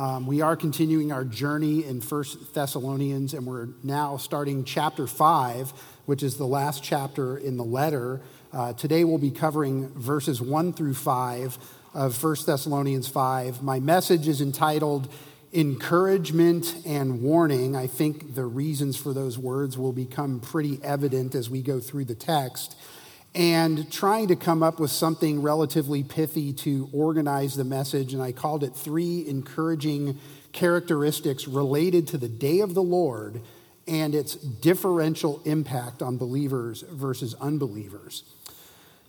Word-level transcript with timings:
Um, 0.00 0.26
we 0.26 0.40
are 0.40 0.56
continuing 0.56 1.12
our 1.12 1.24
journey 1.24 1.84
in 1.84 2.00
First 2.00 2.54
Thessalonians, 2.54 3.34
and 3.34 3.44
we're 3.44 3.68
now 3.82 4.16
starting 4.16 4.64
chapter 4.64 5.06
5, 5.06 5.72
which 6.06 6.22
is 6.22 6.38
the 6.38 6.46
last 6.46 6.82
chapter 6.82 7.36
in 7.36 7.58
the 7.58 7.64
letter. 7.64 8.22
Uh, 8.50 8.72
today 8.72 9.04
we'll 9.04 9.18
be 9.18 9.30
covering 9.30 9.90
verses 9.90 10.40
1 10.40 10.72
through 10.72 10.94
5 10.94 11.58
of 11.92 12.14
First 12.14 12.46
Thessalonians 12.46 13.08
5. 13.08 13.62
My 13.62 13.78
message 13.78 14.26
is 14.26 14.40
entitled 14.40 15.12
Encouragement 15.52 16.76
and 16.86 17.20
Warning. 17.20 17.76
I 17.76 17.86
think 17.86 18.34
the 18.34 18.46
reasons 18.46 18.96
for 18.96 19.12
those 19.12 19.36
words 19.36 19.76
will 19.76 19.92
become 19.92 20.40
pretty 20.40 20.80
evident 20.82 21.34
as 21.34 21.50
we 21.50 21.60
go 21.60 21.78
through 21.78 22.06
the 22.06 22.14
text 22.14 22.74
and 23.34 23.90
trying 23.92 24.28
to 24.28 24.36
come 24.36 24.62
up 24.62 24.80
with 24.80 24.90
something 24.90 25.40
relatively 25.40 26.02
pithy 26.02 26.52
to 26.52 26.88
organize 26.92 27.54
the 27.54 27.64
message. 27.64 28.12
And 28.12 28.22
I 28.22 28.32
called 28.32 28.64
it 28.64 28.74
Three 28.74 29.26
Encouraging 29.28 30.18
Characteristics 30.52 31.46
Related 31.46 32.08
to 32.08 32.18
the 32.18 32.28
Day 32.28 32.60
of 32.60 32.74
the 32.74 32.82
Lord 32.82 33.40
and 33.86 34.14
its 34.14 34.34
differential 34.34 35.40
impact 35.44 36.02
on 36.02 36.16
believers 36.16 36.82
versus 36.82 37.34
unbelievers. 37.40 38.24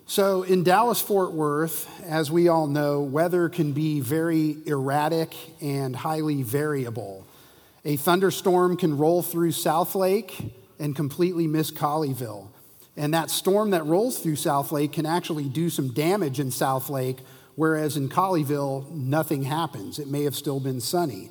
So, 0.06 0.44
in 0.44 0.64
Dallas 0.64 1.00
Fort 1.00 1.32
Worth, 1.32 1.90
as 2.04 2.30
we 2.30 2.50
all 2.50 2.68
know, 2.68 3.02
weather 3.02 3.48
can 3.48 3.72
be 3.72 4.02
very 4.02 4.58
erratic 4.66 5.34
and 5.62 5.96
highly 5.96 6.44
variable. 6.44 7.26
A 7.86 7.96
thunderstorm 7.96 8.76
can 8.76 8.98
roll 8.98 9.24
through 9.24 9.52
Southlake 9.52 10.52
and 10.80 10.96
completely 10.96 11.48
miss 11.48 11.72
Colleyville. 11.72 12.51
And 12.98 13.14
that 13.14 13.30
storm 13.30 13.72
that 13.72 13.86
rolls 13.86 14.20
through 14.20 14.36
Southlake 14.36 14.94
can 14.94 15.06
actually 15.06 15.48
do 15.48 15.70
some 15.70 15.90
damage 15.94 16.40
in 16.40 16.48
Southlake, 16.48 17.20
whereas 17.56 17.96
in 17.98 18.10
Colleyville, 18.10 18.90
nothing 18.92 19.44
happens. 19.44 19.98
It 19.98 20.08
may 20.08 20.24
have 20.24 20.36
still 20.36 20.60
been 20.60 20.82
sunny. 20.82 21.30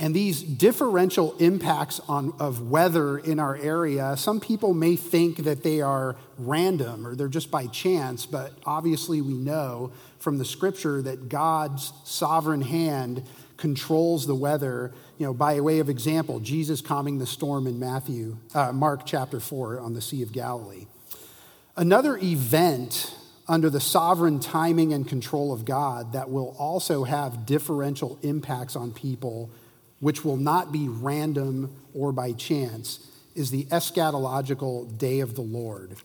And 0.00 0.14
these 0.14 0.42
differential 0.42 1.34
impacts 1.38 1.98
on, 2.08 2.32
of 2.38 2.70
weather 2.70 3.18
in 3.18 3.40
our 3.40 3.56
area, 3.56 4.16
some 4.16 4.38
people 4.38 4.72
may 4.72 4.94
think 4.94 5.38
that 5.38 5.64
they 5.64 5.80
are 5.80 6.14
random 6.38 7.04
or 7.04 7.16
they're 7.16 7.26
just 7.26 7.50
by 7.50 7.66
chance, 7.66 8.24
but 8.24 8.52
obviously 8.64 9.20
we 9.20 9.34
know 9.34 9.90
from 10.20 10.38
the 10.38 10.44
scripture 10.44 11.02
that 11.02 11.28
God's 11.28 11.92
sovereign 12.04 12.62
hand 12.62 13.24
controls 13.58 14.26
the 14.26 14.34
weather. 14.34 14.92
You 15.18 15.26
know, 15.26 15.34
by 15.34 15.60
way 15.60 15.80
of 15.80 15.90
example, 15.90 16.40
Jesus 16.40 16.80
calming 16.80 17.18
the 17.18 17.26
storm 17.26 17.66
in 17.66 17.78
Matthew, 17.78 18.38
uh, 18.54 18.72
Mark 18.72 19.02
chapter 19.04 19.40
4 19.40 19.80
on 19.80 19.92
the 19.92 20.00
Sea 20.00 20.22
of 20.22 20.32
Galilee. 20.32 20.86
Another 21.76 22.16
event 22.16 23.14
under 23.46 23.70
the 23.70 23.80
sovereign 23.80 24.40
timing 24.40 24.92
and 24.92 25.08
control 25.08 25.52
of 25.52 25.64
God 25.64 26.12
that 26.12 26.30
will 26.30 26.54
also 26.58 27.04
have 27.04 27.46
differential 27.46 28.18
impacts 28.22 28.76
on 28.76 28.92
people, 28.92 29.50
which 30.00 30.24
will 30.24 30.36
not 30.36 30.70
be 30.70 30.88
random 30.88 31.74
or 31.94 32.12
by 32.12 32.32
chance, 32.32 33.06
is 33.34 33.50
the 33.50 33.64
eschatological 33.66 34.98
day 34.98 35.20
of 35.20 35.34
the 35.34 35.40
Lord. 35.42 35.96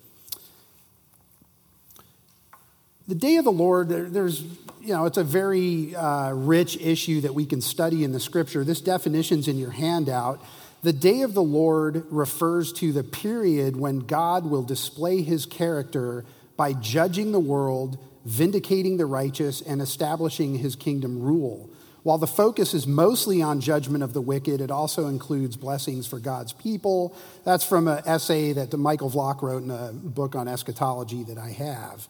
The 3.06 3.16
day 3.16 3.36
of 3.36 3.44
the 3.44 3.52
Lord, 3.52 3.90
there's, 3.90 4.44
you 4.82 4.94
know, 4.94 5.06
it's 5.06 5.18
a 5.18 5.26
very 5.26 5.94
uh, 5.94 6.32
rich 6.32 6.78
issue 6.78 7.20
that 7.22 7.34
we 7.34 7.46
can 7.46 7.59
study 7.59 8.06
in 8.06 8.14
the 8.14 8.20
scripture. 8.20 8.64
This 8.64 8.80
definition's 8.80 9.50
in 9.50 9.58
your 9.58 9.72
handout. 9.72 10.42
The 10.84 10.94
day 10.94 11.22
of 11.22 11.34
the 11.34 11.44
Lord 11.44 12.06
refers 12.09 12.72
to 12.74 12.94
the 12.94 13.04
period 13.04 13.76
when 13.76 14.00
God 14.00 14.46
will 14.46 14.64
display 14.64 15.22
his 15.22 15.46
character 15.46 16.24
by 16.56 16.72
judging 16.72 17.34
the 17.34 17.42
world, 17.42 17.98
vindicating 18.24 18.96
the 18.96 19.06
righteous, 19.06 19.59
and 19.59 19.81
establishing 19.81 20.56
his 20.59 20.78
kingdom 20.78 21.22
rule. 21.22 21.70
While 22.04 22.18
the 22.18 22.28
focus 22.28 22.74
is 22.74 22.88
mostly 22.88 23.42
on 23.42 23.59
judgment 23.59 24.04
of 24.04 24.14
the 24.14 24.22
wicked, 24.22 24.62
it 24.62 24.72
also 24.72 25.08
includes 25.08 25.58
blessings 25.58 26.08
for 26.08 26.20
God's 26.20 26.54
people. 26.54 27.16
That's 27.44 27.66
from 27.66 27.90
an 27.90 28.02
essay 28.06 28.54
that 28.54 28.74
Michael 28.78 29.09
Vlach 29.09 29.42
wrote 29.42 29.64
in 29.64 29.72
a 29.72 29.92
book 29.92 30.36
on 30.36 30.48
eschatology 30.48 31.24
that 31.24 31.38
I 31.38 31.50
have. 31.50 32.08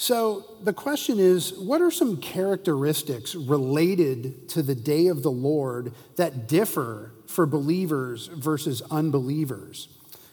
So 0.00 0.44
the 0.62 0.72
question 0.72 1.18
is 1.18 1.52
what 1.54 1.82
are 1.82 1.90
some 1.90 2.18
characteristics 2.18 3.34
related 3.34 4.48
to 4.50 4.62
the 4.62 4.76
day 4.76 5.08
of 5.08 5.24
the 5.24 5.30
Lord 5.30 5.92
that 6.14 6.46
differ 6.46 7.10
for 7.26 7.46
believers 7.46 8.28
versus 8.28 8.80
unbelievers? 8.92 9.88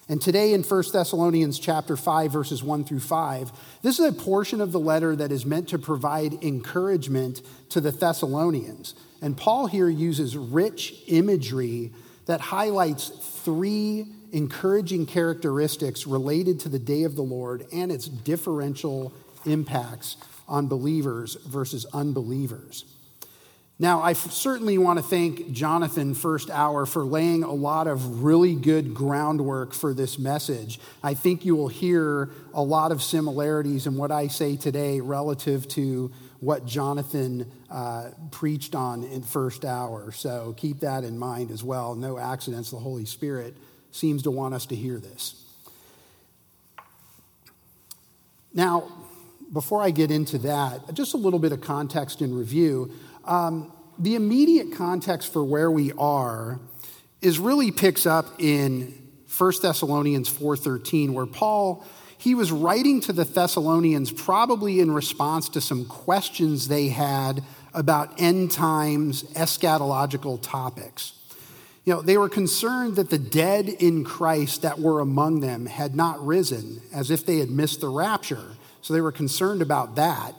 And 0.07 0.21
today 0.21 0.53
in 0.53 0.61
1 0.61 0.83
Thessalonians 0.93 1.57
chapter 1.57 1.97
5 1.97 2.31
verses 2.31 2.61
1 2.61 2.83
through 2.83 2.99
5, 2.99 3.51
this 3.81 3.97
is 3.97 4.05
a 4.05 4.13
portion 4.13 4.61
of 4.61 4.71
the 4.71 4.79
letter 4.79 5.15
that 5.15 5.31
is 5.31 5.47
meant 5.47 5.69
to 5.69 5.79
provide 5.79 6.43
encouragement 6.43 7.41
to 7.69 7.81
the 7.81 7.89
Thessalonians. 7.89 8.93
And 9.19 9.35
Paul 9.35 9.65
here 9.65 9.89
uses 9.89 10.37
rich 10.37 10.93
imagery 11.07 11.91
that 12.27 12.39
highlights 12.39 13.09
three 13.43 14.05
encouraging 14.31 15.07
characteristics 15.07 16.05
related 16.05 16.59
to 16.59 16.69
the 16.69 16.77
day 16.77 17.03
of 17.03 17.15
the 17.15 17.23
Lord 17.23 17.65
and 17.73 17.91
its 17.91 18.07
differential 18.07 19.11
impacts 19.45 20.17
on 20.47 20.67
believers 20.67 21.35
versus 21.45 21.85
unbelievers. 21.93 22.85
Now, 23.77 24.01
I 24.01 24.13
certainly 24.13 24.77
want 24.77 24.99
to 24.99 25.03
thank 25.03 25.51
Jonathan 25.51 26.13
First 26.13 26.49
Hour 26.49 26.85
for 26.85 27.03
laying 27.03 27.43
a 27.43 27.51
lot 27.51 27.87
of 27.87 28.23
really 28.23 28.55
good 28.55 28.93
groundwork 28.93 29.73
for 29.73 29.93
this 29.93 30.17
message. 30.17 30.79
I 31.03 31.13
think 31.13 31.43
you 31.43 31.57
will 31.57 31.67
hear 31.67 32.29
a 32.53 32.63
lot 32.63 32.93
of 32.93 33.03
similarities 33.03 33.85
in 33.85 33.97
what 33.97 34.11
I 34.11 34.27
say 34.27 34.55
today 34.55 35.01
relative 35.01 35.67
to 35.69 36.09
what 36.39 36.65
Jonathan 36.65 37.51
uh, 37.69 38.11
preached 38.31 38.75
on 38.75 39.03
in 39.03 39.23
First 39.23 39.65
Hour. 39.65 40.13
So 40.13 40.53
keep 40.55 40.79
that 40.79 41.03
in 41.03 41.19
mind 41.19 41.51
as 41.51 41.61
well. 41.61 41.95
No 41.95 42.17
accidents. 42.17 42.71
The 42.71 42.77
Holy 42.77 43.05
Spirit 43.05 43.57
seems 43.91 44.23
to 44.23 44.31
want 44.31 44.53
us 44.53 44.65
to 44.67 44.75
hear 44.75 44.99
this. 44.99 45.43
Now, 48.53 48.89
before 49.51 49.81
I 49.81 49.91
get 49.91 50.11
into 50.11 50.37
that, 50.39 50.93
just 50.93 51.13
a 51.13 51.17
little 51.17 51.39
bit 51.39 51.51
of 51.51 51.61
context 51.61 52.21
and 52.21 52.37
review. 52.37 52.91
Um, 53.25 53.71
the 53.97 54.15
immediate 54.15 54.73
context 54.75 55.31
for 55.31 55.43
where 55.43 55.71
we 55.71 55.91
are 55.93 56.59
is 57.21 57.39
really 57.39 57.71
picks 57.71 58.05
up 58.05 58.25
in 58.39 58.93
1 59.37 59.61
Thessalonians 59.61 60.29
4:13 60.29 61.13
where 61.13 61.25
Paul 61.25 61.83
he 62.17 62.33
was 62.33 62.51
writing 62.51 63.01
to 63.01 63.13
the 63.13 63.23
Thessalonians 63.23 64.11
probably 64.11 64.79
in 64.79 64.91
response 64.91 65.49
to 65.49 65.61
some 65.61 65.85
questions 65.85 66.67
they 66.67 66.87
had 66.87 67.43
about 67.73 68.19
end 68.19 68.51
times 68.51 69.23
eschatological 69.33 70.41
topics. 70.41 71.13
You 71.83 71.93
know, 71.93 72.01
they 72.01 72.17
were 72.17 72.29
concerned 72.29 72.95
that 72.95 73.11
the 73.11 73.19
dead 73.19 73.67
in 73.67 74.03
Christ 74.03 74.63
that 74.63 74.79
were 74.79 75.01
among 75.01 75.41
them 75.41 75.67
had 75.67 75.95
not 75.95 76.25
risen 76.25 76.81
as 76.91 77.11
if 77.11 77.25
they 77.25 77.37
had 77.37 77.51
missed 77.51 77.81
the 77.81 77.89
rapture. 77.89 78.57
So 78.85 78.93
they 78.93 79.01
were 79.01 79.11
concerned 79.11 79.63
about 79.63 79.95
that. 79.95 80.35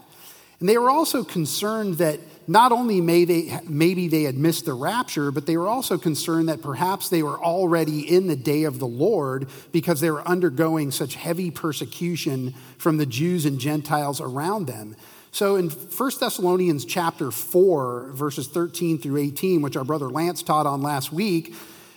And 0.60 0.68
they 0.68 0.78
were 0.78 0.88
also 0.88 1.24
concerned 1.24 1.94
that 1.94 2.20
not 2.46 2.70
only 2.70 3.00
may 3.00 3.24
they, 3.24 3.58
maybe 3.68 4.06
they 4.06 4.22
had 4.22 4.36
missed 4.36 4.66
the 4.66 4.72
rapture, 4.72 5.32
but 5.32 5.46
they 5.46 5.56
were 5.56 5.66
also 5.66 5.98
concerned 5.98 6.48
that 6.48 6.62
perhaps 6.62 7.08
they 7.08 7.24
were 7.24 7.42
already 7.42 8.08
in 8.08 8.28
the 8.28 8.36
day 8.36 8.62
of 8.62 8.78
the 8.78 8.86
Lord 8.86 9.48
because 9.72 10.00
they 10.00 10.12
were 10.12 10.22
undergoing 10.22 10.92
such 10.92 11.16
heavy 11.16 11.50
persecution 11.50 12.54
from 12.78 12.98
the 12.98 13.04
Jews 13.04 13.46
and 13.46 13.58
Gentiles 13.58 14.20
around 14.20 14.68
them. 14.68 14.94
So 15.32 15.56
in 15.56 15.68
1 15.68 16.10
Thessalonians 16.20 16.84
chapter 16.84 17.32
4, 17.32 18.12
verses 18.12 18.46
13 18.46 18.98
through 18.98 19.16
18, 19.22 19.60
which 19.60 19.76
our 19.76 19.82
brother 19.82 20.08
Lance 20.08 20.44
taught 20.44 20.66
on 20.66 20.82
last 20.82 21.12
week, 21.12 21.52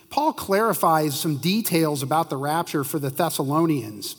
Paul 0.08 0.32
clarifies 0.32 1.16
some 1.16 1.36
details 1.36 2.02
about 2.02 2.28
the 2.28 2.36
rapture 2.36 2.82
for 2.82 2.98
the 2.98 3.10
Thessalonians. 3.10 4.16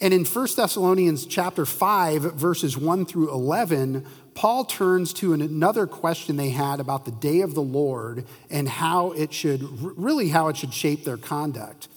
And 0.00 0.14
in 0.14 0.24
1 0.24 0.48
Thessalonians 0.56 1.26
chapter 1.26 1.66
5 1.66 2.34
verses 2.34 2.76
1 2.76 3.06
through 3.06 3.32
11, 3.32 4.06
Paul 4.34 4.64
turns 4.64 5.12
to 5.14 5.32
another 5.32 5.86
question 5.86 6.36
they 6.36 6.50
had 6.50 6.78
about 6.78 7.04
the 7.04 7.10
day 7.10 7.40
of 7.40 7.54
the 7.54 7.62
Lord 7.62 8.24
and 8.48 8.68
how 8.68 9.10
it 9.12 9.32
should 9.32 9.62
really 9.98 10.28
how 10.28 10.48
it 10.48 10.56
should 10.56 10.72
shape 10.72 11.04
their 11.04 11.16
conduct. 11.16 11.88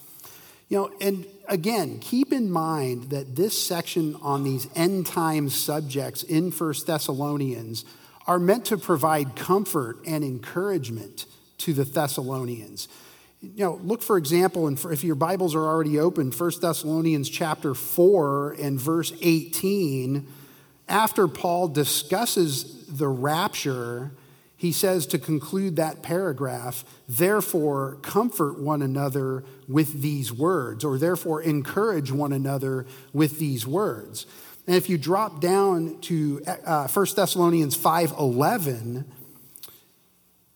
You 0.67 0.77
know, 0.77 0.91
and 0.99 1.27
again, 1.47 1.99
keep 1.99 2.33
in 2.33 2.49
mind 2.49 3.11
that 3.11 3.35
this 3.35 3.61
section 3.61 4.15
on 4.21 4.43
these 4.43 4.67
end 4.73 5.05
time 5.05 5.49
subjects 5.49 6.23
in 6.23 6.49
1 6.49 6.73
Thessalonians 6.87 7.85
are 8.25 8.39
meant 8.39 8.65
to 8.65 8.77
provide 8.77 9.35
comfort 9.35 9.97
and 10.07 10.23
encouragement 10.23 11.27
to 11.59 11.73
the 11.73 11.83
Thessalonians 11.83 12.87
you 13.41 13.65
know, 13.65 13.79
look 13.83 14.03
for 14.03 14.17
example, 14.17 14.67
and 14.67 14.79
if 14.91 15.03
your 15.03 15.15
Bibles 15.15 15.55
are 15.55 15.65
already 15.65 15.99
open, 15.99 16.31
1 16.31 16.51
Thessalonians 16.61 17.27
chapter 17.27 17.73
4 17.73 18.53
and 18.53 18.79
verse 18.79 19.11
18, 19.21 20.27
after 20.87 21.27
Paul 21.27 21.67
discusses 21.67 22.85
the 22.85 23.07
rapture, 23.07 24.11
he 24.55 24.71
says 24.71 25.07
to 25.07 25.17
conclude 25.17 25.77
that 25.77 26.03
paragraph, 26.03 26.85
therefore 27.07 27.97
comfort 28.03 28.59
one 28.59 28.83
another 28.83 29.43
with 29.67 30.01
these 30.01 30.31
words, 30.31 30.83
or 30.83 30.99
therefore 30.99 31.41
encourage 31.41 32.11
one 32.11 32.33
another 32.33 32.85
with 33.11 33.39
these 33.39 33.65
words. 33.65 34.27
And 34.67 34.75
if 34.75 34.87
you 34.87 34.99
drop 34.99 35.41
down 35.41 35.99
to 36.01 36.43
uh, 36.45 36.87
1 36.87 37.05
Thessalonians 37.15 37.75
5:11, 37.75 39.05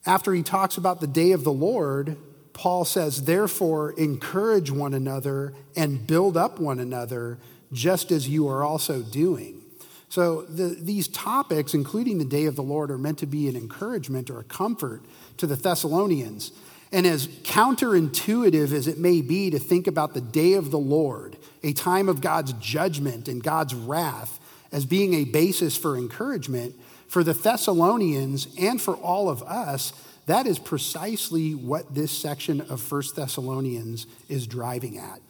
After 0.04 0.32
he 0.32 0.44
talks 0.44 0.76
about 0.76 1.00
the 1.00 1.08
day 1.08 1.32
of 1.32 1.42
the 1.42 1.52
Lord, 1.52 2.16
Paul 2.56 2.86
says, 2.86 3.24
Therefore, 3.24 3.90
encourage 3.92 4.70
one 4.70 4.94
another 4.94 5.52
and 5.76 6.06
build 6.06 6.38
up 6.38 6.58
one 6.58 6.78
another, 6.78 7.36
just 7.70 8.10
as 8.10 8.30
you 8.30 8.48
are 8.48 8.64
also 8.64 9.02
doing. 9.02 9.60
So, 10.08 10.42
the, 10.42 10.68
these 10.68 11.06
topics, 11.06 11.74
including 11.74 12.16
the 12.16 12.24
day 12.24 12.46
of 12.46 12.56
the 12.56 12.62
Lord, 12.62 12.90
are 12.90 12.96
meant 12.96 13.18
to 13.18 13.26
be 13.26 13.46
an 13.48 13.56
encouragement 13.56 14.30
or 14.30 14.40
a 14.40 14.44
comfort 14.44 15.02
to 15.36 15.46
the 15.46 15.54
Thessalonians. 15.54 16.52
And 16.92 17.06
as 17.06 17.26
counterintuitive 17.26 18.72
as 18.72 18.86
it 18.86 18.96
may 18.96 19.20
be 19.20 19.50
to 19.50 19.58
think 19.58 19.86
about 19.86 20.14
the 20.14 20.22
day 20.22 20.54
of 20.54 20.70
the 20.70 20.78
Lord, 20.78 21.36
a 21.62 21.74
time 21.74 22.08
of 22.08 22.22
God's 22.22 22.54
judgment 22.54 23.28
and 23.28 23.42
God's 23.42 23.74
wrath, 23.74 24.40
as 24.72 24.86
being 24.86 25.12
a 25.12 25.24
basis 25.24 25.76
for 25.76 25.94
encouragement, 25.94 26.74
for 27.06 27.22
the 27.22 27.34
Thessalonians 27.34 28.48
and 28.58 28.80
for 28.80 28.96
all 28.96 29.28
of 29.28 29.42
us, 29.42 29.92
that 30.26 30.46
is 30.46 30.58
precisely 30.58 31.54
what 31.54 31.94
this 31.94 32.10
section 32.10 32.60
of 32.62 32.80
First 32.80 33.16
Thessalonians 33.16 34.06
is 34.28 34.46
driving 34.46 34.98
at. 34.98 35.20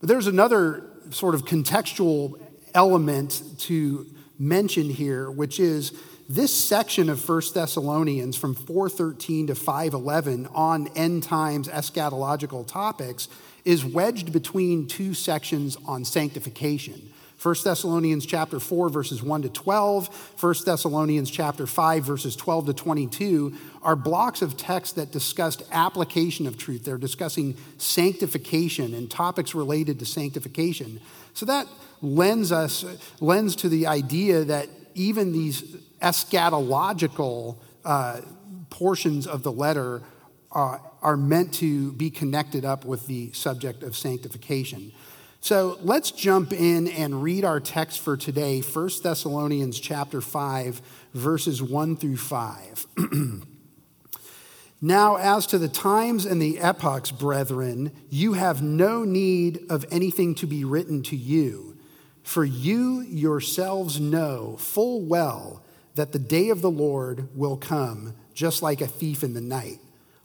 But 0.00 0.08
there's 0.08 0.26
another 0.26 0.84
sort 1.10 1.34
of 1.34 1.44
contextual 1.44 2.40
element 2.74 3.42
to 3.60 4.06
mention 4.38 4.90
here, 4.90 5.30
which 5.30 5.60
is 5.60 5.92
this 6.28 6.52
section 6.52 7.10
of 7.10 7.20
First 7.20 7.54
Thessalonians 7.54 8.36
from 8.36 8.54
413 8.54 9.48
to 9.48 9.54
511 9.54 10.46
on 10.54 10.88
end 10.96 11.22
times 11.22 11.68
eschatological 11.68 12.66
topics 12.66 13.28
is 13.64 13.84
wedged 13.84 14.32
between 14.32 14.86
two 14.86 15.14
sections 15.14 15.76
on 15.86 16.04
sanctification. 16.04 17.12
1 17.42 17.54
Thessalonians 17.64 18.24
chapter 18.24 18.60
4 18.60 18.88
verses 18.88 19.22
1 19.22 19.42
to 19.42 19.48
12, 19.48 20.36
1 20.40 20.54
Thessalonians 20.64 21.30
chapter 21.30 21.66
5 21.66 22.04
verses 22.04 22.36
12 22.36 22.66
to 22.66 22.72
22 22.72 23.56
are 23.82 23.96
blocks 23.96 24.42
of 24.42 24.56
text 24.56 24.96
that 24.96 25.10
discussed 25.10 25.62
application 25.72 26.46
of 26.46 26.56
truth. 26.56 26.84
They're 26.84 26.98
discussing 26.98 27.56
sanctification 27.78 28.94
and 28.94 29.10
topics 29.10 29.54
related 29.54 29.98
to 29.98 30.06
sanctification. 30.06 31.00
So 31.34 31.46
that 31.46 31.66
lends 32.00 32.52
us 32.52 32.84
lends 33.20 33.56
to 33.56 33.68
the 33.68 33.86
idea 33.86 34.44
that 34.44 34.68
even 34.94 35.32
these 35.32 35.62
eschatological 36.00 37.56
uh, 37.84 38.20
portions 38.70 39.26
of 39.26 39.42
the 39.42 39.52
letter 39.52 40.02
are, 40.50 40.80
are 41.00 41.16
meant 41.16 41.54
to 41.54 41.92
be 41.92 42.10
connected 42.10 42.64
up 42.64 42.84
with 42.84 43.06
the 43.06 43.32
subject 43.32 43.82
of 43.82 43.96
sanctification. 43.96 44.92
So 45.40 45.78
let's 45.80 46.10
jump 46.12 46.52
in 46.52 46.88
and 46.88 47.22
read 47.22 47.44
our 47.44 47.58
text 47.58 48.00
for 48.00 48.16
today, 48.16 48.60
1 48.60 48.90
Thessalonians 49.02 49.80
chapter 49.80 50.20
5, 50.20 50.82
verses 51.14 51.60
1 51.60 51.96
through 51.96 52.16
5. 52.16 52.86
now, 54.84 55.14
as 55.14 55.46
to 55.46 55.58
the 55.58 55.68
times 55.68 56.24
and 56.24 56.42
the 56.42 56.58
epochs, 56.58 57.12
brethren, 57.12 57.92
you 58.10 58.32
have 58.32 58.62
no 58.62 59.04
need 59.04 59.64
of 59.70 59.86
anything 59.92 60.34
to 60.34 60.46
be 60.46 60.64
written 60.64 61.04
to 61.04 61.16
you, 61.16 61.76
for 62.24 62.44
you 62.44 63.00
yourselves 63.02 64.00
know 64.00 64.56
full 64.58 65.00
well 65.02 65.62
that 65.94 66.10
the 66.10 66.18
day 66.18 66.48
of 66.48 66.62
the 66.62 66.70
Lord 66.70 67.28
will 67.36 67.56
come 67.56 68.14
just 68.34 68.60
like 68.60 68.80
a 68.80 68.88
thief 68.88 69.22
in 69.22 69.34
the 69.34 69.40
night. 69.40 69.78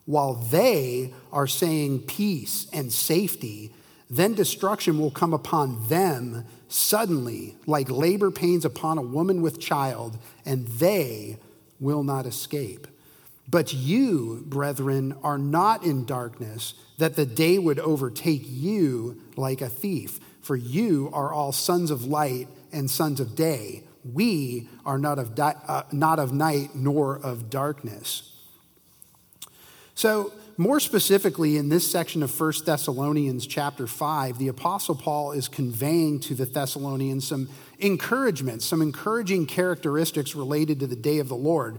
While 0.06 0.34
they 0.34 1.14
are 1.32 1.46
saying 1.46 2.02
peace 2.08 2.66
and 2.74 2.92
safety, 2.92 3.72
then 4.10 4.34
destruction 4.34 4.98
will 4.98 5.12
come 5.12 5.36
upon 5.36 5.88
them 5.88 6.46
suddenly, 6.68 7.58
like 7.68 7.92
labor 7.92 8.32
pains 8.32 8.66
upon 8.66 8.98
a 8.98 9.04
woman 9.04 9.44
with 9.44 9.60
child, 9.60 10.18
and 10.46 10.68
they 10.68 11.38
will 11.80 12.02
not 12.02 12.26
escape. 12.26 12.88
But 13.50 13.74
you, 13.74 14.44
brethren, 14.46 15.16
are 15.24 15.38
not 15.38 15.84
in 15.84 16.06
darkness, 16.06 16.74
that 16.98 17.16
the 17.16 17.26
day 17.26 17.58
would 17.58 17.80
overtake 17.80 18.44
you 18.46 19.22
like 19.38 19.62
a 19.62 19.70
thief. 19.70 20.20
For 20.42 20.56
you 20.56 21.10
are 21.14 21.32
all 21.32 21.52
sons 21.52 21.92
of 21.92 22.06
light 22.06 22.48
and 22.72 22.90
sons 22.90 23.20
of 23.20 23.36
day. 23.36 23.84
We 24.14 24.70
are 24.86 24.98
not 24.98 25.20
of, 25.20 25.36
di- 25.36 25.56
uh, 25.68 25.84
not 25.92 26.20
of 26.20 26.34
night 26.34 26.76
nor 26.76 27.18
of 27.18 27.50
darkness. 27.50 28.34
So, 29.96 30.32
more 30.60 30.80
specifically, 30.80 31.58
in 31.58 31.70
this 31.70 31.90
section 31.90 32.24
of 32.24 32.40
1 32.40 32.54
Thessalonians 32.66 33.46
chapter 33.46 33.86
5, 33.86 34.40
the 34.40 34.48
Apostle 34.48 34.96
Paul 34.96 35.32
is 35.32 35.48
conveying 35.48 36.20
to 36.22 36.34
the 36.34 36.46
Thessalonians 36.46 37.28
some 37.28 37.48
encouragement, 37.80 38.64
some 38.64 38.82
encouraging 38.82 39.46
characteristics 39.46 40.34
related 40.34 40.80
to 40.80 40.88
the 40.88 40.96
day 40.96 41.20
of 41.20 41.30
the 41.30 41.36
Lord. 41.36 41.78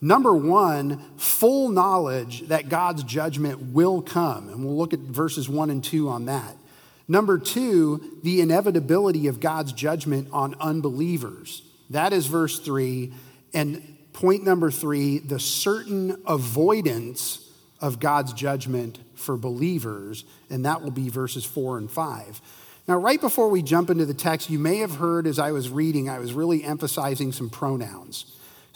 Number 0.00 0.32
one, 0.32 1.02
full 1.16 1.70
knowledge 1.70 2.48
that 2.48 2.68
God's 2.68 3.02
judgment 3.02 3.72
will 3.72 4.00
come. 4.00 4.48
And 4.48 4.64
we'll 4.64 4.76
look 4.76 4.92
at 4.92 5.00
verses 5.00 5.48
1 5.48 5.70
and 5.70 5.82
2 5.82 6.08
on 6.08 6.26
that. 6.26 6.56
Number 7.08 7.38
two, 7.38 8.18
the 8.22 8.42
inevitability 8.42 9.26
of 9.28 9.40
God's 9.40 9.72
judgment 9.72 10.28
on 10.30 10.54
unbelievers. 10.60 11.62
That 11.90 12.12
is 12.12 12.26
verse 12.26 12.58
3. 12.60 13.12
And 13.54 13.96
point 14.12 14.44
number 14.44 14.70
three, 14.70 15.18
the 15.18 15.40
certain 15.40 16.22
avoidance 16.26 17.50
of 17.80 17.98
God's 17.98 18.32
judgment 18.34 18.98
for 19.14 19.36
believers, 19.36 20.24
and 20.50 20.64
that 20.66 20.82
will 20.82 20.90
be 20.90 21.08
verses 21.08 21.44
4 21.44 21.78
and 21.78 21.90
5. 21.90 22.40
Now, 22.86 22.96
right 22.96 23.20
before 23.20 23.48
we 23.48 23.62
jump 23.62 23.90
into 23.90 24.04
the 24.04 24.14
text, 24.14 24.50
you 24.50 24.58
may 24.58 24.78
have 24.78 24.96
heard 24.96 25.26
as 25.26 25.38
I 25.38 25.52
was 25.52 25.70
reading, 25.70 26.08
I 26.08 26.18
was 26.18 26.32
really 26.32 26.64
emphasizing 26.64 27.32
some 27.32 27.50
pronouns. 27.50 28.24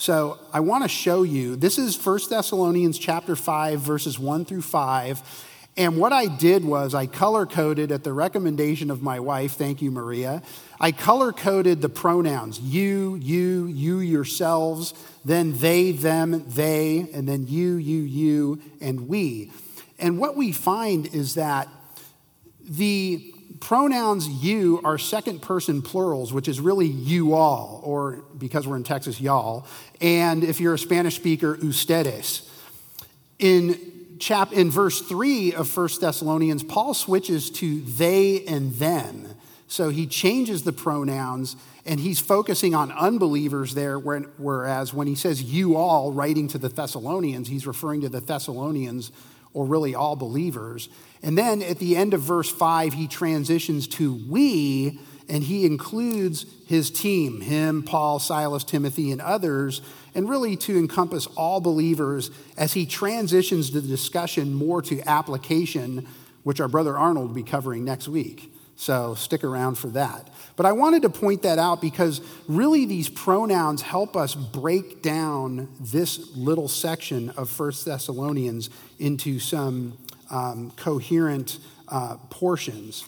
So 0.02 0.40
I 0.52 0.58
want 0.58 0.82
to 0.82 0.88
show 0.88 1.22
you, 1.22 1.54
this 1.54 1.78
is 1.78 1.96
1 1.96 2.18
Thessalonians 2.28 2.98
chapter 2.98 3.36
5, 3.36 3.78
verses 3.78 4.18
1 4.18 4.44
through 4.46 4.62
5. 4.62 5.46
And 5.76 5.96
what 5.96 6.12
I 6.12 6.26
did 6.26 6.64
was 6.64 6.92
I 6.92 7.06
color 7.06 7.46
coded 7.46 7.92
at 7.92 8.02
the 8.02 8.12
recommendation 8.12 8.90
of 8.90 9.00
my 9.00 9.20
wife, 9.20 9.52
thank 9.52 9.80
you, 9.80 9.92
Maria. 9.92 10.42
I 10.80 10.90
color 10.90 11.32
coded 11.32 11.82
the 11.82 11.88
pronouns 11.88 12.58
you, 12.58 13.14
you, 13.14 13.66
you 13.66 14.00
yourselves, 14.00 14.92
then 15.24 15.56
they, 15.58 15.92
them, 15.92 16.46
they, 16.48 17.08
and 17.14 17.28
then 17.28 17.46
you, 17.46 17.76
you, 17.76 18.02
you, 18.02 18.60
and 18.80 19.06
we. 19.06 19.52
And 20.00 20.18
what 20.18 20.34
we 20.34 20.50
find 20.50 21.14
is 21.14 21.34
that 21.34 21.68
the 22.60 23.31
pronouns 23.60 24.28
you 24.28 24.80
are 24.84 24.98
second 24.98 25.42
person 25.42 25.82
plurals, 25.82 26.32
which 26.32 26.48
is 26.48 26.60
really 26.60 26.86
you 26.86 27.34
all, 27.34 27.80
or 27.84 28.24
because 28.38 28.66
we're 28.66 28.76
in 28.76 28.84
Texas, 28.84 29.20
y'all. 29.20 29.66
And 30.00 30.44
if 30.44 30.60
you're 30.60 30.74
a 30.74 30.78
Spanish 30.78 31.16
speaker, 31.16 31.56
ustedes. 31.62 32.48
In 33.38 34.16
chap 34.18 34.52
in 34.52 34.70
verse 34.70 35.00
3 35.00 35.54
of 35.54 35.76
1 35.76 35.88
Thessalonians, 36.00 36.62
Paul 36.62 36.94
switches 36.94 37.50
to 37.50 37.80
they 37.82 38.44
and 38.44 38.72
them. 38.74 39.28
So 39.66 39.88
he 39.88 40.06
changes 40.06 40.64
the 40.64 40.72
pronouns 40.72 41.56
and 41.84 41.98
he's 41.98 42.20
focusing 42.20 42.74
on 42.74 42.92
unbelievers 42.92 43.74
there, 43.74 43.98
whereas 43.98 44.94
when 44.94 45.08
he 45.08 45.16
says 45.16 45.42
you 45.42 45.76
all, 45.76 46.12
writing 46.12 46.46
to 46.48 46.58
the 46.58 46.68
Thessalonians, 46.68 47.48
he's 47.48 47.66
referring 47.66 48.02
to 48.02 48.08
the 48.08 48.20
Thessalonians 48.20 49.10
or 49.52 49.66
really 49.66 49.94
all 49.94 50.14
believers. 50.14 50.88
And 51.22 51.38
then 51.38 51.62
at 51.62 51.78
the 51.78 51.96
end 51.96 52.14
of 52.14 52.20
verse 52.20 52.50
5, 52.50 52.94
he 52.94 53.06
transitions 53.06 53.86
to 53.88 54.14
we, 54.28 54.98
and 55.28 55.44
he 55.44 55.64
includes 55.64 56.46
his 56.66 56.90
team, 56.90 57.40
him, 57.40 57.82
Paul, 57.82 58.18
Silas, 58.18 58.64
Timothy, 58.64 59.12
and 59.12 59.20
others, 59.20 59.82
and 60.14 60.28
really 60.28 60.56
to 60.56 60.76
encompass 60.76 61.26
all 61.36 61.60
believers 61.60 62.30
as 62.56 62.72
he 62.72 62.86
transitions 62.86 63.70
the 63.70 63.80
discussion 63.80 64.52
more 64.52 64.82
to 64.82 65.00
application, 65.08 66.06
which 66.42 66.60
our 66.60 66.68
brother 66.68 66.98
Arnold 66.98 67.28
will 67.28 67.34
be 67.34 67.42
covering 67.42 67.84
next 67.84 68.08
week. 68.08 68.52
So 68.74 69.14
stick 69.14 69.44
around 69.44 69.76
for 69.76 69.88
that. 69.88 70.28
But 70.56 70.66
I 70.66 70.72
wanted 70.72 71.02
to 71.02 71.08
point 71.08 71.42
that 71.42 71.58
out 71.58 71.80
because 71.80 72.20
really 72.48 72.84
these 72.84 73.08
pronouns 73.08 73.80
help 73.80 74.16
us 74.16 74.34
break 74.34 75.02
down 75.02 75.68
this 75.78 76.36
little 76.36 76.68
section 76.68 77.30
of 77.30 77.48
First 77.48 77.84
Thessalonians 77.84 78.70
into 78.98 79.38
some 79.38 79.96
um, 80.32 80.72
coherent 80.76 81.58
uh, 81.88 82.16
portions. 82.30 83.04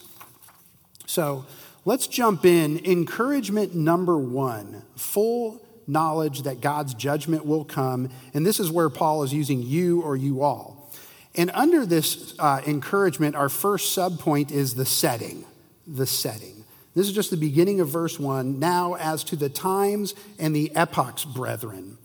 So 1.06 1.44
let's 1.84 2.06
jump 2.06 2.44
in. 2.44 2.84
Encouragement 2.84 3.74
number 3.74 4.16
one 4.18 4.82
full 4.96 5.60
knowledge 5.86 6.42
that 6.42 6.60
God's 6.60 6.94
judgment 6.94 7.44
will 7.44 7.64
come. 7.64 8.10
And 8.32 8.46
this 8.46 8.60
is 8.60 8.70
where 8.70 8.88
Paul 8.88 9.22
is 9.22 9.32
using 9.32 9.62
you 9.62 10.02
or 10.02 10.16
you 10.16 10.42
all. 10.42 10.92
And 11.34 11.50
under 11.52 11.84
this 11.84 12.34
uh, 12.38 12.62
encouragement, 12.66 13.34
our 13.34 13.48
first 13.48 13.96
subpoint 13.96 14.52
is 14.52 14.74
the 14.74 14.86
setting. 14.86 15.44
The 15.86 16.06
setting. 16.06 16.64
This 16.94 17.08
is 17.08 17.12
just 17.12 17.30
the 17.30 17.36
beginning 17.36 17.80
of 17.80 17.88
verse 17.88 18.20
one. 18.20 18.60
Now, 18.60 18.94
as 18.94 19.24
to 19.24 19.36
the 19.36 19.48
times 19.48 20.14
and 20.38 20.54
the 20.54 20.74
epochs, 20.76 21.24
brethren. 21.24 21.98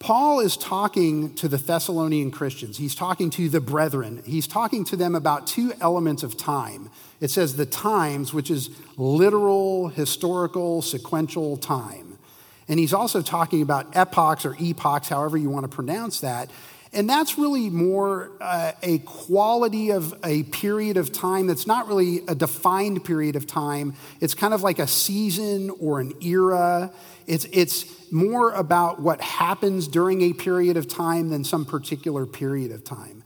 Paul 0.00 0.40
is 0.40 0.56
talking 0.56 1.34
to 1.34 1.46
the 1.46 1.58
Thessalonian 1.58 2.30
Christians. 2.30 2.78
He's 2.78 2.94
talking 2.94 3.28
to 3.30 3.50
the 3.50 3.60
brethren. 3.60 4.22
He's 4.24 4.46
talking 4.46 4.82
to 4.86 4.96
them 4.96 5.14
about 5.14 5.46
two 5.46 5.74
elements 5.78 6.22
of 6.22 6.38
time. 6.38 6.90
It 7.20 7.30
says 7.30 7.56
the 7.56 7.66
times, 7.66 8.32
which 8.32 8.50
is 8.50 8.70
literal, 8.96 9.88
historical, 9.88 10.80
sequential 10.80 11.58
time. 11.58 12.18
And 12.66 12.80
he's 12.80 12.94
also 12.94 13.20
talking 13.20 13.60
about 13.60 13.94
epochs 13.94 14.46
or 14.46 14.56
epochs, 14.58 15.10
however 15.10 15.36
you 15.36 15.50
want 15.50 15.64
to 15.64 15.68
pronounce 15.68 16.20
that. 16.20 16.50
And 16.92 17.08
that's 17.08 17.38
really 17.38 17.70
more 17.70 18.32
uh, 18.40 18.72
a 18.82 18.98
quality 18.98 19.90
of 19.90 20.12
a 20.24 20.42
period 20.44 20.96
of 20.96 21.12
time 21.12 21.46
that's 21.46 21.66
not 21.66 21.86
really 21.86 22.22
a 22.26 22.34
defined 22.34 23.04
period 23.04 23.36
of 23.36 23.46
time. 23.46 23.94
It's 24.20 24.34
kind 24.34 24.52
of 24.52 24.62
like 24.62 24.80
a 24.80 24.88
season 24.88 25.70
or 25.78 26.00
an 26.00 26.14
era. 26.20 26.90
It's, 27.28 27.46
it's 27.52 28.10
more 28.10 28.52
about 28.52 29.00
what 29.00 29.20
happens 29.20 29.86
during 29.86 30.22
a 30.22 30.32
period 30.32 30.76
of 30.76 30.88
time 30.88 31.30
than 31.30 31.44
some 31.44 31.64
particular 31.64 32.26
period 32.26 32.72
of 32.72 32.82
time. 32.82 33.22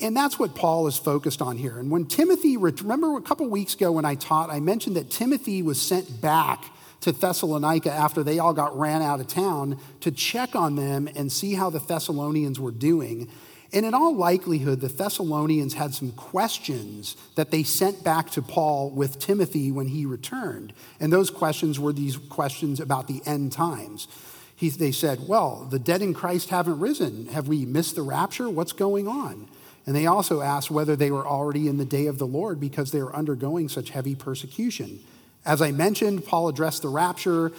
And 0.00 0.16
that's 0.16 0.38
what 0.38 0.54
Paul 0.54 0.86
is 0.86 0.96
focused 0.96 1.42
on 1.42 1.58
here. 1.58 1.78
And 1.78 1.90
when 1.90 2.06
Timothy, 2.06 2.56
remember 2.56 3.16
a 3.16 3.20
couple 3.22 3.48
weeks 3.48 3.74
ago 3.74 3.92
when 3.92 4.06
I 4.06 4.14
taught, 4.14 4.48
I 4.48 4.60
mentioned 4.60 4.96
that 4.96 5.10
Timothy 5.10 5.60
was 5.60 5.80
sent 5.80 6.22
back 6.22 6.64
to 7.00 7.12
Thessalonica 7.12 7.92
after 7.92 8.22
they 8.22 8.38
all 8.38 8.52
got 8.52 8.78
ran 8.78 9.02
out 9.02 9.20
of 9.20 9.28
town 9.28 9.78
to 10.00 10.10
check 10.10 10.56
on 10.56 10.76
them 10.76 11.08
and 11.14 11.30
see 11.30 11.54
how 11.54 11.70
the 11.70 11.78
Thessalonians 11.78 12.58
were 12.58 12.72
doing. 12.72 13.28
And 13.72 13.84
in 13.84 13.92
all 13.92 14.14
likelihood, 14.14 14.80
the 14.80 14.88
Thessalonians 14.88 15.74
had 15.74 15.94
some 15.94 16.12
questions 16.12 17.16
that 17.34 17.50
they 17.50 17.62
sent 17.62 18.02
back 18.02 18.30
to 18.30 18.42
Paul 18.42 18.90
with 18.90 19.18
Timothy 19.18 19.70
when 19.70 19.88
he 19.88 20.06
returned. 20.06 20.72
And 20.98 21.12
those 21.12 21.30
questions 21.30 21.78
were 21.78 21.92
these 21.92 22.16
questions 22.16 22.80
about 22.80 23.08
the 23.08 23.20
end 23.26 23.52
times. 23.52 24.08
He, 24.56 24.70
they 24.70 24.90
said, 24.90 25.28
Well, 25.28 25.68
the 25.70 25.78
dead 25.78 26.02
in 26.02 26.14
Christ 26.14 26.48
haven't 26.48 26.80
risen. 26.80 27.26
Have 27.26 27.46
we 27.46 27.64
missed 27.64 27.94
the 27.94 28.02
rapture? 28.02 28.48
What's 28.48 28.72
going 28.72 29.06
on? 29.06 29.48
And 29.86 29.94
they 29.94 30.06
also 30.06 30.40
asked 30.40 30.70
whether 30.70 30.96
they 30.96 31.10
were 31.10 31.26
already 31.26 31.68
in 31.68 31.78
the 31.78 31.84
day 31.84 32.06
of 32.06 32.18
the 32.18 32.26
Lord 32.26 32.58
because 32.58 32.90
they 32.90 33.02
were 33.02 33.14
undergoing 33.14 33.68
such 33.68 33.90
heavy 33.90 34.14
persecution. 34.14 35.00
As 35.44 35.62
I 35.62 35.72
mentioned, 35.72 36.24
Paul 36.24 36.48
addressed 36.48 36.82
the 36.82 36.88
rapture 36.88 37.52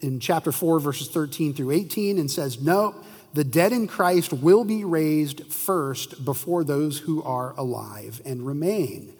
in 0.00 0.20
chapter 0.20 0.52
4, 0.52 0.80
verses 0.80 1.08
13 1.08 1.54
through 1.54 1.70
18, 1.70 2.18
and 2.18 2.30
says, 2.30 2.60
No, 2.60 2.94
the 3.32 3.44
dead 3.44 3.72
in 3.72 3.86
Christ 3.86 4.32
will 4.32 4.64
be 4.64 4.84
raised 4.84 5.52
first 5.52 6.24
before 6.24 6.62
those 6.62 7.00
who 7.00 7.22
are 7.22 7.52
alive 7.56 8.20
and 8.24 8.46
remain. 8.46 9.12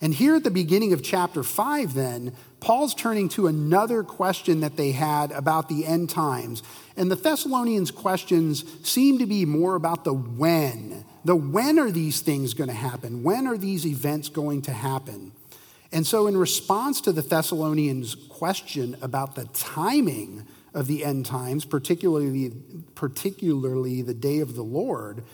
And 0.00 0.12
here 0.12 0.34
at 0.34 0.44
the 0.44 0.50
beginning 0.50 0.92
of 0.92 1.02
chapter 1.02 1.42
5, 1.42 1.94
then, 1.94 2.34
Paul's 2.60 2.94
turning 2.94 3.28
to 3.30 3.46
another 3.46 4.02
question 4.02 4.60
that 4.60 4.76
they 4.76 4.92
had 4.92 5.32
about 5.32 5.68
the 5.68 5.86
end 5.86 6.10
times. 6.10 6.62
And 6.96 7.10
the 7.10 7.16
Thessalonians' 7.16 7.90
questions 7.90 8.64
seem 8.86 9.18
to 9.18 9.26
be 9.26 9.46
more 9.46 9.74
about 9.74 10.04
the 10.04 10.12
when. 10.12 11.04
The 11.24 11.36
when 11.36 11.78
are 11.78 11.90
these 11.90 12.20
things 12.20 12.52
going 12.52 12.68
to 12.68 12.74
happen? 12.74 13.22
When 13.22 13.46
are 13.46 13.56
these 13.56 13.86
events 13.86 14.28
going 14.28 14.62
to 14.62 14.72
happen? 14.72 15.32
And 15.96 16.06
so, 16.06 16.26
in 16.26 16.36
response 16.36 17.00
to 17.00 17.12
the 17.12 17.22
Thessalonians' 17.22 18.14
question 18.28 18.98
about 19.00 19.34
the 19.34 19.46
timing 19.54 20.46
of 20.74 20.88
the 20.88 21.02
end 21.02 21.24
times, 21.24 21.64
particularly, 21.64 22.52
particularly 22.94 24.02
the 24.02 24.12
day 24.12 24.40
of 24.40 24.56
the 24.56 24.62
Lord, 24.62 25.24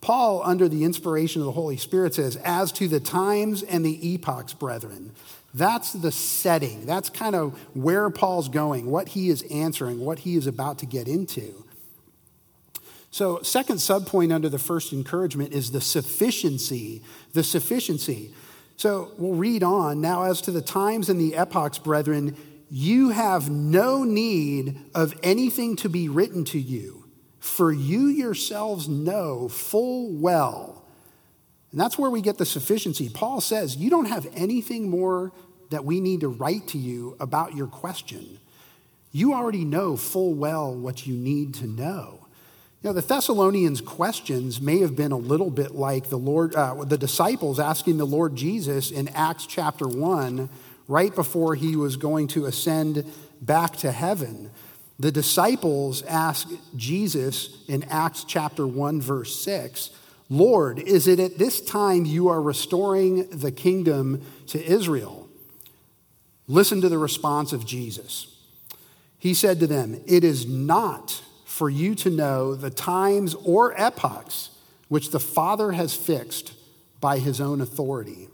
Paul, 0.00 0.40
under 0.44 0.68
the 0.68 0.84
inspiration 0.84 1.42
of 1.42 1.46
the 1.46 1.52
Holy 1.52 1.76
Spirit, 1.76 2.14
says, 2.14 2.36
As 2.36 2.70
to 2.70 2.86
the 2.86 3.00
times 3.00 3.64
and 3.64 3.84
the 3.84 4.14
epochs, 4.14 4.54
brethren, 4.54 5.10
that's 5.54 5.92
the 5.92 6.12
setting. 6.12 6.86
That's 6.86 7.10
kind 7.10 7.34
of 7.34 7.58
where 7.74 8.08
Paul's 8.08 8.48
going, 8.48 8.86
what 8.86 9.08
he 9.08 9.28
is 9.28 9.42
answering, 9.50 9.98
what 9.98 10.20
he 10.20 10.36
is 10.36 10.46
about 10.46 10.78
to 10.78 10.86
get 10.86 11.08
into. 11.08 11.64
So, 13.10 13.42
second 13.42 13.78
subpoint 13.78 14.32
under 14.32 14.48
the 14.48 14.60
first 14.60 14.92
encouragement 14.92 15.52
is 15.52 15.72
the 15.72 15.80
sufficiency. 15.80 17.02
The 17.32 17.42
sufficiency. 17.42 18.32
So 18.76 19.12
we'll 19.18 19.34
read 19.34 19.62
on. 19.62 20.00
Now, 20.00 20.24
as 20.24 20.40
to 20.42 20.50
the 20.50 20.62
times 20.62 21.08
and 21.08 21.20
the 21.20 21.36
epochs, 21.36 21.78
brethren, 21.78 22.36
you 22.70 23.10
have 23.10 23.50
no 23.50 24.02
need 24.02 24.80
of 24.94 25.14
anything 25.22 25.76
to 25.76 25.88
be 25.88 26.08
written 26.08 26.44
to 26.46 26.58
you, 26.58 27.04
for 27.38 27.70
you 27.70 28.06
yourselves 28.06 28.88
know 28.88 29.48
full 29.48 30.10
well. 30.12 30.84
And 31.70 31.80
that's 31.80 31.98
where 31.98 32.10
we 32.10 32.20
get 32.20 32.38
the 32.38 32.46
sufficiency. 32.46 33.08
Paul 33.08 33.40
says, 33.40 33.76
You 33.76 33.90
don't 33.90 34.06
have 34.06 34.26
anything 34.34 34.88
more 34.88 35.32
that 35.70 35.84
we 35.84 36.00
need 36.00 36.20
to 36.20 36.28
write 36.28 36.68
to 36.68 36.78
you 36.78 37.16
about 37.18 37.54
your 37.54 37.66
question. 37.66 38.38
You 39.10 39.34
already 39.34 39.64
know 39.64 39.96
full 39.96 40.34
well 40.34 40.74
what 40.74 41.06
you 41.06 41.14
need 41.14 41.54
to 41.54 41.66
know. 41.66 42.21
You 42.82 42.88
know, 42.88 42.94
the 42.94 43.00
Thessalonians' 43.02 43.80
questions 43.80 44.60
may 44.60 44.80
have 44.80 44.96
been 44.96 45.12
a 45.12 45.16
little 45.16 45.50
bit 45.50 45.72
like 45.72 46.08
the 46.08 46.18
Lord, 46.18 46.56
uh, 46.56 46.82
the 46.82 46.98
disciples 46.98 47.60
asking 47.60 47.98
the 47.98 48.04
Lord 48.04 48.34
Jesus 48.34 48.90
in 48.90 49.06
Acts 49.10 49.46
chapter 49.46 49.86
1, 49.86 50.48
right 50.88 51.14
before 51.14 51.54
he 51.54 51.76
was 51.76 51.96
going 51.96 52.26
to 52.28 52.46
ascend 52.46 53.04
back 53.40 53.76
to 53.76 53.92
heaven. 53.92 54.50
The 54.98 55.12
disciples 55.12 56.02
asked 56.02 56.52
Jesus 56.74 57.64
in 57.68 57.84
Acts 57.84 58.24
chapter 58.24 58.66
1, 58.66 59.00
verse 59.00 59.40
6, 59.44 59.90
Lord, 60.28 60.80
is 60.80 61.06
it 61.06 61.20
at 61.20 61.38
this 61.38 61.60
time 61.60 62.04
you 62.04 62.26
are 62.26 62.42
restoring 62.42 63.28
the 63.30 63.52
kingdom 63.52 64.22
to 64.48 64.60
Israel? 64.60 65.28
Listen 66.48 66.80
to 66.80 66.88
the 66.88 66.98
response 66.98 67.52
of 67.52 67.64
Jesus. 67.64 68.26
He 69.20 69.34
said 69.34 69.60
to 69.60 69.68
them, 69.68 70.02
It 70.08 70.24
is 70.24 70.48
not 70.48 71.22
for 71.52 71.68
you 71.68 71.94
to 71.94 72.08
know 72.08 72.54
the 72.54 72.70
times 72.70 73.34
or 73.34 73.78
epochs 73.78 74.48
which 74.88 75.10
the 75.10 75.20
Father 75.20 75.72
has 75.72 75.94
fixed 75.94 76.54
by 76.98 77.18
his 77.18 77.42
own 77.42 77.60
authority. 77.60 78.28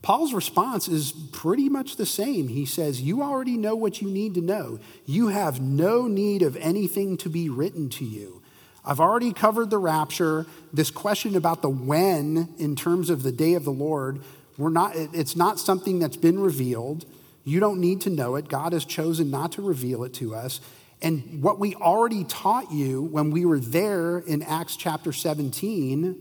Paul's 0.00 0.32
response 0.32 0.86
is 0.86 1.10
pretty 1.32 1.68
much 1.68 1.96
the 1.96 2.06
same. 2.06 2.46
He 2.46 2.66
says, 2.66 3.02
You 3.02 3.20
already 3.20 3.56
know 3.56 3.74
what 3.74 4.00
you 4.00 4.08
need 4.08 4.34
to 4.34 4.40
know. 4.40 4.78
You 5.06 5.28
have 5.28 5.60
no 5.60 6.06
need 6.06 6.42
of 6.42 6.56
anything 6.58 7.16
to 7.16 7.28
be 7.28 7.48
written 7.48 7.88
to 7.90 8.04
you. 8.04 8.42
I've 8.84 9.00
already 9.00 9.32
covered 9.32 9.70
the 9.70 9.78
rapture. 9.78 10.46
This 10.72 10.90
question 10.90 11.34
about 11.34 11.62
the 11.62 11.68
when 11.68 12.54
in 12.58 12.76
terms 12.76 13.10
of 13.10 13.24
the 13.24 13.32
day 13.32 13.54
of 13.54 13.64
the 13.64 13.72
Lord, 13.72 14.20
we're 14.56 14.70
not, 14.70 14.94
it's 14.94 15.34
not 15.34 15.58
something 15.58 15.98
that's 15.98 16.16
been 16.16 16.38
revealed. 16.38 17.06
You 17.44 17.58
don't 17.58 17.80
need 17.80 18.02
to 18.02 18.10
know 18.10 18.36
it. 18.36 18.46
God 18.46 18.72
has 18.72 18.84
chosen 18.84 19.32
not 19.32 19.50
to 19.52 19.62
reveal 19.62 20.04
it 20.04 20.14
to 20.14 20.32
us. 20.32 20.60
And 21.02 21.42
what 21.42 21.58
we 21.58 21.74
already 21.74 22.22
taught 22.24 22.70
you 22.70 23.02
when 23.02 23.32
we 23.32 23.44
were 23.44 23.58
there 23.58 24.18
in 24.20 24.42
Acts 24.42 24.76
chapter 24.76 25.12
17, 25.12 26.16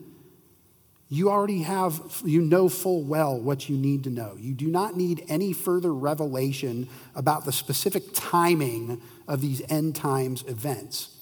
you 1.07 1.29
already 1.29 1.61
have, 1.61 2.21
you 2.25 2.41
know 2.41 2.67
full 2.67 3.03
well 3.03 3.39
what 3.39 3.69
you 3.69 3.77
need 3.77 4.05
to 4.05 4.09
know. 4.09 4.35
You 4.39 4.55
do 4.55 4.67
not 4.67 4.97
need 4.97 5.23
any 5.27 5.53
further 5.53 5.93
revelation 5.93 6.89
about 7.13 7.45
the 7.45 7.51
specific 7.51 8.05
timing 8.13 9.01
of 9.27 9.39
these 9.39 9.61
end 9.69 9.95
times 9.95 10.43
events. 10.47 11.15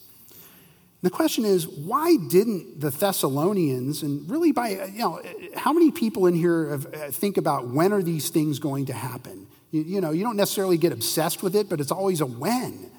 The 1.02 1.10
question 1.10 1.44
is, 1.44 1.68
why 1.68 2.18
didn't 2.30 2.80
the 2.80 2.92
Thessalonians, 2.92 4.04
and 4.04 4.30
really 4.30 4.52
by, 4.52 4.70
you 4.70 5.00
know, 5.00 5.22
how 5.56 5.74
many 5.74 5.92
people 5.92 6.28
in 6.28 6.34
here 6.34 6.74
uh, 6.74 6.78
think 7.12 7.38
about 7.38 7.68
when 7.68 7.92
are 7.92 8.04
these 8.04 8.30
things 8.30 8.60
going 8.60 8.86
to 8.88 8.94
happen? 8.94 9.48
You, 9.72 9.82
you 9.82 10.02
know, 10.02 10.12
you 10.12 10.24
don't 10.24 10.36
necessarily 10.36 10.78
get 10.78 10.92
obsessed 10.92 11.42
with 11.42 11.56
it, 11.56 11.70
but 11.70 11.80
it's 11.80 11.92
always 11.92 12.22
a 12.22 12.26
when. 12.26 12.92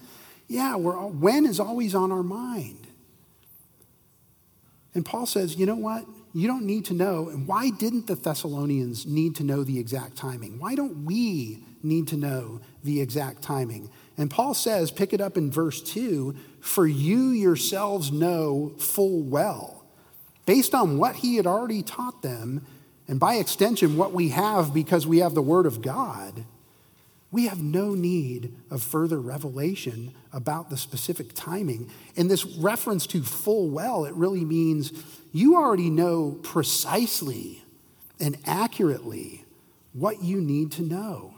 Yeah, 0.50 0.74
we're, 0.74 0.96
when 0.96 1.46
is 1.46 1.60
always 1.60 1.94
on 1.94 2.10
our 2.10 2.24
mind. 2.24 2.88
And 4.94 5.06
Paul 5.06 5.24
says, 5.24 5.54
you 5.54 5.64
know 5.64 5.76
what? 5.76 6.04
You 6.34 6.48
don't 6.48 6.66
need 6.66 6.86
to 6.86 6.92
know. 6.92 7.28
And 7.28 7.46
why 7.46 7.70
didn't 7.70 8.08
the 8.08 8.16
Thessalonians 8.16 9.06
need 9.06 9.36
to 9.36 9.44
know 9.44 9.62
the 9.62 9.78
exact 9.78 10.16
timing? 10.16 10.58
Why 10.58 10.74
don't 10.74 11.04
we 11.04 11.62
need 11.84 12.08
to 12.08 12.16
know 12.16 12.60
the 12.82 13.00
exact 13.00 13.42
timing? 13.42 13.90
And 14.18 14.28
Paul 14.28 14.54
says, 14.54 14.90
pick 14.90 15.12
it 15.12 15.20
up 15.20 15.36
in 15.36 15.52
verse 15.52 15.80
2 15.80 16.34
for 16.60 16.84
you 16.84 17.28
yourselves 17.28 18.10
know 18.10 18.72
full 18.76 19.22
well, 19.22 19.84
based 20.46 20.74
on 20.74 20.98
what 20.98 21.14
he 21.14 21.36
had 21.36 21.46
already 21.46 21.84
taught 21.84 22.22
them, 22.22 22.66
and 23.06 23.20
by 23.20 23.36
extension, 23.36 23.96
what 23.96 24.12
we 24.12 24.30
have 24.30 24.74
because 24.74 25.06
we 25.06 25.18
have 25.18 25.34
the 25.34 25.42
Word 25.42 25.66
of 25.66 25.80
God 25.80 26.44
we 27.32 27.46
have 27.46 27.62
no 27.62 27.94
need 27.94 28.52
of 28.70 28.82
further 28.82 29.20
revelation 29.20 30.12
about 30.32 30.68
the 30.68 30.76
specific 30.76 31.32
timing. 31.34 31.90
In 32.16 32.28
this 32.28 32.44
reference 32.44 33.06
to 33.08 33.22
full 33.22 33.70
well, 33.70 34.04
it 34.04 34.14
really 34.14 34.44
means 34.44 34.92
you 35.32 35.56
already 35.56 35.90
know 35.90 36.38
precisely 36.42 37.62
and 38.18 38.36
accurately 38.46 39.44
what 39.92 40.22
you 40.22 40.40
need 40.40 40.72
to 40.72 40.82
know. 40.82 41.34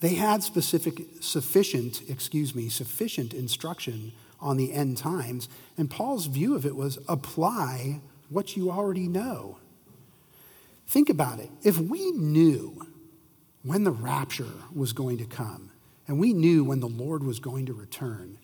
They 0.00 0.14
had 0.14 0.42
specific, 0.42 1.02
sufficient, 1.20 2.02
excuse 2.08 2.54
me, 2.54 2.68
sufficient 2.68 3.32
instruction 3.32 4.12
on 4.40 4.56
the 4.56 4.72
end 4.72 4.98
times, 4.98 5.48
and 5.78 5.90
Paul's 5.90 6.26
view 6.26 6.54
of 6.54 6.66
it 6.66 6.76
was 6.76 6.98
apply 7.08 8.00
what 8.28 8.56
you 8.56 8.70
already 8.70 9.08
know. 9.08 9.58
Think 10.86 11.08
about 11.08 11.38
it. 11.38 11.50
If 11.62 11.78
we 11.78 12.10
knew 12.12 12.86
when 13.66 13.84
the 13.84 13.90
rapture 13.90 14.52
was 14.74 14.92
going 14.92 15.18
to 15.18 15.24
come, 15.24 15.70
and 16.06 16.20
we 16.20 16.32
knew 16.32 16.62
when 16.62 16.80
the 16.80 16.88
Lord 16.88 17.24
was 17.24 17.40
going 17.40 17.66
to 17.66 17.72
return, 17.74 18.38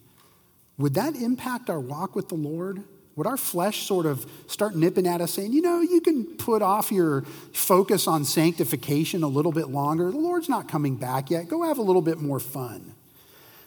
would 0.78 0.94
that 0.94 1.14
impact 1.14 1.70
our 1.70 1.78
walk 1.78 2.16
with 2.16 2.28
the 2.28 2.34
Lord? 2.34 2.82
Would 3.14 3.26
our 3.26 3.36
flesh 3.36 3.86
sort 3.86 4.06
of 4.06 4.26
start 4.48 4.74
nipping 4.74 5.06
at 5.06 5.20
us 5.20 5.32
saying, 5.32 5.52
you 5.52 5.62
know, 5.62 5.80
you 5.80 6.00
can 6.00 6.24
put 6.24 6.60
off 6.60 6.90
your 6.90 7.22
focus 7.52 8.08
on 8.08 8.24
sanctification 8.24 9.22
a 9.22 9.28
little 9.28 9.52
bit 9.52 9.68
longer? 9.68 10.10
The 10.10 10.16
Lord's 10.16 10.48
not 10.48 10.68
coming 10.68 10.96
back 10.96 11.30
yet. 11.30 11.46
Go 11.46 11.62
have 11.62 11.78
a 11.78 11.82
little 11.82 12.02
bit 12.02 12.18
more 12.18 12.40
fun. 12.40 12.94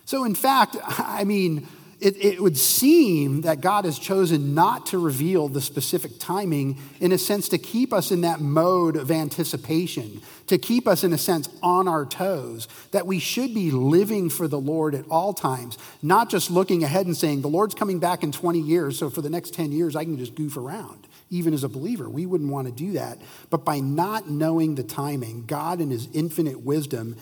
So, 0.04 0.26
in 0.26 0.36
fact, 0.36 0.76
I 0.84 1.24
mean, 1.24 1.68
it, 2.00 2.18
it, 2.18 2.42
would 2.42 2.58
seem 2.58 3.42
that 3.42 3.62
God 3.62 3.86
has 3.86 3.98
chosen 3.98 4.54
not 4.54 4.88
to 4.88 4.98
reveal 4.98 5.48
the 5.48 5.62
specific 5.62 6.20
timing, 6.20 6.78
in 7.00 7.12
a 7.12 7.18
sense, 7.18 7.50
to 7.50 7.58
keep 7.58 7.94
us 7.94 8.12
in 8.12 8.22
that 8.22 8.42
mode 8.42 8.96
of 8.98 9.12
anticipation, 9.12 10.22
to 10.48 10.58
keep 10.58 10.88
us, 10.88 11.04
in 11.04 11.14
a 11.14 11.18
sense, 11.18 11.48
on 11.64 11.88
our 11.88 12.06
toes, 12.06 12.68
that 12.92 13.08
we 13.08 13.20
should 13.20 13.54
be 13.54 13.72
living 13.72 14.30
for 14.30 14.48
the 14.48 14.60
Lord 14.60 14.94
at 14.94 15.06
all 15.10 15.34
times, 15.34 15.78
not 16.02 16.30
just 16.30 16.52
looking 16.52 16.84
ahead 16.84 17.06
and 17.06 17.16
saying, 17.16 17.42
the 17.42 17.48
Lord's 17.48 17.76
coming 17.76 18.00
back 18.00 18.24
in 18.24 18.32
20 18.32 18.60
years, 18.60 19.00
so 19.00 19.10
for 19.10 19.22
the 19.22 19.30
next 19.30 19.54
10 19.54 19.72
years, 19.72 19.96
I 19.96 20.04
can 20.04 20.18
just 20.18 20.36
goof 20.36 20.58
around. 20.58 21.08
Even 21.30 21.54
as 21.54 21.64
a 21.64 21.70
believer, 21.70 22.08
we 22.10 22.26
wouldn't 22.26 22.52
want 22.52 22.68
to 22.68 22.74
do 22.74 22.94
that. 22.94 23.18
But 23.50 23.66
by 23.66 23.80
not 23.80 24.30
knowing 24.30 24.76
the 24.76 24.84
timing, 24.84 25.46
God, 25.46 25.82
in 25.82 25.90
His 25.90 26.08
infinite 26.14 26.62
wisdom, 26.62 27.16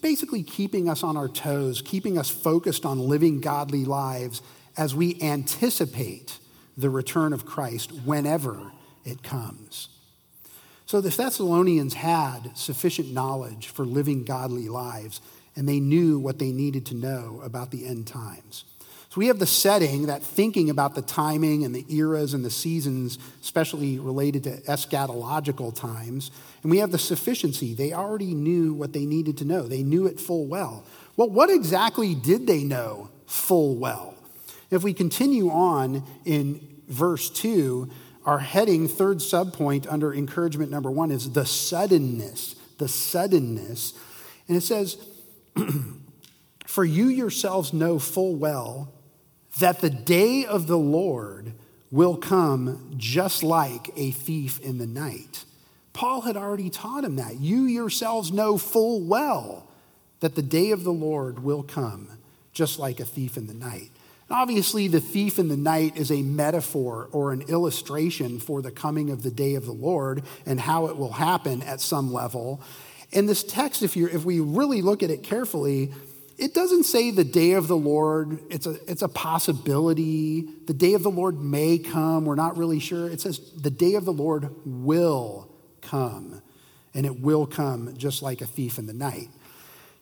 basically 0.00 0.42
keeping 0.42 0.88
us 0.88 1.02
on 1.02 1.16
our 1.16 1.28
toes, 1.28 1.82
keeping 1.82 2.18
us 2.18 2.30
focused 2.30 2.84
on 2.84 2.98
living 2.98 3.40
godly 3.40 3.84
lives 3.84 4.42
as 4.76 4.94
we 4.94 5.20
anticipate 5.22 6.38
the 6.76 6.90
return 6.90 7.32
of 7.32 7.46
Christ 7.46 7.92
whenever 8.04 8.72
it 9.04 9.22
comes. 9.22 9.88
So 10.86 11.00
the 11.00 11.10
Thessalonians 11.10 11.94
had 11.94 12.56
sufficient 12.56 13.12
knowledge 13.12 13.68
for 13.68 13.84
living 13.84 14.24
godly 14.24 14.68
lives, 14.68 15.20
and 15.56 15.68
they 15.68 15.80
knew 15.80 16.18
what 16.18 16.38
they 16.38 16.52
needed 16.52 16.86
to 16.86 16.94
know 16.94 17.40
about 17.42 17.70
the 17.70 17.86
end 17.86 18.06
times. 18.06 18.64
So 19.16 19.20
we 19.20 19.28
have 19.28 19.38
the 19.38 19.46
setting 19.46 20.08
that 20.08 20.22
thinking 20.22 20.68
about 20.68 20.94
the 20.94 21.00
timing 21.00 21.64
and 21.64 21.74
the 21.74 21.86
eras 21.88 22.34
and 22.34 22.44
the 22.44 22.50
seasons, 22.50 23.18
especially 23.40 23.98
related 23.98 24.44
to 24.44 24.60
eschatological 24.64 25.74
times, 25.74 26.30
and 26.62 26.70
we 26.70 26.76
have 26.80 26.92
the 26.92 26.98
sufficiency. 26.98 27.72
They 27.72 27.94
already 27.94 28.34
knew 28.34 28.74
what 28.74 28.92
they 28.92 29.06
needed 29.06 29.38
to 29.38 29.46
know, 29.46 29.62
they 29.62 29.82
knew 29.82 30.06
it 30.06 30.20
full 30.20 30.44
well. 30.44 30.84
Well, 31.16 31.30
what 31.30 31.48
exactly 31.48 32.14
did 32.14 32.46
they 32.46 32.62
know 32.62 33.08
full 33.24 33.76
well? 33.76 34.12
If 34.70 34.82
we 34.82 34.92
continue 34.92 35.48
on 35.48 36.04
in 36.26 36.60
verse 36.86 37.30
2, 37.30 37.88
our 38.26 38.40
heading, 38.40 38.86
third 38.86 39.20
subpoint 39.20 39.90
under 39.90 40.12
encouragement 40.12 40.70
number 40.70 40.90
one, 40.90 41.10
is 41.10 41.32
the 41.32 41.46
suddenness. 41.46 42.54
The 42.76 42.88
suddenness. 42.88 43.94
And 44.46 44.58
it 44.58 44.62
says, 44.62 44.98
For 46.66 46.84
you 46.84 47.06
yourselves 47.06 47.72
know 47.72 47.98
full 47.98 48.36
well 48.36 48.92
that 49.58 49.80
the 49.80 49.90
day 49.90 50.44
of 50.44 50.66
the 50.66 50.78
Lord 50.78 51.52
will 51.90 52.16
come 52.16 52.94
just 52.96 53.42
like 53.42 53.90
a 53.96 54.10
thief 54.10 54.60
in 54.60 54.78
the 54.78 54.86
night. 54.86 55.44
Paul 55.92 56.22
had 56.22 56.36
already 56.36 56.68
taught 56.68 57.04
him 57.04 57.16
that. 57.16 57.40
You 57.40 57.64
yourselves 57.64 58.32
know 58.32 58.58
full 58.58 59.00
well 59.00 59.66
that 60.20 60.34
the 60.34 60.42
day 60.42 60.72
of 60.72 60.84
the 60.84 60.92
Lord 60.92 61.42
will 61.42 61.62
come 61.62 62.08
just 62.52 62.78
like 62.78 63.00
a 63.00 63.04
thief 63.04 63.36
in 63.36 63.46
the 63.46 63.54
night. 63.54 63.90
And 64.28 64.36
obviously, 64.36 64.88
the 64.88 65.00
thief 65.00 65.38
in 65.38 65.48
the 65.48 65.56
night 65.56 65.96
is 65.96 66.10
a 66.10 66.22
metaphor 66.22 67.08
or 67.12 67.32
an 67.32 67.42
illustration 67.42 68.40
for 68.40 68.60
the 68.60 68.70
coming 68.72 69.10
of 69.10 69.22
the 69.22 69.30
day 69.30 69.54
of 69.54 69.64
the 69.64 69.72
Lord 69.72 70.22
and 70.44 70.60
how 70.60 70.86
it 70.86 70.96
will 70.96 71.12
happen 71.12 71.62
at 71.62 71.80
some 71.80 72.12
level. 72.12 72.60
And 73.12 73.28
this 73.28 73.44
text, 73.44 73.82
if, 73.82 73.96
you 73.96 74.08
if 74.08 74.24
we 74.24 74.40
really 74.40 74.82
look 74.82 75.02
at 75.02 75.10
it 75.10 75.22
carefully, 75.22 75.92
it 76.38 76.52
doesn't 76.52 76.84
say 76.84 77.10
the 77.10 77.24
day 77.24 77.52
of 77.52 77.66
the 77.66 77.76
Lord, 77.76 78.40
it's 78.50 78.66
a, 78.66 78.76
it's 78.90 79.02
a 79.02 79.08
possibility. 79.08 80.42
The 80.66 80.74
day 80.74 80.92
of 80.94 81.02
the 81.02 81.10
Lord 81.10 81.40
may 81.40 81.78
come, 81.78 82.26
we're 82.26 82.34
not 82.34 82.58
really 82.58 82.78
sure. 82.78 83.08
It 83.08 83.20
says 83.20 83.38
the 83.56 83.70
day 83.70 83.94
of 83.94 84.04
the 84.04 84.12
Lord 84.12 84.50
will 84.64 85.50
come, 85.80 86.42
and 86.92 87.06
it 87.06 87.20
will 87.20 87.46
come 87.46 87.96
just 87.96 88.22
like 88.22 88.42
a 88.42 88.46
thief 88.46 88.78
in 88.78 88.86
the 88.86 88.92
night. 88.92 89.28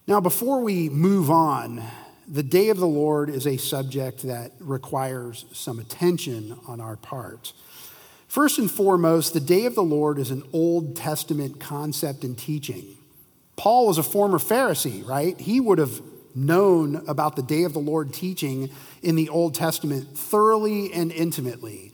Now, 0.07 0.21
before 0.21 0.61
we 0.61 0.89
move 0.89 1.31
on, 1.31 1.83
the 2.27 2.43
day 2.43 2.71
of 2.71 2.79
the 2.79 2.87
Lord 2.87 3.31
is 3.31 3.47
a 3.47 3.57
subject 3.57 4.23
that 4.23 4.53
requires 4.59 5.45
some 5.53 5.79
attention 5.79 6.59
on 6.67 6.81
our 6.81 6.97
part. 6.97 7.53
First 8.27 8.59
and 8.59 8.69
foremost, 8.69 9.35
the 9.35 9.41
day 9.41 9.67
of 9.67 9.77
the 9.77 9.85
Lord 9.85 10.19
is 10.19 10.31
an 10.33 10.43
Old 10.53 10.97
Testament 10.97 11.61
concept 11.61 12.25
and 12.25 12.37
teaching. 12.37 12.97
Paul 13.57 13.87
was 13.87 13.99
a 13.99 14.03
former 14.03 14.39
Pharisee, 14.39 15.07
right? 15.07 15.39
He 15.39 15.61
would 15.61 15.79
have 15.79 16.01
known 16.35 17.05
about 17.07 17.37
the 17.37 17.43
day 17.43 17.63
of 17.63 17.73
the 17.73 17.79
Lord 17.79 18.13
teaching 18.13 18.71
in 19.03 19.17
the 19.17 19.29
Old 19.29 19.55
Testament 19.55 20.17
thoroughly 20.17 20.93
and 20.93 21.13
intimately. 21.13 21.93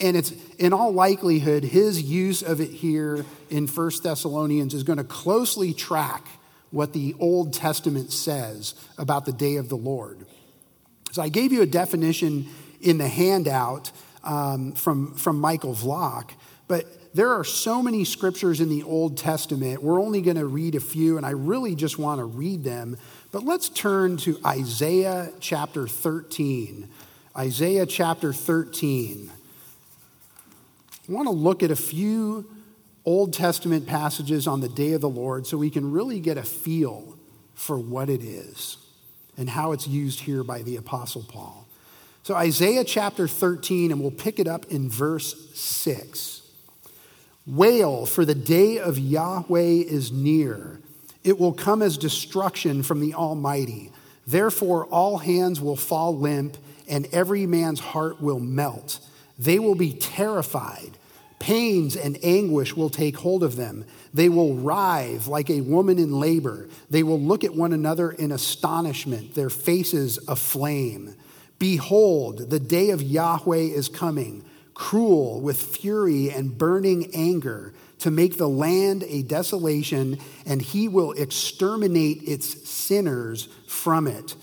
And 0.00 0.16
it's 0.16 0.32
in 0.58 0.72
all 0.72 0.92
likelihood, 0.92 1.62
his 1.62 2.02
use 2.02 2.42
of 2.42 2.60
it 2.60 2.70
here 2.70 3.24
in 3.50 3.66
1 3.66 3.90
Thessalonians 4.02 4.72
is 4.72 4.82
going 4.82 4.98
to 4.98 5.04
closely 5.04 5.74
track 5.74 6.26
what 6.70 6.92
the 6.92 7.14
Old 7.18 7.52
Testament 7.52 8.12
says 8.12 8.74
about 8.96 9.26
the 9.26 9.32
day 9.32 9.56
of 9.56 9.68
the 9.68 9.76
Lord. 9.76 10.24
So 11.12 11.20
I 11.20 11.28
gave 11.28 11.52
you 11.52 11.62
a 11.62 11.66
definition 11.66 12.48
in 12.80 12.98
the 12.98 13.08
handout 13.08 13.90
um, 14.22 14.72
from, 14.72 15.14
from 15.14 15.40
Michael 15.40 15.74
Vlach, 15.74 16.30
but 16.68 16.86
there 17.12 17.32
are 17.32 17.42
so 17.42 17.82
many 17.82 18.04
scriptures 18.04 18.60
in 18.60 18.68
the 18.68 18.84
Old 18.84 19.18
Testament. 19.18 19.82
We're 19.82 20.00
only 20.00 20.22
going 20.22 20.36
to 20.36 20.46
read 20.46 20.76
a 20.76 20.80
few, 20.80 21.16
and 21.16 21.26
I 21.26 21.30
really 21.30 21.74
just 21.74 21.98
want 21.98 22.20
to 22.20 22.24
read 22.24 22.62
them 22.62 22.96
but 23.32 23.44
let's 23.44 23.68
turn 23.68 24.16
to 24.18 24.38
Isaiah 24.44 25.32
chapter 25.38 25.86
13. 25.86 26.88
Isaiah 27.36 27.86
chapter 27.86 28.32
13. 28.32 29.30
I 31.08 31.12
want 31.12 31.28
to 31.28 31.34
look 31.34 31.62
at 31.62 31.70
a 31.70 31.76
few 31.76 32.50
Old 33.04 33.32
Testament 33.32 33.86
passages 33.86 34.46
on 34.46 34.60
the 34.60 34.68
day 34.68 34.92
of 34.92 35.00
the 35.00 35.08
Lord 35.08 35.46
so 35.46 35.56
we 35.56 35.70
can 35.70 35.92
really 35.92 36.20
get 36.20 36.38
a 36.38 36.42
feel 36.42 37.16
for 37.54 37.78
what 37.78 38.10
it 38.10 38.22
is 38.22 38.78
and 39.36 39.48
how 39.48 39.72
it's 39.72 39.86
used 39.86 40.20
here 40.20 40.42
by 40.42 40.62
the 40.62 40.76
Apostle 40.76 41.24
Paul. 41.28 41.66
So, 42.22 42.34
Isaiah 42.34 42.84
chapter 42.84 43.26
13, 43.26 43.92
and 43.92 44.00
we'll 44.00 44.10
pick 44.10 44.38
it 44.38 44.46
up 44.46 44.66
in 44.66 44.90
verse 44.90 45.50
6. 45.54 46.42
Wail, 47.46 48.06
for 48.06 48.24
the 48.24 48.34
day 48.34 48.78
of 48.78 48.98
Yahweh 48.98 49.84
is 49.86 50.12
near 50.12 50.80
it 51.24 51.38
will 51.38 51.52
come 51.52 51.82
as 51.82 51.98
destruction 51.98 52.82
from 52.82 53.00
the 53.00 53.14
Almighty. 53.14 53.92
Therefore, 54.26 54.86
all 54.86 55.18
hands 55.18 55.60
will 55.60 55.76
fall 55.76 56.16
limp, 56.16 56.56
and 56.88 57.06
every 57.12 57.46
man's 57.46 57.80
heart 57.80 58.20
will 58.20 58.40
melt. 58.40 59.00
They 59.38 59.58
will 59.58 59.74
be 59.74 59.92
terrified. 59.92 60.96
Pains 61.38 61.96
and 61.96 62.18
anguish 62.22 62.76
will 62.76 62.90
take 62.90 63.16
hold 63.16 63.42
of 63.42 63.56
them. 63.56 63.84
They 64.12 64.28
will 64.28 64.54
writhe 64.54 65.26
like 65.26 65.48
a 65.48 65.62
woman 65.62 65.98
in 65.98 66.20
labor. 66.20 66.68
They 66.90 67.02
will 67.02 67.20
look 67.20 67.44
at 67.44 67.54
one 67.54 67.72
another 67.72 68.10
in 68.12 68.30
astonishment, 68.30 69.34
their 69.34 69.50
faces 69.50 70.18
aflame. 70.28 71.14
Behold, 71.58 72.50
the 72.50 72.60
day 72.60 72.90
of 72.90 73.02
Yahweh 73.02 73.56
is 73.56 73.88
coming, 73.88 74.44
cruel 74.74 75.40
with 75.40 75.60
fury 75.60 76.30
and 76.30 76.56
burning 76.56 77.10
anger 77.14 77.72
to 78.00 78.10
make 78.10 78.36
the 78.36 78.48
land 78.48 79.04
a 79.04 79.22
desolation, 79.22 80.18
and 80.44 80.60
he 80.60 80.88
will 80.88 81.12
exterminate 81.12 82.22
its 82.26 82.68
sinners 82.68 83.48
from 83.66 84.06
it. 84.06 84.34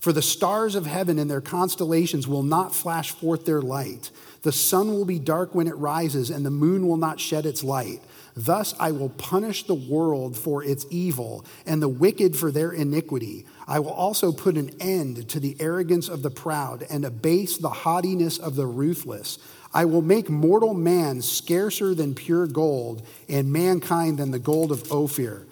For 0.00 0.12
the 0.12 0.22
stars 0.22 0.74
of 0.74 0.84
heaven 0.84 1.18
and 1.18 1.30
their 1.30 1.40
constellations 1.40 2.26
will 2.26 2.42
not 2.42 2.74
flash 2.74 3.12
forth 3.12 3.44
their 3.44 3.62
light. 3.62 4.10
The 4.42 4.50
sun 4.50 4.88
will 4.88 5.04
be 5.04 5.20
dark 5.20 5.54
when 5.54 5.68
it 5.68 5.76
rises, 5.76 6.30
and 6.30 6.44
the 6.44 6.50
moon 6.50 6.88
will 6.88 6.96
not 6.96 7.20
shed 7.20 7.46
its 7.46 7.62
light. 7.62 8.02
Thus 8.34 8.74
I 8.80 8.90
will 8.92 9.10
punish 9.10 9.64
the 9.64 9.74
world 9.74 10.36
for 10.36 10.64
its 10.64 10.86
evil, 10.90 11.44
and 11.66 11.80
the 11.80 11.88
wicked 11.88 12.34
for 12.34 12.50
their 12.50 12.72
iniquity. 12.72 13.46
I 13.68 13.78
will 13.78 13.92
also 13.92 14.32
put 14.32 14.56
an 14.56 14.70
end 14.80 15.28
to 15.28 15.38
the 15.38 15.56
arrogance 15.60 16.08
of 16.08 16.22
the 16.22 16.30
proud, 16.30 16.84
and 16.90 17.04
abase 17.04 17.58
the 17.58 17.68
haughtiness 17.68 18.38
of 18.38 18.56
the 18.56 18.66
ruthless. 18.66 19.38
I 19.74 19.84
will 19.86 20.02
make 20.02 20.28
mortal 20.28 20.74
man 20.74 21.22
scarcer 21.22 21.94
than 21.94 22.14
pure 22.14 22.46
gold, 22.46 23.06
and 23.28 23.52
mankind 23.52 24.18
than 24.18 24.30
the 24.30 24.38
gold 24.38 24.70
of 24.70 24.90
Ophir. 24.92 25.46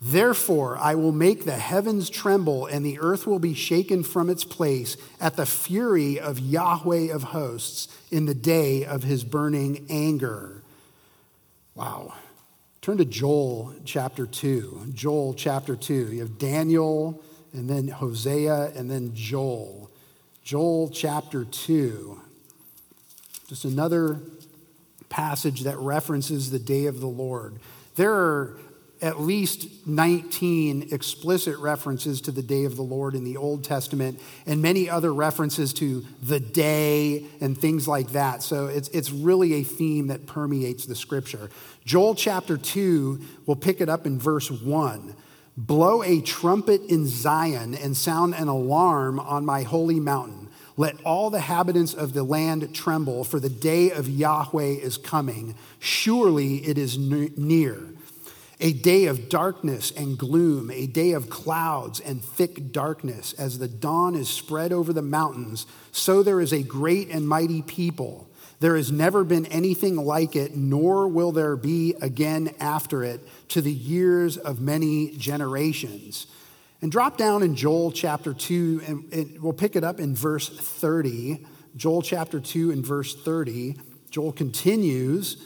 Therefore, 0.00 0.76
I 0.76 0.94
will 0.94 1.12
make 1.12 1.44
the 1.44 1.52
heavens 1.56 2.10
tremble, 2.10 2.66
and 2.66 2.84
the 2.84 2.98
earth 3.00 3.26
will 3.26 3.38
be 3.38 3.54
shaken 3.54 4.02
from 4.02 4.28
its 4.28 4.44
place 4.44 4.96
at 5.20 5.36
the 5.36 5.46
fury 5.46 6.20
of 6.20 6.38
Yahweh 6.38 7.12
of 7.12 7.22
hosts 7.22 7.88
in 8.10 8.26
the 8.26 8.34
day 8.34 8.84
of 8.84 9.04
his 9.04 9.24
burning 9.24 9.86
anger. 9.88 10.62
Wow. 11.74 12.12
Turn 12.82 12.98
to 12.98 13.04
Joel 13.06 13.74
chapter 13.84 14.26
2. 14.26 14.92
Joel 14.92 15.34
chapter 15.34 15.74
2. 15.74 16.12
You 16.12 16.20
have 16.20 16.38
Daniel, 16.38 17.22
and 17.54 17.68
then 17.68 17.88
Hosea, 17.88 18.72
and 18.76 18.90
then 18.90 19.12
Joel. 19.14 19.90
Joel 20.44 20.90
chapter 20.90 21.44
2. 21.44 22.20
Just 23.46 23.64
another 23.64 24.20
passage 25.08 25.62
that 25.62 25.78
references 25.78 26.50
the 26.50 26.58
day 26.58 26.86
of 26.86 27.00
the 27.00 27.06
Lord. 27.06 27.58
There 27.94 28.12
are 28.12 28.58
at 29.02 29.20
least 29.20 29.86
19 29.86 30.88
explicit 30.90 31.58
references 31.58 32.20
to 32.22 32.30
the 32.30 32.42
day 32.42 32.64
of 32.64 32.76
the 32.76 32.82
Lord 32.82 33.14
in 33.14 33.24
the 33.24 33.36
Old 33.36 33.62
Testament 33.62 34.18
and 34.46 34.62
many 34.62 34.88
other 34.88 35.12
references 35.12 35.72
to 35.74 36.04
the 36.22 36.40
day 36.40 37.26
and 37.40 37.56
things 37.56 37.86
like 37.86 38.12
that. 38.12 38.42
So 38.42 38.66
it's, 38.66 38.88
it's 38.88 39.10
really 39.10 39.54
a 39.54 39.62
theme 39.62 40.06
that 40.06 40.26
permeates 40.26 40.86
the 40.86 40.96
scripture. 40.96 41.50
Joel 41.84 42.14
chapter 42.14 42.56
2, 42.56 43.20
we'll 43.44 43.56
pick 43.56 43.80
it 43.80 43.88
up 43.88 44.06
in 44.06 44.18
verse 44.18 44.50
1. 44.50 45.14
Blow 45.58 46.02
a 46.02 46.20
trumpet 46.20 46.82
in 46.88 47.06
Zion 47.06 47.74
and 47.74 47.96
sound 47.96 48.34
an 48.34 48.48
alarm 48.48 49.20
on 49.20 49.44
my 49.44 49.62
holy 49.62 50.00
mountain. 50.00 50.45
Let 50.76 51.00
all 51.04 51.30
the 51.30 51.38
inhabitants 51.38 51.94
of 51.94 52.12
the 52.12 52.22
land 52.22 52.74
tremble, 52.74 53.24
for 53.24 53.40
the 53.40 53.48
day 53.48 53.90
of 53.90 54.08
Yahweh 54.08 54.76
is 54.82 54.98
coming. 54.98 55.54
Surely 55.78 56.56
it 56.66 56.76
is 56.76 56.98
near. 56.98 57.80
A 58.60 58.72
day 58.72 59.04
of 59.06 59.28
darkness 59.28 59.90
and 59.90 60.18
gloom, 60.18 60.70
a 60.70 60.86
day 60.86 61.12
of 61.12 61.28
clouds 61.28 62.00
and 62.00 62.22
thick 62.22 62.72
darkness. 62.72 63.32
As 63.34 63.58
the 63.58 63.68
dawn 63.68 64.14
is 64.14 64.28
spread 64.28 64.72
over 64.72 64.92
the 64.92 65.02
mountains, 65.02 65.66
so 65.92 66.22
there 66.22 66.40
is 66.40 66.52
a 66.52 66.62
great 66.62 67.10
and 67.10 67.28
mighty 67.28 67.62
people. 67.62 68.28
There 68.60 68.76
has 68.76 68.90
never 68.90 69.24
been 69.24 69.44
anything 69.46 69.96
like 69.96 70.34
it, 70.34 70.56
nor 70.56 71.06
will 71.08 71.32
there 71.32 71.56
be 71.56 71.94
again 72.00 72.54
after 72.58 73.04
it 73.04 73.20
to 73.48 73.60
the 73.60 73.72
years 73.72 74.38
of 74.38 74.60
many 74.60 75.10
generations. 75.18 76.26
And 76.82 76.92
drop 76.92 77.16
down 77.16 77.42
in 77.42 77.56
Joel 77.56 77.90
chapter 77.90 78.34
2, 78.34 78.82
and, 78.86 79.42
we'll 79.42 79.52
pick 79.52 79.76
it 79.76 79.84
up 79.84 79.98
in 79.98 80.14
verse 80.14 80.48
30. 80.48 81.46
Joel 81.76 82.02
chapter 82.02 82.40
2 82.40 82.70
and 82.70 82.84
verse 82.84 83.14
30. 83.14 83.76
Joel 84.10 84.32
continues 84.32 85.36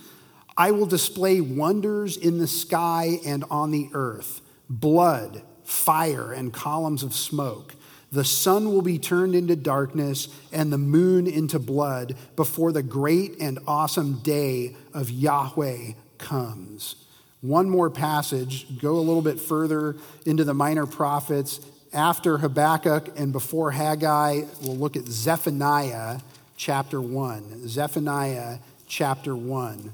I 0.57 0.73
will 0.73 0.87
display 0.87 1.41
wonders 1.41 2.17
in 2.17 2.39
the 2.39 2.47
sky 2.47 3.19
and 3.25 3.45
on 3.51 3.71
the 3.71 3.89
earth 3.95 4.43
blood, 4.69 5.43
fire, 5.65 6.33
and 6.33 6.53
columns 6.53 7.03
of 7.03 7.15
smoke. 7.15 7.75
The 8.13 8.25
sun 8.25 8.73
will 8.73 8.83
be 8.83 8.99
turned 8.99 9.35
into 9.35 9.57
darkness 9.57 10.29
and 10.53 10.73
the 10.73 10.79
moon 10.79 11.27
into 11.27 11.59
blood 11.59 12.17
before 12.37 12.73
the 12.73 12.83
great 12.83 13.41
and 13.41 13.59
awesome 13.67 14.21
day 14.21 14.77
of 14.93 15.11
Yahweh 15.11 15.93
comes. 16.19 16.97
One 17.41 17.71
more 17.71 17.89
passage, 17.89 18.79
go 18.79 18.97
a 18.97 19.01
little 19.01 19.23
bit 19.23 19.41
further 19.41 19.97
into 20.27 20.45
the 20.45 20.55
minor 20.55 20.87
prophets. 20.87 21.61
After 21.93 22.39
Habakkuk 22.39 23.19
and 23.19 23.33
before 23.33 23.71
Haggai, 23.71 24.43
we'll 24.63 24.77
look 24.77 24.97
at 24.97 25.07
Zephaniah 25.07 26.21
chapter 26.57 27.01
1. 27.01 27.67
Zephaniah 27.67 28.59
chapter 28.87 29.35
1. 29.35 29.93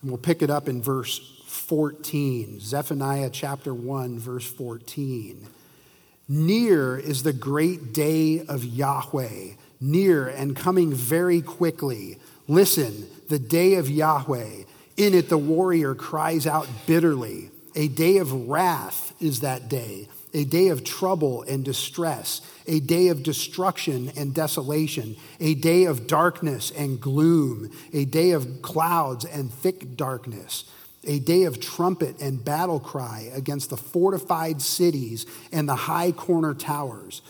And 0.00 0.10
we'll 0.10 0.18
pick 0.18 0.42
it 0.42 0.50
up 0.50 0.68
in 0.68 0.80
verse 0.80 1.18
14. 1.46 2.58
Zephaniah 2.58 3.30
chapter 3.30 3.74
1, 3.74 4.18
verse 4.18 4.50
14. 4.50 5.46
Near 6.28 6.96
is 6.96 7.22
the 7.22 7.32
great 7.32 7.92
day 7.92 8.44
of 8.46 8.64
Yahweh, 8.64 9.52
near 9.82 10.28
and 10.28 10.56
coming 10.56 10.94
very 10.94 11.42
quickly. 11.42 12.18
Listen, 12.48 13.06
the 13.28 13.38
day 13.38 13.74
of 13.74 13.90
Yahweh. 13.90 14.64
In 14.96 15.14
it, 15.14 15.28
the 15.28 15.38
warrior 15.38 15.94
cries 15.94 16.46
out 16.46 16.68
bitterly. 16.86 17.50
A 17.74 17.88
day 17.88 18.18
of 18.18 18.48
wrath 18.48 19.14
is 19.20 19.40
that 19.40 19.68
day, 19.68 20.08
a 20.34 20.44
day 20.44 20.68
of 20.68 20.84
trouble 20.84 21.42
and 21.42 21.64
distress, 21.64 22.42
a 22.66 22.80
day 22.80 23.08
of 23.08 23.22
destruction 23.22 24.12
and 24.16 24.34
desolation, 24.34 25.16
a 25.40 25.54
day 25.54 25.84
of 25.84 26.06
darkness 26.06 26.70
and 26.70 27.00
gloom, 27.00 27.70
a 27.92 28.04
day 28.04 28.32
of 28.32 28.62
clouds 28.62 29.24
and 29.24 29.52
thick 29.52 29.96
darkness, 29.96 30.64
a 31.04 31.18
day 31.18 31.44
of 31.44 31.60
trumpet 31.60 32.20
and 32.20 32.44
battle 32.44 32.78
cry 32.78 33.30
against 33.34 33.70
the 33.70 33.76
fortified 33.76 34.60
cities 34.60 35.26
and 35.50 35.68
the 35.68 35.74
high 35.74 36.12
corner 36.12 36.54
towers 36.54 37.22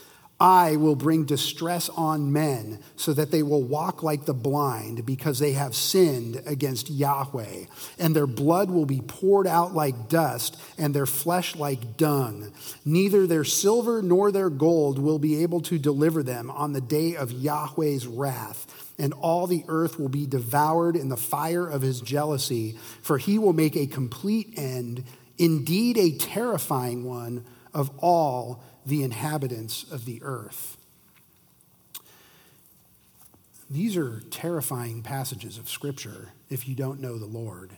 I 0.42 0.74
will 0.74 0.96
bring 0.96 1.24
distress 1.24 1.88
on 1.88 2.32
men 2.32 2.80
so 2.96 3.12
that 3.12 3.30
they 3.30 3.44
will 3.44 3.62
walk 3.62 4.02
like 4.02 4.24
the 4.24 4.34
blind 4.34 5.06
because 5.06 5.38
they 5.38 5.52
have 5.52 5.76
sinned 5.76 6.42
against 6.46 6.90
Yahweh. 6.90 7.66
And 8.00 8.16
their 8.16 8.26
blood 8.26 8.68
will 8.68 8.84
be 8.84 9.00
poured 9.02 9.46
out 9.46 9.72
like 9.72 10.08
dust 10.08 10.60
and 10.76 10.92
their 10.92 11.06
flesh 11.06 11.54
like 11.54 11.96
dung. 11.96 12.52
Neither 12.84 13.24
their 13.28 13.44
silver 13.44 14.02
nor 14.02 14.32
their 14.32 14.50
gold 14.50 14.98
will 14.98 15.20
be 15.20 15.44
able 15.44 15.60
to 15.60 15.78
deliver 15.78 16.24
them 16.24 16.50
on 16.50 16.72
the 16.72 16.80
day 16.80 17.14
of 17.14 17.30
Yahweh's 17.30 18.08
wrath. 18.08 18.66
And 18.98 19.12
all 19.12 19.46
the 19.46 19.64
earth 19.68 19.96
will 19.96 20.08
be 20.08 20.26
devoured 20.26 20.96
in 20.96 21.08
the 21.08 21.16
fire 21.16 21.68
of 21.68 21.82
his 21.82 22.00
jealousy, 22.00 22.76
for 23.00 23.16
he 23.16 23.38
will 23.38 23.52
make 23.52 23.76
a 23.76 23.86
complete 23.86 24.54
end, 24.56 25.04
indeed 25.38 25.96
a 25.96 26.18
terrifying 26.18 27.04
one, 27.04 27.44
of 27.72 27.90
all 27.98 28.62
the 28.84 29.02
inhabitants 29.02 29.84
of 29.90 30.04
the 30.04 30.20
earth. 30.22 30.76
These 33.70 33.96
are 33.96 34.20
terrifying 34.30 35.02
passages 35.02 35.56
of 35.56 35.68
Scripture 35.68 36.28
if 36.50 36.68
you 36.68 36.74
don't 36.74 37.00
know 37.00 37.18
the 37.18 37.26
Lord. 37.26 37.70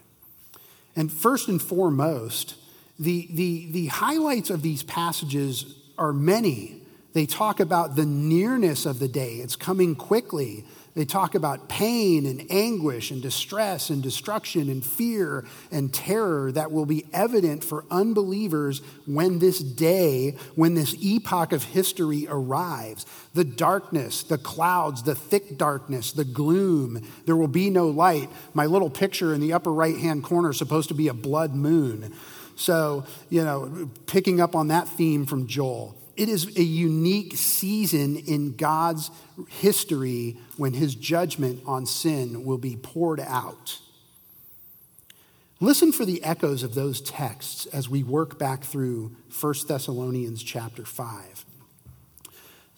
And 0.96 1.10
first 1.12 1.48
and 1.48 1.62
foremost, 1.62 2.56
the, 2.98 3.28
the, 3.30 3.68
the 3.70 3.86
highlights 3.86 4.50
of 4.50 4.62
these 4.62 4.82
passages 4.82 5.76
are 5.96 6.12
many. 6.12 6.82
They 7.12 7.26
talk 7.26 7.60
about 7.60 7.94
the 7.94 8.06
nearness 8.06 8.86
of 8.86 8.98
the 8.98 9.08
day, 9.08 9.36
it's 9.36 9.56
coming 9.56 9.94
quickly. 9.94 10.64
They 10.94 11.04
talk 11.04 11.35
about 11.35 11.68
pain 11.68 12.24
and 12.24 12.46
anguish 12.50 13.11
and 13.11 13.20
distress 13.20 13.90
and 13.90 14.00
destruction 14.00 14.68
and 14.70 14.85
fear 14.85 15.44
and 15.72 15.92
terror 15.92 16.52
that 16.52 16.70
will 16.70 16.87
be 16.87 17.04
evident 17.12 17.64
for 17.64 17.85
unbelievers 17.90 18.80
when 19.04 19.40
this 19.40 19.59
day, 19.59 20.37
when 20.54 20.74
this 20.74 20.94
epoch 21.00 21.52
of 21.52 21.64
history 21.64 22.28
arrives. 22.28 23.07
The 23.35 23.44
darkness, 23.44 24.22
the 24.22 24.38
clouds, 24.38 25.02
the 25.02 25.16
thick 25.16 25.59
darkness, 25.59 26.12
the 26.12 26.24
gloom, 26.24 27.04
there 27.26 27.37
will 27.37 27.48
be 27.48 27.70
no 27.70 27.88
light. 27.88 28.30
My 28.52 28.66
little 28.66 28.90
picture 28.90 29.35
in 29.35 29.40
the 29.40 29.52
upper 29.52 29.72
right 29.72 29.96
hand 29.96 30.22
corner 30.22 30.50
is 30.50 30.59
supposed 30.59 30.88
to 30.90 30.94
be 30.94 31.09
a 31.09 31.14
blood 31.14 31.54
moon. 31.57 32.14
So, 32.54 33.04
you 33.30 33.42
know, 33.42 33.90
picking 34.07 34.40
up 34.40 34.54
on 34.54 34.68
that 34.68 34.87
theme 34.87 35.26
from 35.26 35.48
Joel. 35.48 35.96
It 36.16 36.29
is 36.29 36.57
a 36.57 36.62
unique 36.62 37.37
season 37.37 38.16
in 38.16 38.57
God's 38.57 39.11
history 39.48 40.37
when 40.57 40.72
his 40.72 40.94
judgment 40.94 41.62
on 41.66 41.87
sin 41.87 42.44
will 42.44 42.59
be 42.59 42.77
poured 42.77 43.20
out. 43.20 43.79
Listen 45.61 45.92
for 45.92 46.05
the 46.05 46.22
echoes 46.22 46.62
of 46.62 46.74
those 46.74 47.00
texts 47.00 47.66
as 47.66 47.88
we 47.88 48.03
work 48.03 48.38
back 48.38 48.64
through 48.64 49.16
1 49.40 49.55
Thessalonians 49.66 50.42
chapter 50.42 50.85
5. 50.85 51.44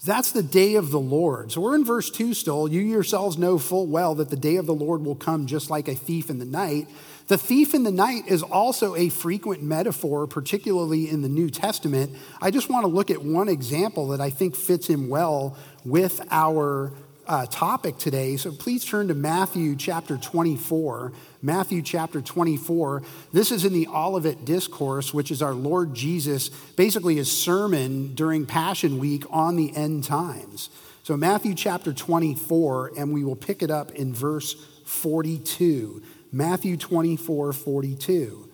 That's 0.04 0.30
the 0.30 0.42
day 0.42 0.76
of 0.76 0.90
the 0.90 1.00
Lord. 1.00 1.50
So 1.50 1.60
we're 1.60 1.74
in 1.74 1.84
verse 1.84 2.10
2 2.10 2.34
still. 2.34 2.68
You 2.68 2.80
yourselves 2.80 3.38
know 3.38 3.58
full 3.58 3.86
well 3.86 4.14
that 4.16 4.28
the 4.28 4.36
day 4.36 4.56
of 4.56 4.66
the 4.66 4.74
Lord 4.74 5.04
will 5.04 5.16
come 5.16 5.46
just 5.46 5.68
like 5.68 5.88
a 5.88 5.94
thief 5.94 6.30
in 6.30 6.38
the 6.38 6.44
night. 6.44 6.88
The 7.28 7.38
thief 7.38 7.74
in 7.74 7.82
the 7.82 7.90
night 7.90 8.28
is 8.28 8.42
also 8.42 8.94
a 8.94 9.08
frequent 9.08 9.60
metaphor, 9.60 10.28
particularly 10.28 11.10
in 11.10 11.22
the 11.22 11.28
New 11.28 11.50
Testament. 11.50 12.16
I 12.40 12.52
just 12.52 12.68
want 12.68 12.84
to 12.84 12.88
look 12.88 13.10
at 13.10 13.22
one 13.22 13.48
example 13.48 14.08
that 14.08 14.20
I 14.20 14.30
think 14.30 14.54
fits 14.54 14.90
in 14.90 15.08
well 15.08 15.56
with 15.84 16.20
our 16.30 16.92
uh, 17.26 17.46
topic 17.46 17.98
today. 17.98 18.36
So 18.36 18.52
please 18.52 18.84
turn 18.84 19.08
to 19.08 19.14
Matthew 19.14 19.74
chapter 19.74 20.16
24. 20.16 21.12
Matthew 21.42 21.82
chapter 21.82 22.20
24. 22.20 23.02
This 23.32 23.50
is 23.50 23.64
in 23.64 23.72
the 23.72 23.88
Olivet 23.88 24.44
Discourse, 24.44 25.12
which 25.12 25.32
is 25.32 25.42
our 25.42 25.54
Lord 25.54 25.94
Jesus, 25.94 26.50
basically 26.76 27.16
his 27.16 27.30
sermon 27.30 28.14
during 28.14 28.46
Passion 28.46 28.98
Week 28.98 29.24
on 29.30 29.56
the 29.56 29.74
end 29.74 30.04
times. 30.04 30.70
So, 31.02 31.16
Matthew 31.16 31.54
chapter 31.54 31.92
24, 31.92 32.92
and 32.96 33.12
we 33.12 33.24
will 33.24 33.36
pick 33.36 33.62
it 33.62 33.70
up 33.70 33.92
in 33.92 34.12
verse 34.12 34.54
42. 34.84 36.02
Matthew 36.32 36.76
24, 36.76 37.52
42. 37.52 38.48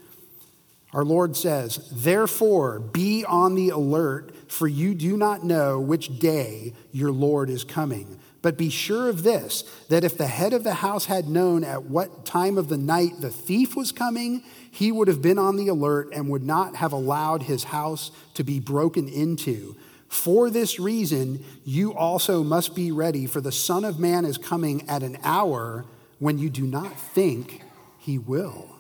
Our 0.93 1.05
Lord 1.05 1.37
says, 1.37 1.89
Therefore, 1.91 2.79
be 2.79 3.25
on 3.25 3.55
the 3.55 3.71
alert, 3.71 4.35
for 4.51 4.69
you 4.69 4.95
do 4.95 5.17
not 5.17 5.45
know 5.45 5.81
which 5.81 6.19
day 6.19 6.75
your 6.93 7.11
Lord 7.11 7.49
is 7.49 7.65
coming. 7.65 8.19
But 8.43 8.59
be 8.59 8.71
sure 8.71 9.09
of 9.09 9.23
this 9.23 9.63
that 9.89 10.05
if 10.05 10.19
the 10.19 10.27
head 10.27 10.53
of 10.53 10.65
the 10.65 10.75
house 10.75 11.07
had 11.07 11.29
known 11.29 11.65
at 11.65 11.85
what 11.85 12.27
time 12.27 12.59
of 12.59 12.69
the 12.69 12.77
night 12.77 13.21
the 13.21 13.31
thief 13.31 13.75
was 13.77 13.93
coming, 13.93 14.43
he 14.71 14.93
would 14.93 15.09
have 15.09 15.23
been 15.23 15.39
on 15.39 15.57
the 15.57 15.69
alert 15.69 16.09
and 16.13 16.29
would 16.29 16.43
not 16.43 16.77
have 16.77 16.93
allowed 16.93 17.45
his 17.45 17.65
house 17.65 18.11
to 18.35 18.45
be 18.45 18.59
broken 18.59 19.09
into. 19.09 19.77
For 20.09 20.51
this 20.51 20.79
reason, 20.79 21.43
you 21.65 21.95
also 21.95 22.43
must 22.43 22.75
be 22.75 22.93
ready, 22.93 23.27
for 23.27 23.41
the 23.41 23.53
Son 23.53 23.85
of 23.85 23.99
Man 23.99 24.27
is 24.27 24.37
coming 24.37 24.87
at 24.89 25.03
an 25.03 25.17
hour 25.23 25.87
when 26.23 26.39
you 26.39 26.49
do 26.49 26.63
not 26.63 26.97
think 26.97 27.63
he 27.99 28.17
will. 28.17 28.77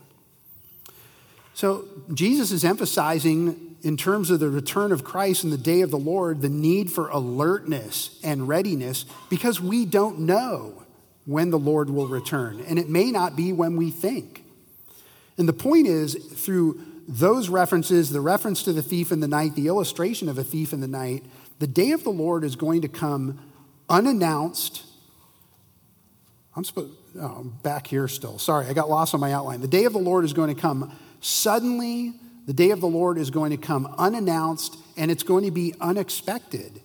So, 1.54 1.88
Jesus 2.14 2.52
is 2.52 2.64
emphasizing, 2.64 3.74
in 3.82 3.96
terms 3.96 4.30
of 4.30 4.38
the 4.38 4.48
return 4.48 4.92
of 4.92 5.02
Christ 5.02 5.42
and 5.42 5.52
the 5.52 5.58
day 5.58 5.80
of 5.80 5.90
the 5.90 5.98
Lord, 5.98 6.40
the 6.40 6.48
need 6.48 6.92
for 6.92 7.08
alertness 7.08 8.20
and 8.22 8.46
readiness 8.46 9.06
because 9.28 9.60
we 9.60 9.84
don't 9.84 10.20
know 10.20 10.84
when 11.26 11.50
the 11.50 11.58
Lord 11.58 11.90
will 11.90 12.06
return. 12.06 12.64
And 12.68 12.78
it 12.78 12.88
may 12.88 13.10
not 13.10 13.34
be 13.34 13.52
when 13.52 13.76
we 13.76 13.90
think. 13.90 14.44
And 15.36 15.48
the 15.48 15.52
point 15.52 15.88
is, 15.88 16.14
through 16.14 16.80
those 17.08 17.48
references, 17.48 18.10
the 18.10 18.20
reference 18.20 18.62
to 18.62 18.72
the 18.72 18.82
thief 18.84 19.10
in 19.10 19.18
the 19.18 19.26
night, 19.26 19.56
the 19.56 19.66
illustration 19.66 20.28
of 20.28 20.38
a 20.38 20.44
thief 20.44 20.72
in 20.72 20.80
the 20.80 20.86
night, 20.86 21.24
the 21.58 21.66
day 21.66 21.90
of 21.90 22.04
the 22.04 22.10
Lord 22.10 22.44
is 22.44 22.54
going 22.54 22.82
to 22.82 22.88
come 22.88 23.40
unannounced. 23.88 24.84
I'm 26.54 26.64
supposed 26.64 26.92
oh, 27.18 27.24
um, 27.24 27.58
back 27.62 27.86
here 27.86 28.08
still. 28.08 28.38
Sorry, 28.38 28.66
I 28.66 28.72
got 28.72 28.90
lost 28.90 29.14
on 29.14 29.20
my 29.20 29.32
outline. 29.32 29.60
The 29.60 29.68
day 29.68 29.84
of 29.84 29.92
the 29.92 29.98
Lord 29.98 30.24
is 30.24 30.32
going 30.32 30.54
to 30.54 30.60
come 30.60 30.92
Suddenly, 31.22 32.14
the 32.46 32.52
day 32.52 32.70
of 32.70 32.80
the 32.80 32.88
Lord 32.88 33.16
is 33.16 33.30
going 33.30 33.52
to 33.52 33.56
come 33.56 33.94
unannounced 33.96 34.76
and 34.96 35.08
it's 35.08 35.22
going 35.22 35.44
to 35.44 35.52
be 35.52 35.72
unexpected. 35.80 36.82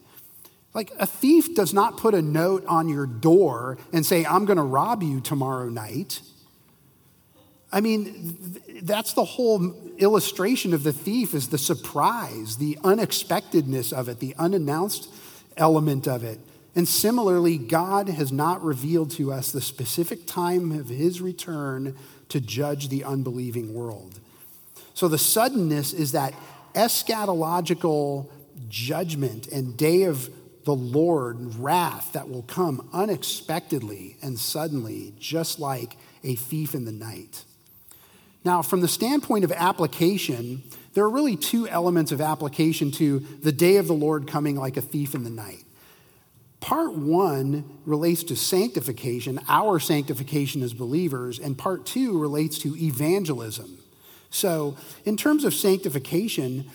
Like 0.76 0.92
a 1.00 1.08
thief 1.08 1.56
does 1.56 1.74
not 1.74 1.98
put 1.98 2.14
a 2.14 2.22
note 2.22 2.64
on 2.68 2.88
your 2.88 3.08
door 3.08 3.80
and 3.92 4.06
say, 4.06 4.24
I'm 4.26 4.46
going 4.46 4.58
to 4.58 4.64
rob 4.64 5.02
you 5.02 5.20
tomorrow 5.22 5.70
night. 5.70 6.22
I 7.72 7.82
mean, 7.82 8.62
that's 8.84 9.14
the 9.14 9.26
whole 9.26 9.74
illustration 9.98 10.72
of 10.76 10.84
the 10.84 10.94
thief 10.94 11.34
is 11.34 11.48
the 11.48 11.58
surprise, 11.58 12.58
the 12.58 12.78
unexpectedness 12.84 13.92
of 13.92 14.08
it, 14.08 14.20
the 14.20 14.36
unannounced 14.38 15.10
element 15.58 16.08
of 16.08 16.24
it. 16.24 16.40
And 16.78 16.88
similarly, 16.88 17.58
God 17.58 18.08
has 18.08 18.32
not 18.32 18.64
revealed 18.64 19.10
to 19.14 19.34
us 19.34 19.52
the 19.52 19.62
specific 19.62 20.28
time 20.28 20.72
of 20.72 20.90
his 20.90 21.22
return 21.22 21.96
to 22.30 22.40
judge 22.40 22.90
the 22.90 23.04
unbelieving 23.04 23.74
world. 23.74 24.20
So 24.94 25.08
the 25.08 25.18
suddenness 25.18 25.92
is 25.92 26.12
that 26.12 26.36
eschatological 26.76 28.30
judgment 28.70 29.48
and 29.48 29.76
day 29.76 30.04
of 30.04 30.30
the 30.66 30.76
Lord 30.76 31.56
wrath 31.56 32.14
that 32.14 32.30
will 32.30 32.44
come 32.44 32.88
unexpectedly 32.94 34.18
and 34.22 34.38
suddenly, 34.38 35.16
just 35.18 35.60
like 35.60 35.98
a 36.24 36.36
thief 36.36 36.76
in 36.76 36.86
the 36.86 36.92
night. 36.92 37.44
Now, 38.46 38.62
from 38.62 38.82
the 38.82 38.88
standpoint 38.88 39.44
of 39.44 39.52
application, 39.52 40.62
there 40.94 41.04
are 41.06 41.10
really 41.10 41.38
two 41.38 41.68
elements 41.68 42.12
of 42.12 42.22
application 42.22 42.92
to 42.92 43.18
the 43.42 43.52
day 43.52 43.78
of 43.78 43.88
the 43.88 43.94
Lord 43.94 44.28
coming 44.28 44.58
like 44.58 44.78
a 44.78 44.82
thief 44.82 45.16
in 45.16 45.24
the 45.24 45.32
night. 45.32 45.64
Part 46.60 46.94
one 46.94 47.80
relates 47.86 48.24
to 48.26 48.36
sanctification, 48.36 49.40
our 49.48 49.80
sanctification 49.80 50.64
as 50.64 50.74
believers, 50.74 51.40
and 51.40 51.58
part 51.58 51.86
two 51.86 52.20
relates 52.20 52.58
to 52.60 52.76
evangelism. 52.76 53.78
So, 54.30 54.76
in 55.06 55.18
terms 55.18 55.44
of 55.44 55.54
sanctification, 55.54 56.70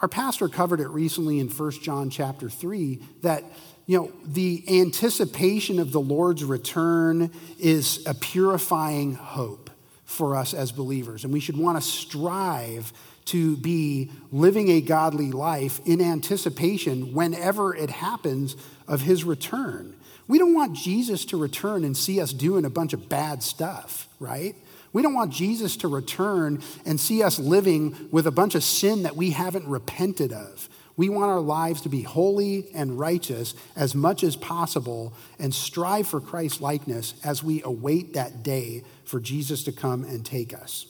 our 0.00 0.08
pastor 0.08 0.48
covered 0.48 0.80
it 0.80 0.88
recently 0.88 1.38
in 1.38 1.48
1 1.48 1.70
John 1.82 2.10
chapter 2.10 2.48
3 2.48 3.00
that 3.22 3.44
you 3.86 3.98
know 3.98 4.12
the 4.24 4.64
anticipation 4.80 5.78
of 5.78 5.92
the 5.92 6.00
Lord's 6.00 6.44
return 6.44 7.30
is 7.58 8.04
a 8.06 8.14
purifying 8.14 9.14
hope 9.14 9.70
for 10.04 10.36
us 10.36 10.54
as 10.54 10.72
believers 10.72 11.24
and 11.24 11.32
we 11.32 11.40
should 11.40 11.56
want 11.56 11.80
to 11.80 11.82
strive 11.82 12.92
to 13.26 13.56
be 13.56 14.10
living 14.32 14.68
a 14.70 14.80
godly 14.80 15.30
life 15.30 15.80
in 15.84 16.00
anticipation 16.00 17.14
whenever 17.14 17.74
it 17.74 17.90
happens 17.90 18.56
of 18.88 19.02
his 19.02 19.24
return. 19.24 19.94
We 20.26 20.38
don't 20.38 20.54
want 20.54 20.74
Jesus 20.74 21.24
to 21.26 21.36
return 21.36 21.84
and 21.84 21.96
see 21.96 22.20
us 22.20 22.32
doing 22.32 22.64
a 22.64 22.70
bunch 22.70 22.92
of 22.92 23.08
bad 23.08 23.42
stuff, 23.42 24.08
right? 24.18 24.54
We 24.92 25.02
don't 25.02 25.14
want 25.14 25.32
Jesus 25.32 25.76
to 25.78 25.88
return 25.88 26.62
and 26.84 26.98
see 26.98 27.22
us 27.22 27.38
living 27.38 28.08
with 28.10 28.26
a 28.26 28.32
bunch 28.32 28.54
of 28.54 28.64
sin 28.64 29.02
that 29.04 29.16
we 29.16 29.30
haven't 29.30 29.66
repented 29.66 30.32
of. 30.32 30.68
We 30.96 31.08
want 31.08 31.30
our 31.30 31.40
lives 31.40 31.80
to 31.82 31.88
be 31.88 32.02
holy 32.02 32.66
and 32.74 32.98
righteous 32.98 33.54
as 33.74 33.94
much 33.94 34.22
as 34.22 34.36
possible 34.36 35.14
and 35.38 35.54
strive 35.54 36.06
for 36.06 36.20
Christ's 36.20 36.60
likeness 36.60 37.14
as 37.24 37.42
we 37.42 37.62
await 37.62 38.14
that 38.14 38.42
day 38.42 38.82
for 39.04 39.18
Jesus 39.18 39.64
to 39.64 39.72
come 39.72 40.04
and 40.04 40.26
take 40.26 40.52
us. 40.52 40.86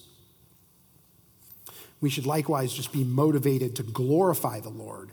We 2.00 2.10
should 2.10 2.26
likewise 2.26 2.72
just 2.72 2.92
be 2.92 3.04
motivated 3.04 3.76
to 3.76 3.82
glorify 3.82 4.60
the 4.60 4.70
Lord. 4.70 5.10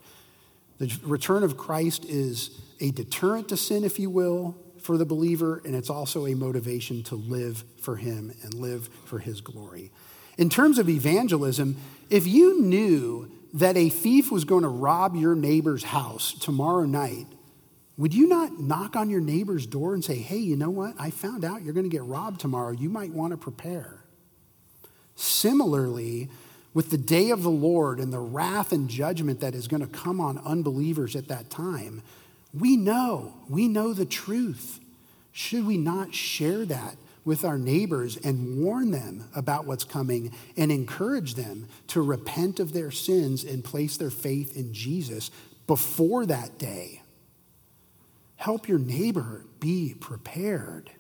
The 0.80 0.96
return 1.04 1.44
of 1.44 1.58
Christ 1.58 2.06
is 2.06 2.52
a 2.80 2.92
deterrent 2.92 3.50
to 3.50 3.58
sin, 3.58 3.84
if 3.84 4.00
you 4.00 4.10
will, 4.10 4.56
for 4.80 4.98
the 4.98 5.06
believer, 5.06 5.62
and 5.66 5.76
it's 5.76 5.90
also 5.90 6.28
a 6.28 6.36
motivation 6.36 7.04
to 7.04 7.16
live 7.16 7.64
for 7.82 7.96
Him 7.98 8.34
and 8.44 8.54
live 8.54 8.90
for 9.06 9.20
His 9.20 9.42
glory. 9.42 9.92
In 10.38 10.50
terms 10.50 10.78
of 10.78 10.88
evangelism, 10.88 11.78
if 12.10 12.28
you 12.28 12.62
knew 12.62 13.32
that 13.54 13.76
a 13.76 13.90
thief 13.90 14.32
was 14.32 14.46
going 14.46 14.64
to 14.64 14.70
rob 14.70 15.16
your 15.16 15.36
neighbor's 15.36 15.84
house 15.84 16.34
tomorrow 16.34 16.86
night, 16.86 17.26
would 17.98 18.14
you 18.14 18.28
not 18.28 18.60
knock 18.60 18.96
on 18.96 19.10
your 19.10 19.22
neighbor's 19.22 19.66
door 19.66 19.96
and 19.96 20.06
say, 20.06 20.16
hey, 20.16 20.38
you 20.38 20.56
know 20.56 20.70
what? 20.70 20.94
I 21.00 21.10
found 21.10 21.44
out 21.44 21.64
you're 21.64 21.74
going 21.74 21.90
to 21.90 21.96
get 21.96 22.04
robbed 22.04 22.40
tomorrow. 22.40 22.72
You 22.72 22.90
might 22.90 23.12
want 23.12 23.32
to 23.32 23.38
prepare. 23.38 24.04
Similarly, 25.16 26.30
with 26.78 26.92
the 26.92 26.98
day 27.00 27.32
of 27.32 27.42
the 27.42 27.50
Lord 27.50 28.00
and 28.00 28.14
the 28.14 28.20
wrath 28.20 28.72
and 28.72 28.88
judgment 28.88 29.40
that 29.40 29.56
is 29.56 29.68
going 29.68 29.82
to 29.82 29.88
come 29.88 30.22
on 30.22 30.38
unbelievers 30.46 31.16
at 31.16 31.28
that 31.28 31.50
time, 31.50 32.04
we 32.54 32.78
know, 32.78 33.34
we 33.50 33.68
know 33.68 33.94
the 33.94 34.06
truth. 34.06 34.80
Should 35.32 35.66
we 35.66 35.76
not 35.76 36.14
share 36.14 36.66
that 36.66 36.98
with 37.26 37.44
our 37.44 37.58
neighbors 37.58 38.16
and 38.18 38.64
warn 38.64 38.92
them 38.92 39.28
about 39.36 39.66
what's 39.66 39.86
coming 39.86 40.32
and 40.56 40.72
encourage 40.72 41.34
them 41.34 41.68
to 41.88 42.04
repent 42.04 42.60
of 42.60 42.74
their 42.74 42.92
sins 42.92 43.44
and 43.44 43.64
place 43.64 43.98
their 43.98 44.12
faith 44.12 44.56
in 44.56 44.72
Jesus 44.72 45.32
before 45.66 46.28
that 46.28 46.60
day? 46.60 47.02
Help 48.36 48.68
your 48.68 48.78
neighbor 48.78 49.48
be 49.60 49.96
prepared. 50.00 50.92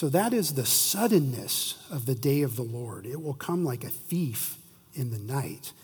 So 0.00 0.08
that 0.08 0.32
is 0.32 0.54
the 0.54 0.64
suddenness 0.64 1.74
of 1.90 2.06
the 2.06 2.14
day 2.14 2.40
of 2.40 2.56
the 2.56 2.62
Lord. 2.62 3.04
It 3.04 3.20
will 3.20 3.34
come 3.34 3.66
like 3.66 3.84
a 3.84 3.90
thief 3.90 4.56
in 4.94 5.10
the 5.10 5.18
night. 5.18 5.74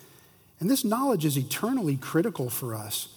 And 0.58 0.70
this 0.70 0.86
knowledge 0.86 1.26
is 1.26 1.36
eternally 1.36 1.98
critical 1.98 2.48
for 2.48 2.74
us 2.74 3.08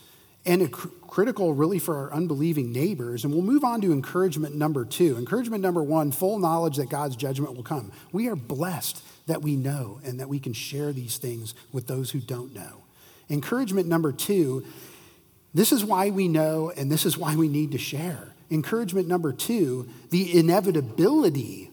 and 0.45 0.69
cr- 0.69 0.89
critical 1.07 1.53
really 1.53 1.79
for 1.79 1.95
our 1.95 2.12
unbelieving 2.12 2.73
neighbors. 2.73 3.23
And 3.23 3.33
we'll 3.33 3.43
move 3.43 3.63
on 3.63 3.79
to 3.79 3.93
encouragement 3.93 4.55
number 4.55 4.83
two. 4.83 5.15
Encouragement 5.15 5.63
number 5.63 5.81
one 5.81 6.12
full 6.12 6.38
knowledge 6.38 6.75
that 6.75 6.89
God's 6.89 7.15
judgment 7.15 7.55
will 7.55 7.63
come. 7.63 7.93
We 8.12 8.27
are 8.27 8.35
blessed 8.35 9.01
that 9.27 9.41
we 9.41 9.55
know 9.55 10.01
and 10.03 10.19
that 10.19 10.27
we 10.27 10.38
can 10.38 10.51
share 10.51 10.91
these 10.91 11.15
things 11.15 11.55
with 11.71 11.88
those 11.88 12.12
who 12.12 12.19
don't 12.19 12.53
know. 12.53 12.83
Encouragement 13.29 13.88
number 13.88 14.12
two 14.12 14.65
this 15.53 15.71
is 15.71 15.85
why 15.85 16.09
we 16.09 16.27
know 16.27 16.73
and 16.75 16.91
this 16.91 17.05
is 17.05 17.17
why 17.17 17.38
we 17.38 17.47
need 17.47 17.71
to 17.71 17.77
share. 17.77 18.33
Encouragement 18.51 19.07
number 19.07 19.31
two 19.31 19.88
the 20.09 20.38
inevitability 20.38 21.69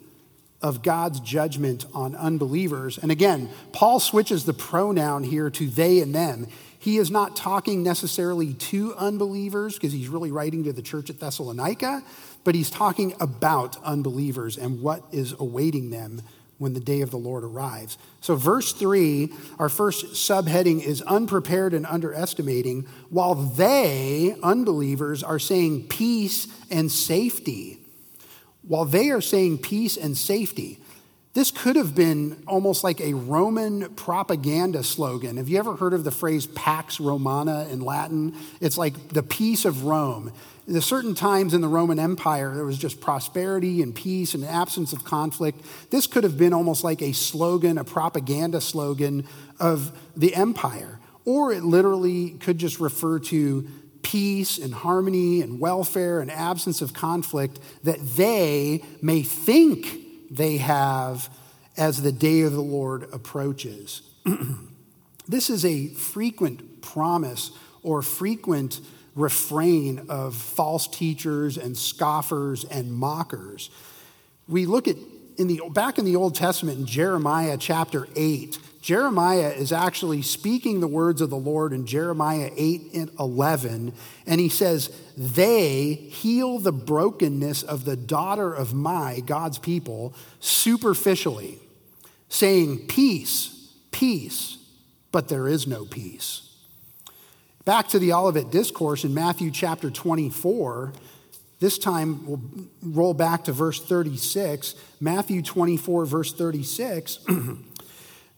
of 0.62 0.82
God's 0.82 1.20
judgment 1.20 1.86
on 1.94 2.14
unbelievers. 2.14 2.98
And 2.98 3.10
again, 3.10 3.50
Paul 3.72 4.00
switches 4.00 4.44
the 4.44 4.54
pronoun 4.54 5.22
here 5.22 5.50
to 5.50 5.66
they 5.66 6.00
and 6.00 6.14
them. 6.14 6.48
He 6.78 6.98
is 6.98 7.10
not 7.10 7.36
talking 7.36 7.82
necessarily 7.82 8.54
to 8.54 8.94
unbelievers 8.94 9.74
because 9.74 9.92
he's 9.92 10.08
really 10.08 10.30
writing 10.30 10.64
to 10.64 10.72
the 10.72 10.82
church 10.82 11.10
at 11.10 11.20
Thessalonica, 11.20 12.02
but 12.44 12.54
he's 12.54 12.70
talking 12.70 13.14
about 13.20 13.82
unbelievers 13.82 14.56
and 14.56 14.80
what 14.80 15.02
is 15.12 15.34
awaiting 15.38 15.90
them 15.90 16.22
when 16.58 16.72
the 16.72 16.80
day 16.80 17.00
of 17.00 17.10
the 17.10 17.18
Lord 17.18 17.44
arrives. 17.44 17.98
So, 18.20 18.34
verse 18.34 18.72
three, 18.72 19.32
our 19.58 19.68
first 19.68 20.14
subheading 20.14 20.82
is 20.82 21.02
unprepared 21.02 21.74
and 21.74 21.86
underestimating, 21.86 22.86
while 23.10 23.34
they, 23.34 24.36
unbelievers, 24.42 25.22
are 25.22 25.38
saying 25.38 25.88
peace 25.88 26.48
and 26.70 26.90
safety 26.90 27.80
while 28.66 28.84
they 28.84 29.10
are 29.10 29.20
saying 29.20 29.58
peace 29.58 29.96
and 29.96 30.16
safety, 30.16 30.80
this 31.36 31.50
could 31.50 31.76
have 31.76 31.94
been 31.94 32.34
almost 32.46 32.82
like 32.82 32.98
a 32.98 33.12
Roman 33.12 33.90
propaganda 33.90 34.82
slogan. 34.82 35.36
Have 35.36 35.50
you 35.50 35.58
ever 35.58 35.76
heard 35.76 35.92
of 35.92 36.02
the 36.02 36.10
phrase 36.10 36.46
Pax 36.46 36.98
Romana 36.98 37.68
in 37.70 37.82
Latin? 37.82 38.34
It's 38.62 38.78
like 38.78 39.10
the 39.10 39.22
peace 39.22 39.66
of 39.66 39.84
Rome. 39.84 40.32
There 40.66 40.80
certain 40.80 41.14
times 41.14 41.52
in 41.52 41.60
the 41.60 41.68
Roman 41.68 41.98
Empire, 41.98 42.54
there 42.54 42.64
was 42.64 42.78
just 42.78 43.02
prosperity 43.02 43.82
and 43.82 43.94
peace 43.94 44.32
and 44.32 44.46
absence 44.46 44.94
of 44.94 45.04
conflict. 45.04 45.60
This 45.90 46.06
could 46.06 46.24
have 46.24 46.38
been 46.38 46.54
almost 46.54 46.82
like 46.82 47.02
a 47.02 47.12
slogan, 47.12 47.76
a 47.76 47.84
propaganda 47.84 48.62
slogan 48.62 49.26
of 49.60 49.92
the 50.16 50.34
empire. 50.34 51.00
Or 51.26 51.52
it 51.52 51.64
literally 51.64 52.30
could 52.30 52.56
just 52.56 52.80
refer 52.80 53.18
to 53.18 53.68
peace 54.00 54.56
and 54.56 54.72
harmony 54.72 55.42
and 55.42 55.60
welfare 55.60 56.20
and 56.20 56.30
absence 56.30 56.80
of 56.80 56.94
conflict 56.94 57.60
that 57.84 58.00
they 58.16 58.82
may 59.02 59.20
think 59.20 60.05
they 60.30 60.58
have 60.58 61.30
as 61.76 62.02
the 62.02 62.12
day 62.12 62.42
of 62.42 62.52
the 62.52 62.60
Lord 62.60 63.08
approaches. 63.12 64.02
this 65.28 65.50
is 65.50 65.64
a 65.64 65.88
frequent 65.88 66.82
promise 66.82 67.50
or 67.82 68.02
frequent 68.02 68.80
refrain 69.14 70.06
of 70.08 70.34
false 70.34 70.86
teachers 70.86 71.56
and 71.56 71.76
scoffers 71.76 72.64
and 72.64 72.92
mockers. 72.92 73.70
We 74.48 74.66
look 74.66 74.88
at 74.88 74.96
in 75.36 75.48
the 75.48 75.60
back 75.70 75.98
in 75.98 76.04
the 76.04 76.16
Old 76.16 76.34
Testament 76.34 76.78
in 76.78 76.86
Jeremiah 76.86 77.56
chapter 77.58 78.08
8, 78.16 78.58
Jeremiah 78.86 79.50
is 79.50 79.72
actually 79.72 80.22
speaking 80.22 80.78
the 80.78 80.86
words 80.86 81.20
of 81.20 81.28
the 81.28 81.34
Lord 81.34 81.72
in 81.72 81.86
Jeremiah 81.86 82.52
8 82.56 82.94
and 82.94 83.10
11, 83.18 83.92
and 84.28 84.40
he 84.40 84.48
says, 84.48 84.96
They 85.16 85.94
heal 85.94 86.60
the 86.60 86.70
brokenness 86.70 87.64
of 87.64 87.84
the 87.84 87.96
daughter 87.96 88.54
of 88.54 88.74
my, 88.74 89.18
God's 89.26 89.58
people, 89.58 90.14
superficially, 90.38 91.58
saying, 92.28 92.86
Peace, 92.86 93.72
peace, 93.90 94.56
but 95.10 95.26
there 95.26 95.48
is 95.48 95.66
no 95.66 95.84
peace. 95.84 96.48
Back 97.64 97.88
to 97.88 97.98
the 97.98 98.12
Olivet 98.12 98.52
Discourse 98.52 99.02
in 99.02 99.12
Matthew 99.12 99.50
chapter 99.50 99.90
24, 99.90 100.92
This 101.58 101.76
time 101.76 102.24
we'll 102.24 102.40
roll 102.84 103.14
back 103.14 103.42
to 103.46 103.52
verse 103.52 103.84
36, 103.84 104.76
Matthew 105.00 105.42
24, 105.42 106.06
verse 106.06 106.32
36. 106.32 107.18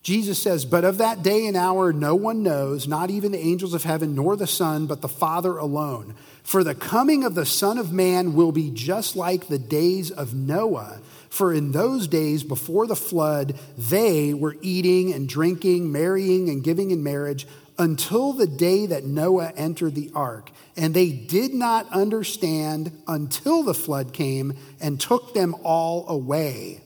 Jesus 0.09 0.43
says, 0.43 0.65
But 0.65 0.87
of 0.87 0.97
that 0.97 1.23
day 1.23 1.47
and 1.47 1.55
hour 1.55 1.93
no 1.93 2.15
one 2.15 2.43
knows, 2.43 2.89
not 2.89 3.11
even 3.11 3.31
the 3.31 3.39
angels 3.39 3.75
of 3.75 3.83
heaven, 3.83 4.15
nor 4.15 4.37
the 4.37 4.47
Son, 4.47 4.87
but 4.87 5.03
the 5.03 5.07
Father 5.09 5.59
alone. 5.59 6.15
For 6.43 6.65
the 6.65 6.75
coming 6.75 7.25
of 7.25 7.35
the 7.35 7.45
Son 7.45 7.77
of 7.77 7.93
Man 7.93 8.33
will 8.33 8.51
be 8.51 8.71
just 8.71 9.17
like 9.17 9.49
the 9.49 9.59
days 9.59 10.11
of 10.11 10.33
Noah. 10.33 11.03
For 11.29 11.53
in 11.53 11.73
those 11.73 12.09
days 12.09 12.43
before 12.43 12.87
the 12.87 12.97
flood, 12.97 13.59
they 13.77 14.33
were 14.33 14.57
eating 14.63 15.13
and 15.13 15.29
drinking, 15.29 15.93
marrying 15.93 16.49
and 16.49 16.65
giving 16.65 16.91
in 16.91 17.03
marriage 17.03 17.47
until 17.79 18.33
the 18.33 18.47
day 18.47 18.87
that 18.87 19.05
Noah 19.05 19.53
entered 19.59 19.95
the 19.95 20.11
ark. 20.15 20.51
And 20.75 20.95
they 20.95 21.11
did 21.11 21.53
not 21.53 21.87
understand 21.93 22.99
until 23.07 23.63
the 23.63 23.75
flood 23.75 24.15
came 24.15 24.55
and 24.81 24.99
took 24.99 25.35
them 25.35 25.55
all 25.65 26.09
away. 26.09 26.81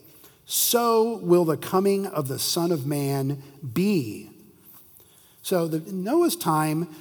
So 0.52 1.16
will 1.22 1.46
the 1.46 1.56
coming 1.56 2.04
of 2.04 2.28
the 2.28 2.38
Son 2.38 2.72
of 2.72 2.84
Man 2.84 3.42
be. 3.72 4.28
So, 5.40 5.66
the, 5.66 5.78
Noah's 5.90 6.36
time, 6.36 6.94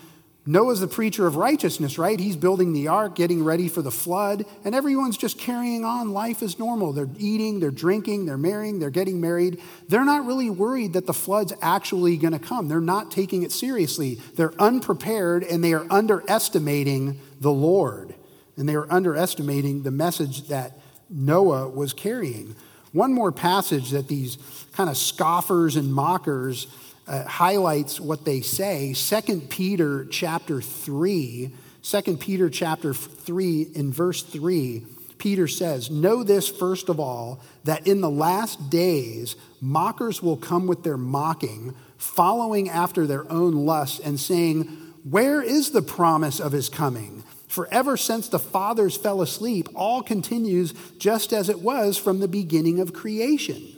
Noah's 0.45 0.79
the 0.79 0.87
preacher 0.87 1.27
of 1.27 1.35
righteousness, 1.35 1.97
right? 1.97 2.17
He's 2.17 2.37
building 2.37 2.71
the 2.71 2.87
ark, 2.87 3.13
getting 3.13 3.43
ready 3.43 3.67
for 3.67 3.81
the 3.81 3.91
flood, 3.91 4.45
and 4.63 4.73
everyone's 4.73 5.17
just 5.17 5.37
carrying 5.37 5.83
on. 5.83 6.13
Life 6.13 6.41
is 6.41 6.59
normal. 6.59 6.93
They're 6.93 7.09
eating, 7.17 7.59
they're 7.59 7.71
drinking, 7.71 8.25
they're 8.25 8.37
marrying, 8.37 8.79
they're 8.79 8.89
getting 8.89 9.19
married. 9.19 9.61
They're 9.89 10.05
not 10.05 10.25
really 10.25 10.49
worried 10.49 10.93
that 10.93 11.05
the 11.05 11.13
flood's 11.13 11.51
actually 11.61 12.15
going 12.15 12.31
to 12.31 12.39
come. 12.39 12.69
They're 12.69 12.79
not 12.79 13.11
taking 13.11 13.43
it 13.43 13.51
seriously. 13.51 14.21
They're 14.35 14.53
unprepared 14.59 15.43
and 15.43 15.61
they 15.61 15.73
are 15.73 15.85
underestimating 15.89 17.19
the 17.41 17.51
Lord. 17.51 18.15
And 18.55 18.69
they 18.69 18.75
are 18.75 18.89
underestimating 18.89 19.83
the 19.83 19.91
message 19.91 20.47
that 20.47 20.79
Noah 21.09 21.67
was 21.67 21.91
carrying. 21.91 22.55
One 22.91 23.13
more 23.13 23.31
passage 23.31 23.91
that 23.91 24.07
these 24.07 24.37
kind 24.73 24.89
of 24.89 24.97
scoffers 24.97 25.75
and 25.75 25.93
mockers 25.93 26.67
uh, 27.07 27.23
highlights 27.23 27.99
what 27.99 28.25
they 28.25 28.41
say. 28.41 28.93
2 28.93 29.41
Peter 29.49 30.05
chapter 30.05 30.61
3, 30.61 31.51
2 31.83 32.17
Peter 32.17 32.49
chapter 32.49 32.93
3 32.93 33.67
in 33.75 33.91
verse 33.91 34.23
3, 34.23 34.83
Peter 35.17 35.47
says, 35.47 35.91
Know 35.91 36.23
this 36.23 36.49
first 36.49 36.89
of 36.89 36.99
all, 36.99 37.41
that 37.63 37.87
in 37.87 38.01
the 38.01 38.09
last 38.09 38.69
days 38.69 39.35
mockers 39.61 40.21
will 40.21 40.37
come 40.37 40.67
with 40.67 40.83
their 40.83 40.97
mocking, 40.97 41.75
following 41.97 42.69
after 42.69 43.05
their 43.05 43.31
own 43.31 43.53
lusts, 43.65 43.99
and 43.99 44.19
saying, 44.19 44.63
Where 45.09 45.41
is 45.41 45.71
the 45.71 45.83
promise 45.83 46.39
of 46.39 46.51
his 46.51 46.69
coming? 46.69 47.23
For 47.51 47.67
ever 47.69 47.97
since 47.97 48.29
the 48.29 48.39
fathers 48.39 48.95
fell 48.95 49.21
asleep, 49.21 49.67
all 49.75 50.01
continues 50.01 50.73
just 50.97 51.33
as 51.33 51.49
it 51.49 51.59
was 51.59 51.97
from 51.97 52.21
the 52.21 52.29
beginning 52.29 52.79
of 52.79 52.93
creation. 52.93 53.75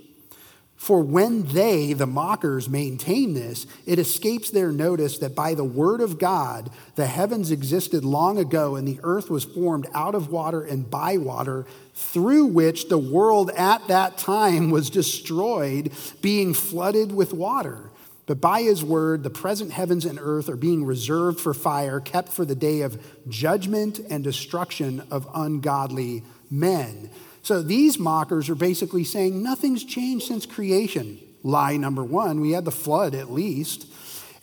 For 0.75 1.01
when 1.01 1.41
they, 1.47 1.93
the 1.93 2.05
mockers, 2.05 2.69
maintain 2.69 3.33
this, 3.33 3.65
it 3.88 3.97
escapes 3.97 4.51
their 4.51 4.71
notice 4.71 5.17
that 5.17 5.33
by 5.33 5.55
the 5.55 5.63
word 5.63 6.01
of 6.01 6.19
God, 6.19 6.69
the 6.93 7.07
heavens 7.07 7.49
existed 7.49 8.05
long 8.05 8.38
ago, 8.38 8.75
and 8.75 8.88
the 8.88 8.99
earth 9.01 9.31
was 9.31 9.43
formed 9.43 9.88
out 9.95 10.13
of 10.13 10.31
water 10.31 10.63
and 10.63 10.88
by 10.88 11.17
water, 11.17 11.65
through 11.95 12.45
which 12.45 12.89
the 12.89 12.99
world 12.99 13.49
at 13.57 13.88
that 13.88 14.19
time 14.19 14.69
was 14.69 14.91
destroyed, 14.91 15.91
being 16.21 16.53
flooded 16.53 17.12
with 17.12 17.33
water. 17.33 17.89
But 18.25 18.39
by 18.39 18.62
his 18.62 18.83
word, 18.83 19.23
the 19.23 19.29
present 19.29 19.71
heavens 19.71 20.05
and 20.05 20.17
earth 20.21 20.47
are 20.47 20.55
being 20.55 20.86
reserved 20.86 21.39
for 21.39 21.53
fire, 21.53 21.99
kept 21.99 22.29
for 22.29 22.45
the 22.45 22.55
day 22.55 22.81
of 22.81 23.03
judgment 23.27 23.99
and 24.09 24.23
destruction 24.23 25.03
of 25.12 25.27
ungodly 25.33 26.23
men. 26.49 27.09
So 27.41 27.62
these 27.62 27.99
mockers 27.99 28.49
are 28.49 28.55
basically 28.55 29.03
saying 29.03 29.43
nothing's 29.43 29.83
changed 29.83 30.27
since 30.27 30.45
creation. 30.45 31.19
Lie 31.43 31.75
number 31.75 32.03
one, 32.03 32.39
we 32.39 32.51
had 32.51 32.63
the 32.63 32.71
flood 32.71 33.13
at 33.13 33.29
least. 33.29 33.88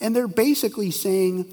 And 0.00 0.14
they're 0.14 0.28
basically 0.28 0.90
saying, 0.90 1.46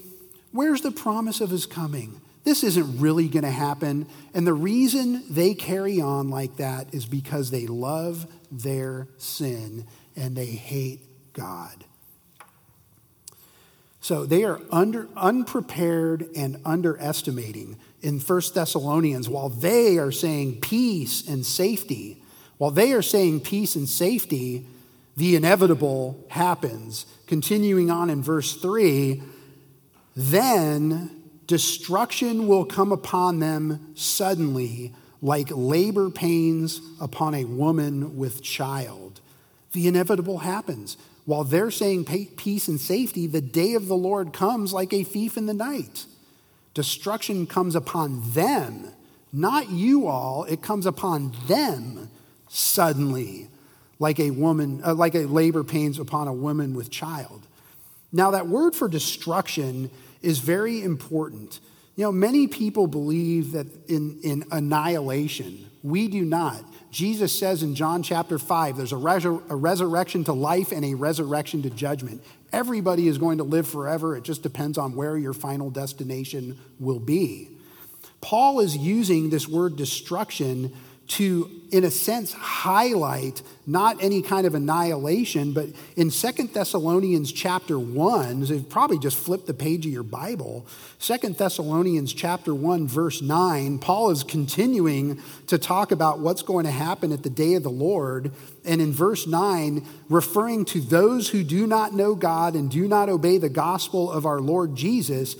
where's 0.51 0.81
the 0.81 0.91
promise 0.91 1.39
of 1.39 1.49
his 1.49 1.65
coming? 1.65 2.19
This 2.43 2.63
isn't 2.63 2.99
really 2.99 3.29
going 3.29 3.43
to 3.43 3.51
happen. 3.51 4.07
And 4.33 4.45
the 4.45 4.53
reason 4.53 5.23
they 5.29 5.53
carry 5.53 6.01
on 6.01 6.29
like 6.29 6.57
that 6.57 6.93
is 6.93 7.05
because 7.05 7.51
they 7.51 7.67
love 7.67 8.27
their 8.51 9.07
sin 9.17 9.85
and 10.15 10.35
they 10.35 10.45
hate 10.45 11.33
God. 11.33 11.83
So 14.07 14.25
they 14.25 14.45
are 14.45 14.61
under, 14.71 15.09
unprepared 15.17 16.29
and 16.33 16.61
underestimating 16.63 17.77
in 18.01 18.21
1 18.21 18.41
Thessalonians, 18.55 19.27
while 19.27 19.49
they 19.49 19.97
are 19.97 20.13
saying 20.13 20.61
peace 20.61 21.27
and 21.27 21.45
safety, 21.45 22.23
while 22.57 22.71
they 22.71 22.93
are 22.93 23.01
saying 23.01 23.41
peace 23.41 23.75
and 23.75 23.89
safety, 23.89 24.65
the 25.17 25.35
inevitable 25.35 26.23
happens. 26.29 27.05
Continuing 27.25 27.91
on 27.91 28.09
in 28.09 28.23
verse 28.23 28.53
3, 28.53 29.21
then 30.15 31.11
destruction 31.45 32.47
will 32.47 32.63
come 32.63 32.93
upon 32.93 33.39
them 33.39 33.91
suddenly, 33.93 34.93
like 35.21 35.49
labor 35.51 36.09
pains 36.09 36.79
upon 37.01 37.35
a 37.35 37.43
woman 37.43 38.15
with 38.15 38.41
child. 38.41 39.19
The 39.73 39.85
inevitable 39.89 40.37
happens. 40.37 40.95
While 41.27 41.43
they're 41.43 41.71
saying 41.71 42.05
peace 42.37 42.69
and 42.69 42.79
safety, 42.79 43.27
the 43.27 43.41
day 43.41 43.73
of 43.73 43.87
the 43.87 43.97
Lord 43.97 44.31
comes 44.31 44.71
like 44.71 44.93
a 44.93 45.03
thief 45.03 45.35
in 45.35 45.45
the 45.45 45.53
night. 45.53 46.05
Destruction 46.73 47.45
comes 47.45 47.75
upon 47.75 48.31
them, 48.31 48.93
not 49.33 49.69
you 49.69 50.07
all. 50.07 50.45
It 50.45 50.61
comes 50.61 50.85
upon 50.85 51.33
them 51.47 52.09
suddenly, 52.47 53.49
like 53.99 54.21
a 54.21 54.31
woman, 54.31 54.79
uh, 54.85 54.93
like 54.93 55.15
a 55.15 55.25
labor 55.25 55.65
pains 55.65 55.99
upon 55.99 56.29
a 56.29 56.33
woman 56.33 56.73
with 56.73 56.89
child. 56.89 57.45
Now, 58.13 58.31
that 58.31 58.47
word 58.47 58.73
for 58.73 58.87
destruction 58.87 59.91
is 60.21 60.39
very 60.39 60.81
important. 60.81 61.59
You 61.97 62.05
know, 62.05 62.13
many 62.13 62.47
people 62.47 62.87
believe 62.87 63.51
that 63.51 63.67
in, 63.89 64.21
in 64.23 64.45
annihilation. 64.49 65.69
We 65.83 66.07
do 66.07 66.23
not. 66.23 66.63
Jesus 66.97 67.37
says 67.37 67.61
in 67.61 67.75
John 67.75 68.01
chapter 68.01 68.39
5, 68.39 68.75
there's 68.75 68.91
a, 68.91 68.95
resur- 68.95 69.47
a 69.51 69.55
resurrection 69.55 70.23
to 70.23 70.33
life 70.33 70.71
and 70.71 70.83
a 70.83 70.95
resurrection 70.95 71.61
to 71.61 71.69
judgment. 71.69 72.23
Everybody 72.51 73.07
is 73.07 73.19
going 73.19 73.37
to 73.37 73.43
live 73.43 73.67
forever. 73.67 74.17
It 74.17 74.23
just 74.23 74.41
depends 74.41 74.79
on 74.79 74.95
where 74.95 75.15
your 75.15 75.33
final 75.33 75.69
destination 75.69 76.57
will 76.79 76.97
be. 76.97 77.49
Paul 78.19 78.61
is 78.61 78.75
using 78.75 79.29
this 79.29 79.47
word 79.47 79.75
destruction 79.75 80.73
to, 81.07 81.49
in 81.71 81.85
a 81.85 81.91
sense, 81.91 82.33
highlight 82.33 83.41
not 83.65 84.01
any 84.01 84.21
kind 84.21 84.45
of 84.45 84.55
annihilation, 84.55 85.53
but 85.53 85.67
in 85.95 86.11
Second 86.11 86.53
Thessalonians 86.53 87.31
chapter 87.31 87.79
1, 87.79 88.45
so 88.45 88.59
probably 88.63 88.99
just 88.99 89.17
flip 89.17 89.45
the 89.45 89.53
page 89.53 89.85
of 89.85 89.91
your 89.91 90.03
Bible, 90.03 90.65
Second 90.99 91.37
Thessalonians 91.37 92.13
chapter 92.13 92.53
1, 92.53 92.87
verse 92.87 93.21
9, 93.21 93.79
Paul 93.79 94.09
is 94.09 94.23
continuing 94.23 95.21
to 95.47 95.57
talk 95.57 95.91
about 95.91 96.19
what's 96.19 96.41
going 96.41 96.65
to 96.65 96.71
happen 96.71 97.11
at 97.13 97.23
the 97.23 97.29
day 97.29 97.53
of 97.53 97.63
the 97.63 97.69
Lord. 97.69 98.31
And 98.65 98.81
in 98.81 98.91
verse 98.91 99.27
9, 99.27 99.85
referring 100.09 100.65
to 100.65 100.81
those 100.81 101.29
who 101.29 101.43
do 101.43 101.67
not 101.67 101.93
know 101.93 102.15
God 102.15 102.55
and 102.55 102.69
do 102.69 102.87
not 102.87 103.09
obey 103.09 103.37
the 103.37 103.49
gospel 103.49 104.11
of 104.11 104.25
our 104.25 104.41
Lord 104.41 104.75
Jesus, 104.75 105.35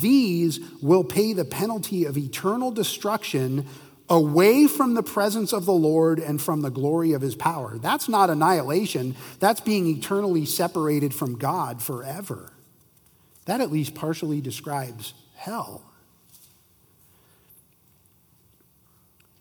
these 0.00 0.60
will 0.80 1.04
pay 1.04 1.32
the 1.32 1.44
penalty 1.44 2.04
of 2.04 2.16
eternal 2.16 2.70
destruction 2.70 3.66
away 4.10 4.66
from 4.66 4.94
the 4.94 5.02
presence 5.02 5.52
of 5.52 5.64
the 5.64 5.72
Lord 5.72 6.18
and 6.18 6.42
from 6.42 6.60
the 6.60 6.70
glory 6.70 7.12
of 7.12 7.22
his 7.22 7.36
power. 7.36 7.78
That's 7.78 8.08
not 8.08 8.28
annihilation, 8.28 9.14
that's 9.38 9.60
being 9.60 9.86
eternally 9.86 10.44
separated 10.44 11.14
from 11.14 11.38
God 11.38 11.80
forever. 11.80 12.52
That 13.46 13.60
at 13.60 13.70
least 13.70 13.94
partially 13.94 14.40
describes 14.40 15.14
hell. 15.36 15.82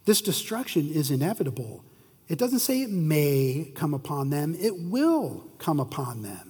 This 0.05 0.21
destruction 0.21 0.89
is 0.89 1.12
inevitable. 1.12 1.84
It 2.28 2.38
doesn't 2.38 2.59
say 2.59 2.84
it 2.84 2.91
may 2.91 3.72
come 3.76 3.93
upon 3.93 4.30
them, 4.30 4.55
it 4.59 4.80
will 4.80 5.47
come 5.57 5.80
upon 5.80 6.22
them. 6.22 6.49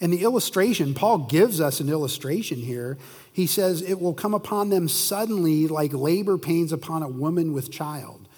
And 0.00 0.12
the 0.12 0.22
illustration, 0.22 0.92
Paul 0.92 1.18
gives 1.18 1.60
us 1.60 1.80
an 1.80 1.88
illustration 1.88 2.58
here. 2.58 2.98
He 3.32 3.46
says, 3.46 3.80
It 3.80 4.00
will 4.00 4.14
come 4.14 4.34
upon 4.34 4.68
them 4.68 4.88
suddenly 4.88 5.68
like 5.68 5.92
labor 5.92 6.36
pains 6.36 6.72
upon 6.72 7.02
a 7.02 7.08
woman 7.08 7.52
with 7.52 7.70
child. 7.70 8.28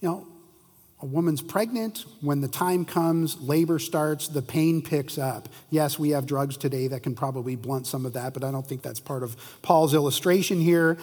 You 0.00 0.08
know, 0.08 0.26
a 1.00 1.06
woman's 1.06 1.40
pregnant. 1.40 2.04
When 2.20 2.40
the 2.40 2.48
time 2.48 2.84
comes, 2.84 3.40
labor 3.40 3.78
starts, 3.78 4.28
the 4.28 4.42
pain 4.42 4.82
picks 4.82 5.16
up. 5.16 5.48
Yes, 5.70 5.98
we 5.98 6.10
have 6.10 6.26
drugs 6.26 6.56
today 6.56 6.88
that 6.88 7.02
can 7.02 7.14
probably 7.14 7.56
blunt 7.56 7.86
some 7.86 8.04
of 8.04 8.12
that, 8.14 8.34
but 8.34 8.44
I 8.44 8.50
don't 8.50 8.66
think 8.66 8.82
that's 8.82 9.00
part 9.00 9.22
of 9.22 9.36
Paul's 9.62 9.94
illustration 9.94 10.60
here 10.60 10.98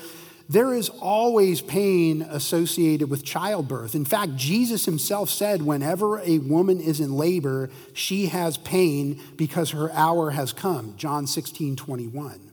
there 0.47 0.73
is 0.73 0.89
always 0.89 1.61
pain 1.61 2.21
associated 2.21 3.09
with 3.09 3.25
childbirth. 3.25 3.95
In 3.95 4.05
fact, 4.05 4.35
Jesus 4.35 4.85
himself 4.85 5.29
said, 5.29 5.63
whenever 5.63 6.19
a 6.19 6.37
woman 6.39 6.79
is 6.79 6.99
in 6.99 7.13
labor, 7.13 7.69
she 7.93 8.27
has 8.27 8.57
pain 8.57 9.19
because 9.37 9.71
her 9.71 9.91
hour 9.91 10.31
has 10.31 10.53
come. 10.53 10.93
John 10.97 11.25
16, 11.25 11.75
21. 11.75 12.51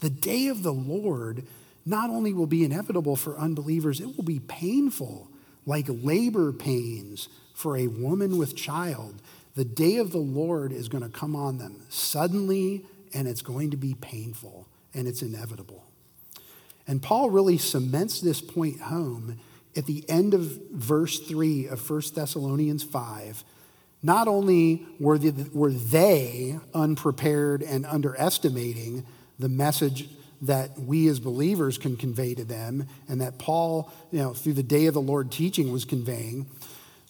The 0.00 0.10
day 0.10 0.48
of 0.48 0.62
the 0.62 0.72
Lord 0.72 1.44
not 1.86 2.10
only 2.10 2.32
will 2.32 2.46
be 2.46 2.64
inevitable 2.64 3.16
for 3.16 3.38
unbelievers, 3.38 4.00
it 4.00 4.16
will 4.16 4.24
be 4.24 4.40
painful, 4.40 5.30
like 5.64 5.86
labor 5.88 6.52
pains 6.52 7.28
for 7.54 7.76
a 7.76 7.86
woman 7.86 8.36
with 8.36 8.56
child. 8.56 9.20
The 9.54 9.64
day 9.64 9.96
of 9.96 10.10
the 10.10 10.18
Lord 10.18 10.72
is 10.72 10.88
going 10.88 11.04
to 11.04 11.10
come 11.10 11.36
on 11.36 11.58
them 11.58 11.82
suddenly, 11.88 12.84
and 13.14 13.28
it's 13.28 13.42
going 13.42 13.70
to 13.70 13.76
be 13.76 13.94
painful, 13.94 14.66
and 14.92 15.06
it's 15.06 15.22
inevitable. 15.22 15.84
And 16.86 17.02
Paul 17.02 17.30
really 17.30 17.58
cements 17.58 18.20
this 18.20 18.40
point 18.40 18.80
home 18.80 19.38
at 19.76 19.86
the 19.86 20.08
end 20.08 20.34
of 20.34 20.42
verse 20.72 21.18
3 21.20 21.68
of 21.68 21.90
1 21.90 22.02
Thessalonians 22.14 22.82
5. 22.82 23.44
Not 24.02 24.28
only 24.28 24.86
were, 25.00 25.18
were 25.52 25.72
they 25.72 26.58
unprepared 26.74 27.62
and 27.62 27.86
underestimating 27.86 29.04
the 29.38 29.48
message 29.48 30.08
that 30.42 30.78
we 30.78 31.08
as 31.08 31.20
believers 31.20 31.78
can 31.78 31.96
convey 31.96 32.34
to 32.34 32.44
them, 32.44 32.86
and 33.08 33.20
that 33.20 33.38
Paul, 33.38 33.90
you 34.10 34.18
know, 34.18 34.34
through 34.34 34.52
the 34.52 34.62
day 34.62 34.86
of 34.86 34.94
the 34.94 35.00
Lord 35.00 35.32
teaching 35.32 35.72
was 35.72 35.86
conveying, 35.86 36.46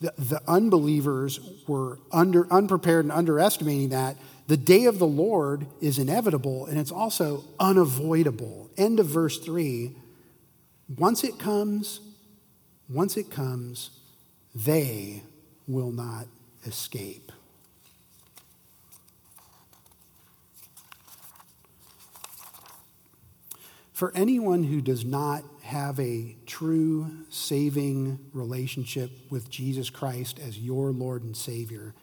the, 0.01 0.13
the 0.17 0.41
unbelievers 0.47 1.41
were 1.67 1.99
under, 2.13 2.47
unprepared 2.53 3.05
and 3.05 3.13
underestimating 3.13 3.89
that. 3.89 4.17
The 4.47 4.57
day 4.57 4.85
of 4.85 4.99
the 4.99 5.07
Lord 5.07 5.67
is 5.81 5.99
inevitable 5.99 6.67
and 6.67 6.79
it's 6.79 6.93
also 6.93 7.45
unavoidable. 7.59 8.64
End 8.77 9.01
of 9.01 9.07
verse 9.07 9.39
3. 9.39 9.95
Once 10.97 11.25
it 11.25 11.39
comes, 11.39 12.01
once 12.89 13.17
it 13.17 13.31
comes, 13.31 13.91
they 14.55 15.23
will 15.67 15.93
not 15.93 16.27
escape. 16.67 17.33
For 23.93 24.13
anyone 24.17 24.65
who 24.65 24.81
does 24.81 25.05
not 25.05 25.45
have 25.63 25.99
a 26.01 26.37
true 26.47 27.11
saving 27.31 28.19
relationship 28.33 29.11
with 29.31 29.49
Jesus 29.49 29.89
Christ 29.89 30.41
as 30.41 30.59
your 30.59 30.91
Lord 30.91 31.23
and 31.23 31.37
Savior, 31.37 31.95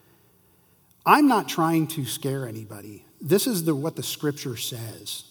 I'm 1.04 1.28
not 1.28 1.48
trying 1.48 1.86
to 1.88 2.06
scare 2.06 2.48
anybody. 2.48 3.04
This 3.20 3.46
is 3.46 3.64
the, 3.64 3.74
what 3.74 3.96
the 3.96 4.02
scripture 4.02 4.56
says. 4.56 5.24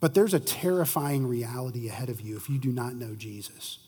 But 0.00 0.14
there's 0.14 0.34
a 0.34 0.40
terrifying 0.40 1.26
reality 1.26 1.88
ahead 1.88 2.08
of 2.08 2.20
you 2.20 2.36
if 2.36 2.48
you 2.48 2.58
do 2.58 2.70
not 2.70 2.94
know 2.94 3.14
Jesus. 3.14 3.78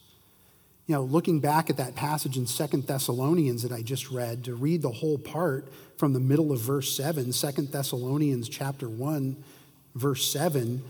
You 0.87 0.95
know, 0.95 1.03
looking 1.03 1.39
back 1.39 1.69
at 1.69 1.77
that 1.77 1.95
passage 1.95 2.35
in 2.35 2.47
Second 2.47 2.87
Thessalonians 2.87 3.61
that 3.61 3.71
I 3.71 3.83
just 3.83 4.09
read, 4.09 4.43
to 4.45 4.55
read 4.55 4.81
the 4.81 4.89
whole 4.89 5.19
part 5.19 5.71
from 5.97 6.13
the 6.13 6.19
middle 6.19 6.51
of 6.51 6.59
verse 6.59 6.95
7, 6.95 7.31
2 7.31 7.51
Thessalonians 7.63 8.49
chapter 8.49 8.89
1, 8.89 9.43
verse 9.93 10.25
7, 10.31 10.83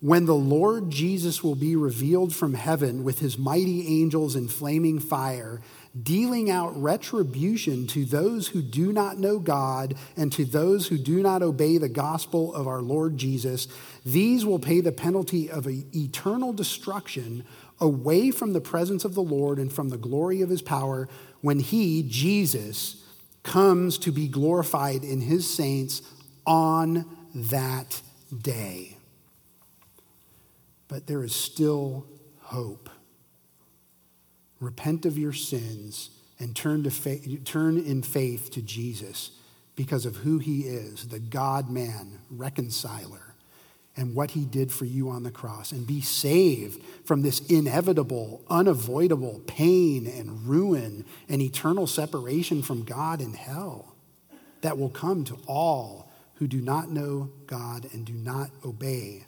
when 0.00 0.24
the 0.24 0.34
Lord 0.34 0.90
Jesus 0.90 1.44
will 1.44 1.54
be 1.54 1.76
revealed 1.76 2.34
from 2.34 2.54
heaven 2.54 3.04
with 3.04 3.18
his 3.18 3.38
mighty 3.38 4.02
angels 4.02 4.34
in 4.34 4.48
flaming 4.48 4.98
fire, 4.98 5.60
dealing 6.00 6.50
out 6.50 6.80
retribution 6.80 7.86
to 7.86 8.04
those 8.04 8.48
who 8.48 8.62
do 8.62 8.92
not 8.92 9.18
know 9.18 9.38
God 9.38 9.94
and 10.16 10.32
to 10.32 10.44
those 10.44 10.88
who 10.88 10.96
do 10.96 11.22
not 11.22 11.42
obey 11.42 11.78
the 11.78 11.88
gospel 11.88 12.54
of 12.54 12.66
our 12.66 12.80
Lord 12.80 13.18
Jesus, 13.18 13.68
these 14.04 14.46
will 14.46 14.58
pay 14.58 14.80
the 14.80 14.92
penalty 14.92 15.50
of 15.50 15.66
eternal 15.66 16.52
destruction 16.52 17.44
away 17.80 18.30
from 18.30 18.52
the 18.52 18.60
presence 18.60 19.04
of 19.04 19.14
the 19.14 19.22
Lord 19.22 19.58
and 19.58 19.72
from 19.72 19.90
the 19.90 19.98
glory 19.98 20.40
of 20.40 20.48
his 20.48 20.62
power 20.62 21.08
when 21.40 21.58
he, 21.58 22.02
Jesus, 22.02 23.04
comes 23.42 23.98
to 23.98 24.12
be 24.12 24.28
glorified 24.28 25.04
in 25.04 25.20
his 25.20 25.48
saints 25.48 26.00
on 26.46 27.04
that 27.34 28.00
day 28.36 28.96
but 30.92 31.06
there 31.06 31.24
is 31.24 31.34
still 31.34 32.04
hope. 32.40 32.90
Repent 34.62 35.06
of 35.06 35.18
your 35.18 35.32
sins 35.32 36.10
and 36.38 36.54
turn, 36.54 36.84
to 36.84 36.90
faith, 36.90 37.44
turn 37.44 37.78
in 37.78 38.00
faith 38.00 38.48
to 38.52 38.62
Jesus 38.62 39.32
because 39.74 40.06
of 40.06 40.16
who 40.16 40.38
he 40.38 40.60
is, 40.60 41.08
the 41.08 41.18
God 41.18 41.68
man, 41.68 42.20
reconciler, 42.30 43.34
and 43.96 44.14
what 44.14 44.30
he 44.30 44.44
did 44.44 44.70
for 44.70 44.84
you 44.84 45.10
on 45.10 45.24
the 45.24 45.32
cross, 45.32 45.72
and 45.72 45.84
be 45.84 46.00
saved 46.00 46.80
from 47.04 47.22
this 47.22 47.40
inevitable, 47.48 48.40
unavoidable 48.48 49.40
pain 49.48 50.06
and 50.06 50.46
ruin 50.46 51.04
and 51.28 51.42
eternal 51.42 51.88
separation 51.88 52.62
from 52.62 52.84
God 52.84 53.20
in 53.20 53.34
hell 53.34 53.96
that 54.60 54.78
will 54.78 54.90
come 54.90 55.24
to 55.24 55.36
all 55.48 56.08
who 56.34 56.46
do 56.46 56.60
not 56.60 56.88
know 56.88 57.30
God 57.48 57.88
and 57.92 58.04
do 58.04 58.12
not 58.12 58.50
obey 58.64 59.26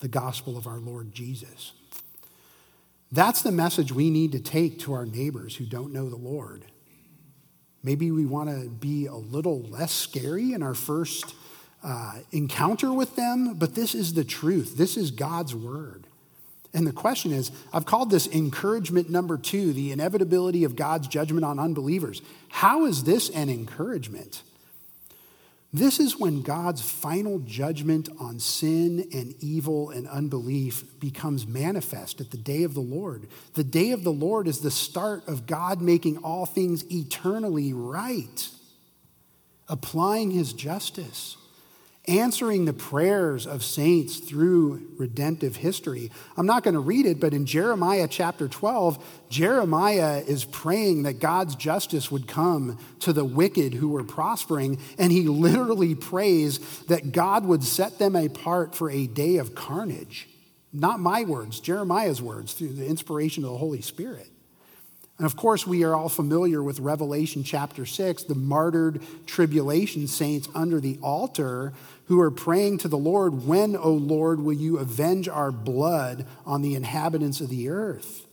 the 0.00 0.08
gospel 0.08 0.56
of 0.56 0.66
our 0.66 0.78
Lord 0.78 1.12
Jesus. 1.12 1.72
That's 3.12 3.42
the 3.42 3.52
message 3.52 3.92
we 3.92 4.10
need 4.10 4.32
to 4.32 4.40
take 4.40 4.80
to 4.80 4.92
our 4.92 5.06
neighbors 5.06 5.56
who 5.56 5.66
don't 5.66 5.92
know 5.92 6.08
the 6.08 6.16
Lord. 6.16 6.64
Maybe 7.82 8.10
we 8.10 8.26
want 8.26 8.48
to 8.48 8.68
be 8.68 9.06
a 9.06 9.14
little 9.14 9.62
less 9.62 9.92
scary 9.92 10.52
in 10.52 10.62
our 10.62 10.74
first 10.74 11.34
uh, 11.82 12.20
encounter 12.32 12.92
with 12.92 13.14
them, 13.14 13.54
but 13.54 13.74
this 13.74 13.94
is 13.94 14.14
the 14.14 14.24
truth. 14.24 14.76
This 14.76 14.96
is 14.96 15.10
God's 15.10 15.54
word. 15.54 16.06
And 16.72 16.86
the 16.86 16.92
question 16.92 17.30
is 17.30 17.52
I've 17.72 17.86
called 17.86 18.10
this 18.10 18.26
encouragement 18.26 19.10
number 19.10 19.38
two, 19.38 19.72
the 19.72 19.92
inevitability 19.92 20.64
of 20.64 20.76
God's 20.76 21.06
judgment 21.06 21.44
on 21.44 21.58
unbelievers. 21.58 22.20
How 22.48 22.86
is 22.86 23.04
this 23.04 23.28
an 23.30 23.48
encouragement? 23.48 24.42
This 25.74 25.98
is 25.98 26.20
when 26.20 26.42
God's 26.42 26.80
final 26.80 27.40
judgment 27.40 28.08
on 28.20 28.38
sin 28.38 29.08
and 29.12 29.34
evil 29.40 29.90
and 29.90 30.06
unbelief 30.06 30.84
becomes 31.00 31.48
manifest 31.48 32.20
at 32.20 32.30
the 32.30 32.36
day 32.36 32.62
of 32.62 32.74
the 32.74 32.80
Lord. 32.80 33.26
The 33.54 33.64
day 33.64 33.90
of 33.90 34.04
the 34.04 34.12
Lord 34.12 34.46
is 34.46 34.60
the 34.60 34.70
start 34.70 35.26
of 35.26 35.48
God 35.48 35.82
making 35.82 36.18
all 36.18 36.46
things 36.46 36.84
eternally 36.92 37.72
right, 37.72 38.48
applying 39.68 40.30
his 40.30 40.52
justice 40.52 41.36
answering 42.06 42.64
the 42.64 42.72
prayers 42.72 43.46
of 43.46 43.64
saints 43.64 44.18
through 44.18 44.90
redemptive 44.98 45.56
history. 45.56 46.10
I'm 46.36 46.46
not 46.46 46.62
going 46.62 46.74
to 46.74 46.80
read 46.80 47.06
it, 47.06 47.18
but 47.18 47.32
in 47.32 47.46
Jeremiah 47.46 48.06
chapter 48.08 48.46
12, 48.46 49.22
Jeremiah 49.30 50.22
is 50.26 50.44
praying 50.44 51.04
that 51.04 51.18
God's 51.20 51.54
justice 51.56 52.10
would 52.10 52.28
come 52.28 52.78
to 53.00 53.12
the 53.12 53.24
wicked 53.24 53.74
who 53.74 53.88
were 53.88 54.04
prospering, 54.04 54.78
and 54.98 55.10
he 55.10 55.22
literally 55.22 55.94
prays 55.94 56.58
that 56.84 57.12
God 57.12 57.46
would 57.46 57.64
set 57.64 57.98
them 57.98 58.16
apart 58.16 58.74
for 58.74 58.90
a 58.90 59.06
day 59.06 59.38
of 59.38 59.54
carnage. 59.54 60.28
Not 60.72 61.00
my 61.00 61.24
words, 61.24 61.60
Jeremiah's 61.60 62.20
words, 62.20 62.52
through 62.52 62.74
the 62.74 62.86
inspiration 62.86 63.44
of 63.44 63.50
the 63.50 63.58
Holy 63.58 63.80
Spirit. 63.80 64.28
And 65.16 65.26
of 65.26 65.36
course, 65.36 65.66
we 65.66 65.84
are 65.84 65.94
all 65.94 66.08
familiar 66.08 66.62
with 66.62 66.80
Revelation 66.80 67.44
chapter 67.44 67.86
6, 67.86 68.24
the 68.24 68.34
martyred 68.34 69.00
tribulation 69.26 70.08
saints 70.08 70.48
under 70.54 70.80
the 70.80 70.98
altar 71.02 71.72
who 72.06 72.20
are 72.20 72.32
praying 72.32 72.78
to 72.78 72.88
the 72.88 72.98
Lord, 72.98 73.46
When, 73.46 73.76
O 73.76 73.92
Lord, 73.92 74.40
will 74.40 74.54
you 74.54 74.78
avenge 74.78 75.28
our 75.28 75.52
blood 75.52 76.26
on 76.44 76.62
the 76.62 76.74
inhabitants 76.74 77.40
of 77.40 77.48
the 77.48 77.68
earth? 77.68 78.26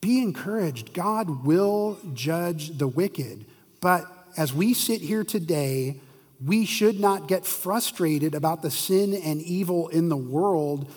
Be 0.00 0.20
encouraged. 0.20 0.92
God 0.92 1.44
will 1.46 1.98
judge 2.12 2.76
the 2.76 2.86
wicked. 2.86 3.46
But 3.80 4.04
as 4.36 4.52
we 4.52 4.74
sit 4.74 5.00
here 5.00 5.24
today, 5.24 5.98
we 6.44 6.66
should 6.66 7.00
not 7.00 7.26
get 7.26 7.46
frustrated 7.46 8.34
about 8.34 8.60
the 8.60 8.70
sin 8.70 9.14
and 9.14 9.40
evil 9.40 9.88
in 9.88 10.10
the 10.10 10.16
world. 10.16 10.92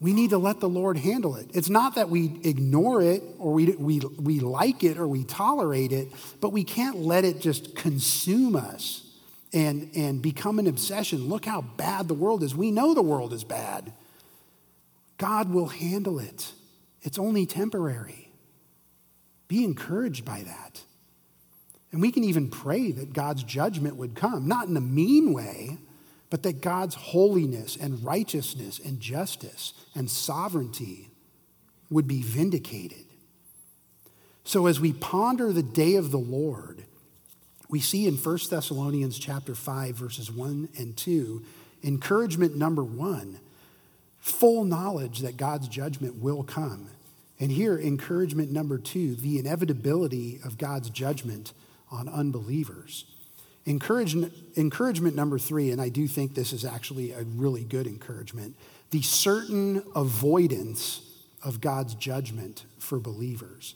We 0.00 0.14
need 0.14 0.30
to 0.30 0.38
let 0.38 0.60
the 0.60 0.68
Lord 0.68 0.96
handle 0.96 1.36
it. 1.36 1.50
It's 1.52 1.68
not 1.68 1.96
that 1.96 2.08
we 2.08 2.40
ignore 2.42 3.02
it 3.02 3.22
or 3.38 3.52
we, 3.52 3.66
we, 3.72 4.00
we 4.00 4.40
like 4.40 4.82
it 4.82 4.96
or 4.96 5.06
we 5.06 5.24
tolerate 5.24 5.92
it, 5.92 6.08
but 6.40 6.52
we 6.52 6.64
can't 6.64 6.96
let 6.96 7.26
it 7.26 7.40
just 7.40 7.76
consume 7.76 8.56
us 8.56 9.06
and, 9.52 9.90
and 9.94 10.22
become 10.22 10.58
an 10.58 10.66
obsession. 10.66 11.28
Look 11.28 11.44
how 11.44 11.60
bad 11.60 12.08
the 12.08 12.14
world 12.14 12.42
is. 12.42 12.54
We 12.54 12.70
know 12.70 12.94
the 12.94 13.02
world 13.02 13.34
is 13.34 13.44
bad. 13.44 13.92
God 15.18 15.50
will 15.50 15.68
handle 15.68 16.18
it, 16.18 16.52
it's 17.02 17.18
only 17.18 17.44
temporary. 17.44 18.32
Be 19.48 19.64
encouraged 19.64 20.24
by 20.24 20.42
that. 20.44 20.80
And 21.92 22.00
we 22.00 22.12
can 22.12 22.22
even 22.22 22.50
pray 22.50 22.92
that 22.92 23.12
God's 23.12 23.42
judgment 23.42 23.96
would 23.96 24.14
come, 24.14 24.46
not 24.46 24.68
in 24.68 24.76
a 24.76 24.80
mean 24.80 25.32
way, 25.32 25.76
but 26.30 26.44
that 26.44 26.60
God's 26.60 26.94
holiness 26.94 27.76
and 27.76 28.04
righteousness 28.04 28.80
and 28.82 29.00
justice 29.00 29.74
and 29.94 30.08
sovereignty 30.08 31.10
would 31.90 32.06
be 32.06 32.22
vindicated. 32.22 33.04
So 34.44 34.66
as 34.66 34.80
we 34.80 34.92
ponder 34.92 35.52
the 35.52 35.62
day 35.62 35.96
of 35.96 36.12
the 36.12 36.18
Lord, 36.18 36.84
we 37.68 37.80
see 37.80 38.06
in 38.06 38.14
1 38.16 38.38
Thessalonians 38.48 39.18
chapter 39.18 39.54
5 39.54 39.96
verses 39.96 40.30
1 40.30 40.70
and 40.78 40.96
2 40.96 41.44
encouragement 41.82 42.56
number 42.56 42.84
1 42.84 43.38
full 44.18 44.64
knowledge 44.64 45.20
that 45.20 45.36
God's 45.36 45.66
judgment 45.66 46.16
will 46.16 46.42
come. 46.42 46.88
And 47.38 47.50
here 47.50 47.78
encouragement 47.78 48.50
number 48.50 48.78
2 48.78 49.16
the 49.16 49.38
inevitability 49.38 50.40
of 50.44 50.58
God's 50.58 50.90
judgment 50.90 51.52
on 51.90 52.08
unbelievers. 52.08 53.04
Encouragement, 53.66 54.32
encouragement 54.56 55.14
number 55.14 55.38
three, 55.38 55.70
and 55.70 55.80
I 55.80 55.90
do 55.90 56.08
think 56.08 56.34
this 56.34 56.52
is 56.52 56.64
actually 56.64 57.12
a 57.12 57.22
really 57.22 57.64
good 57.64 57.86
encouragement 57.86 58.56
the 58.90 59.02
certain 59.02 59.82
avoidance 59.94 61.00
of 61.44 61.60
God's 61.60 61.94
judgment 61.94 62.64
for 62.78 62.98
believers. 62.98 63.74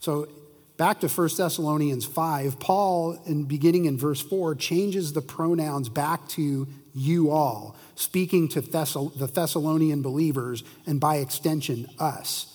So, 0.00 0.28
back 0.76 1.00
to 1.00 1.08
1 1.08 1.28
Thessalonians 1.36 2.04
5, 2.04 2.58
Paul, 2.58 3.20
in 3.26 3.44
beginning 3.44 3.84
in 3.84 3.98
verse 3.98 4.20
4, 4.22 4.54
changes 4.54 5.12
the 5.12 5.20
pronouns 5.20 5.88
back 5.88 6.28
to 6.30 6.66
you 6.94 7.30
all, 7.30 7.76
speaking 7.94 8.48
to 8.48 8.62
Thessal- 8.62 9.16
the 9.16 9.26
Thessalonian 9.26 10.02
believers 10.02 10.64
and 10.86 10.98
by 10.98 11.16
extension, 11.16 11.88
us. 11.98 12.46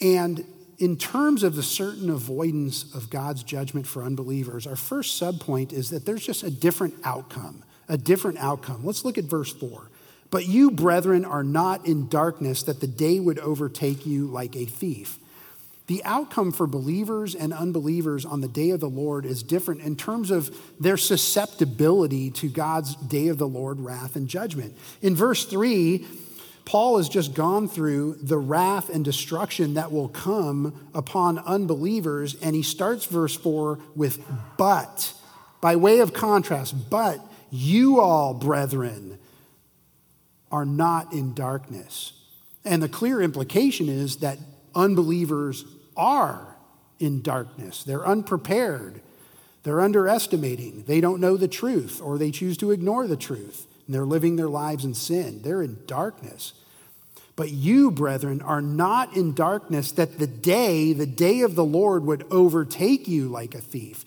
And 0.00 0.44
in 0.78 0.96
terms 0.96 1.42
of 1.42 1.56
the 1.56 1.62
certain 1.62 2.08
avoidance 2.08 2.94
of 2.94 3.10
God's 3.10 3.42
judgment 3.42 3.86
for 3.86 4.04
unbelievers, 4.04 4.66
our 4.66 4.76
first 4.76 5.20
subpoint 5.20 5.72
is 5.72 5.90
that 5.90 6.06
there's 6.06 6.24
just 6.24 6.44
a 6.44 6.50
different 6.50 6.94
outcome, 7.04 7.64
a 7.88 7.98
different 7.98 8.38
outcome. 8.38 8.84
Let's 8.84 9.04
look 9.04 9.18
at 9.18 9.24
verse 9.24 9.52
4. 9.52 9.90
But 10.30 10.46
you, 10.46 10.70
brethren, 10.70 11.24
are 11.24 11.42
not 11.42 11.86
in 11.86 12.08
darkness 12.08 12.62
that 12.64 12.80
the 12.80 12.86
day 12.86 13.18
would 13.18 13.38
overtake 13.38 14.06
you 14.06 14.26
like 14.26 14.54
a 14.54 14.66
thief. 14.66 15.18
The 15.88 16.04
outcome 16.04 16.52
for 16.52 16.66
believers 16.66 17.34
and 17.34 17.52
unbelievers 17.52 18.26
on 18.26 18.42
the 18.42 18.48
day 18.48 18.70
of 18.70 18.80
the 18.80 18.90
Lord 18.90 19.24
is 19.24 19.42
different 19.42 19.80
in 19.80 19.96
terms 19.96 20.30
of 20.30 20.54
their 20.78 20.98
susceptibility 20.98 22.30
to 22.32 22.48
God's 22.48 22.94
day 22.94 23.28
of 23.28 23.38
the 23.38 23.48
Lord 23.48 23.80
wrath 23.80 24.14
and 24.14 24.28
judgment. 24.28 24.76
In 25.00 25.16
verse 25.16 25.46
3, 25.46 26.06
Paul 26.68 26.98
has 26.98 27.08
just 27.08 27.32
gone 27.32 27.66
through 27.66 28.18
the 28.20 28.36
wrath 28.36 28.90
and 28.90 29.02
destruction 29.02 29.72
that 29.72 29.90
will 29.90 30.10
come 30.10 30.90
upon 30.92 31.38
unbelievers, 31.38 32.36
and 32.42 32.54
he 32.54 32.60
starts 32.60 33.06
verse 33.06 33.34
4 33.34 33.78
with 33.96 34.22
but, 34.58 35.14
by 35.62 35.76
way 35.76 36.00
of 36.00 36.12
contrast, 36.12 36.90
but 36.90 37.20
you 37.50 38.00
all, 38.00 38.34
brethren, 38.34 39.18
are 40.52 40.66
not 40.66 41.14
in 41.14 41.32
darkness. 41.32 42.12
And 42.66 42.82
the 42.82 42.88
clear 42.90 43.22
implication 43.22 43.88
is 43.88 44.16
that 44.16 44.36
unbelievers 44.74 45.64
are 45.96 46.54
in 46.98 47.22
darkness. 47.22 47.82
They're 47.82 48.06
unprepared. 48.06 49.00
They're 49.62 49.80
underestimating. 49.80 50.84
They 50.86 51.00
don't 51.00 51.22
know 51.22 51.38
the 51.38 51.48
truth 51.48 52.02
or 52.02 52.18
they 52.18 52.30
choose 52.30 52.58
to 52.58 52.72
ignore 52.72 53.06
the 53.06 53.16
truth. 53.16 53.67
And 53.88 53.94
they're 53.94 54.04
living 54.04 54.36
their 54.36 54.50
lives 54.50 54.84
in 54.84 54.92
sin. 54.92 55.40
They're 55.42 55.62
in 55.62 55.78
darkness. 55.86 56.52
But 57.36 57.50
you, 57.50 57.90
brethren, 57.90 58.42
are 58.42 58.60
not 58.60 59.16
in 59.16 59.32
darkness 59.32 59.92
that 59.92 60.18
the 60.18 60.26
day, 60.26 60.92
the 60.92 61.06
day 61.06 61.40
of 61.40 61.54
the 61.54 61.64
Lord, 61.64 62.04
would 62.04 62.26
overtake 62.30 63.08
you 63.08 63.28
like 63.28 63.54
a 63.54 63.60
thief. 63.60 64.04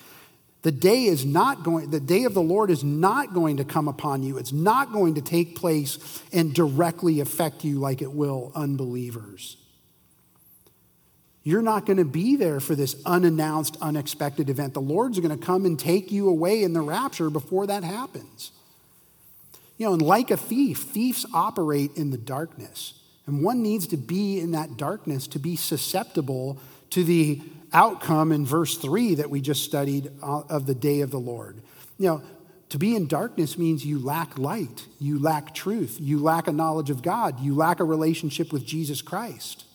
The 0.61 0.71
day 0.71 1.05
is 1.05 1.25
not 1.25 1.63
going, 1.63 1.89
the 1.89 1.99
day 1.99 2.25
of 2.25 2.36
the 2.36 2.41
Lord 2.41 2.69
is 2.69 2.84
not 2.84 3.34
going 3.34 3.57
to 3.57 3.63
come 3.63 3.88
upon 3.88 4.21
you. 4.21 4.38
It's 4.38 4.51
not 4.51 4.91
going 4.91 5.15
to 5.15 5.21
take 5.21 5.55
place 5.55 6.21
and 6.32 6.53
directly 6.53 7.19
affect 7.19 7.63
you 7.63 7.79
like 7.79 8.03
it 8.03 8.11
will 8.11 8.51
unbelievers. 8.53 9.57
You're 11.43 11.63
not 11.63 11.88
going 11.88 11.97
to 11.97 12.05
be 12.05 12.36
there 12.36 12.59
for 12.59 12.75
this 12.75 12.95
unannounced, 13.03 13.75
unexpected 13.82 14.47
event. 14.47 14.75
The 14.75 14.82
Lord's 14.82 15.19
going 15.19 15.36
to 15.36 15.43
come 15.43 15.65
and 15.65 15.79
take 15.79 16.11
you 16.11 16.29
away 16.29 16.61
in 16.61 16.73
the 16.73 16.82
rapture 16.82 17.32
before 17.32 17.65
that 17.65 17.84
happens. 17.84 18.51
You 19.82 19.88
know, 19.88 19.93
and 19.93 20.01
like 20.03 20.29
a 20.29 20.38
thief, 20.38 20.84
thieves 20.84 21.25
operate 21.34 21.97
in 21.97 22.11
the 22.11 22.17
darkness. 22.19 22.93
And 23.25 23.43
one 23.43 23.63
needs 23.63 23.88
to 23.88 23.97
be 23.97 24.39
in 24.39 24.51
that 24.51 24.77
darkness 24.77 25.25
to 25.29 25.39
be 25.39 25.55
susceptible 25.55 26.59
to 26.91 27.03
the 27.03 27.41
outcome 27.73 28.32
in 28.32 28.45
verse 28.45 28.77
3 28.77 29.15
that 29.15 29.32
we 29.32 29.41
just 29.41 29.63
studied 29.63 30.11
uh, 30.21 30.41
of 30.41 30.67
the 30.67 30.75
day 30.75 31.01
of 31.01 31.09
the 31.09 31.19
Lord. 31.19 31.63
You 31.97 32.09
know, 32.09 32.21
to 32.69 32.77
be 32.77 32.95
in 32.95 33.07
darkness 33.07 33.57
means 33.57 33.84
you 33.84 33.97
lack 33.97 34.38
light, 34.38 34.86
you 34.99 35.17
lack 35.17 35.55
truth, 35.55 35.97
you 35.99 36.19
lack 36.19 36.45
a 36.45 36.51
knowledge 36.51 36.91
of 36.91 37.01
God, 37.01 37.39
you 37.39 37.55
lack 37.55 37.79
a 37.79 37.84
relationship 37.84 38.53
with 38.53 38.63
Jesus 38.63 39.01
Christ. 39.01 39.65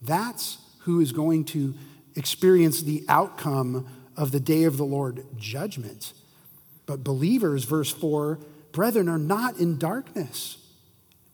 That's 0.00 0.56
who 0.84 0.98
is 1.00 1.12
going 1.12 1.44
to 1.44 1.74
experience 2.16 2.80
the 2.80 3.04
outcome 3.06 3.86
of 4.16 4.32
the 4.32 4.40
day 4.40 4.64
of 4.64 4.78
the 4.78 4.84
Lord 4.86 5.26
judgment. 5.36 6.14
But 6.86 7.04
believers, 7.04 7.64
verse 7.64 7.90
4, 7.90 8.38
brethren, 8.72 9.08
are 9.08 9.18
not 9.18 9.58
in 9.58 9.78
darkness 9.78 10.58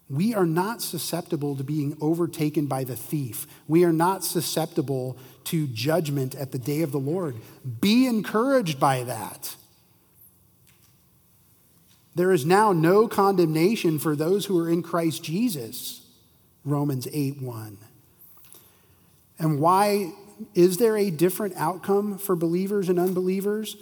we 0.08 0.34
are 0.34 0.46
not 0.46 0.82
susceptible 0.82 1.56
to 1.56 1.64
being 1.64 1.96
overtaken 2.00 2.66
by 2.66 2.84
the 2.84 2.94
thief. 2.94 3.46
We 3.66 3.84
are 3.84 3.92
not 3.92 4.22
susceptible 4.22 5.16
to 5.44 5.66
judgment 5.66 6.34
at 6.36 6.52
the 6.52 6.58
day 6.58 6.82
of 6.82 6.92
the 6.92 6.98
Lord. 6.98 7.36
Be 7.80 8.06
encouraged 8.06 8.78
by 8.78 9.02
that. 9.02 9.56
There 12.14 12.32
is 12.32 12.46
now 12.46 12.72
no 12.72 13.08
condemnation 13.08 13.98
for 13.98 14.14
those 14.14 14.46
who 14.46 14.58
are 14.58 14.70
in 14.70 14.82
Christ 14.82 15.24
Jesus. 15.24 16.02
Romans 16.64 17.08
8 17.12 17.42
1. 17.42 17.78
And 19.38 19.60
why 19.60 20.12
is 20.54 20.78
there 20.78 20.96
a 20.96 21.10
different 21.10 21.54
outcome 21.56 22.16
for 22.16 22.36
believers 22.36 22.88
and 22.88 22.98
unbelievers? 22.98 23.76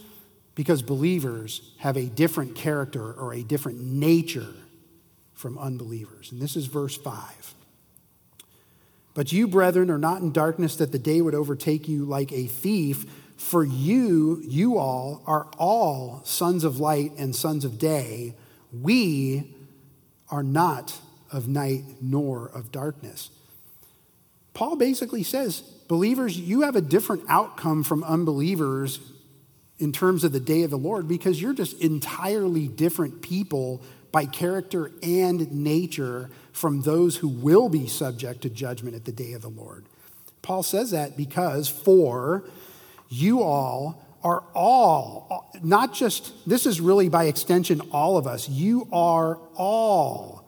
Because 0.55 0.83
believers 0.83 1.73
have 1.79 1.97
a 1.97 2.05
different 2.05 2.55
character 2.55 3.13
or 3.13 3.35
a 3.35 3.43
different 3.43 3.81
nature 3.81 4.55
from 5.33 5.59
unbelievers. 5.59 6.31
And 6.31 6.41
this 6.41 6.57
is 6.57 6.67
verse 6.67 6.97
5. 6.97 7.55
But 9.15 9.33
you, 9.33 9.47
brethren, 9.47 9.91
are 9.91 9.99
not 9.99 10.23
in 10.23 10.33
darkness 10.33 10.77
that 10.77 10.93
the 10.93 10.99
day 10.99 11.21
would 11.21 11.35
overtake 11.35 11.89
you 11.89 12.05
like 12.05 12.33
a 12.33 12.47
thief. 12.47 13.05
For 13.37 13.65
you, 13.65 14.43
you 14.45 14.79
all, 14.79 15.23
are 15.27 15.49
all 15.59 16.23
sons 16.25 16.65
of 16.65 16.81
light 16.81 17.13
and 17.19 17.35
sons 17.35 17.65
of 17.65 17.79
day. 17.79 18.35
We 18.73 19.55
are 20.31 20.43
not 20.43 20.99
of 21.31 21.49
night 21.49 21.85
nor 22.01 22.47
of 22.49 22.73
darkness. 22.73 23.31
Paul 24.53 24.77
basically 24.77 25.25
says, 25.25 25.61
believers, 25.61 26.39
you 26.39 26.63
have 26.63 26.77
a 26.77 26.81
different 26.81 27.25
outcome 27.29 27.83
from 27.83 28.05
unbelievers 28.05 29.01
in 29.79 29.93
terms 29.93 30.25
of 30.25 30.33
the 30.33 30.41
day 30.41 30.63
of 30.63 30.71
the 30.71 30.79
Lord 30.79 31.09
because 31.09 31.41
you're 31.41 31.55
just 31.55 31.81
entirely 31.81 32.69
different 32.69 33.23
people 33.23 33.83
by 34.13 34.27
character 34.27 34.93
and 35.03 35.51
nature 35.53 36.31
from 36.53 36.83
those 36.83 37.17
who 37.17 37.29
will 37.29 37.69
be 37.69 37.89
subject 37.89 38.43
to 38.43 38.51
judgment 38.51 38.95
at 38.95 39.05
the 39.05 39.13
day 39.13 39.33
of 39.33 39.43
the 39.43 39.49
Lord. 39.49 39.85
Paul 40.41 40.63
says 40.63 40.93
that 40.93 41.17
because, 41.17 41.69
for 41.69 42.45
you 43.09 43.43
all 43.43 44.01
are 44.23 44.45
all, 44.55 45.51
not 45.63 45.93
just, 45.93 46.33
this 46.49 46.65
is 46.65 46.81
really 46.81 47.09
by 47.09 47.25
extension 47.25 47.81
all 47.91 48.17
of 48.17 48.27
us, 48.27 48.49
you 48.49 48.87
are 48.93 49.39
all, 49.57 50.47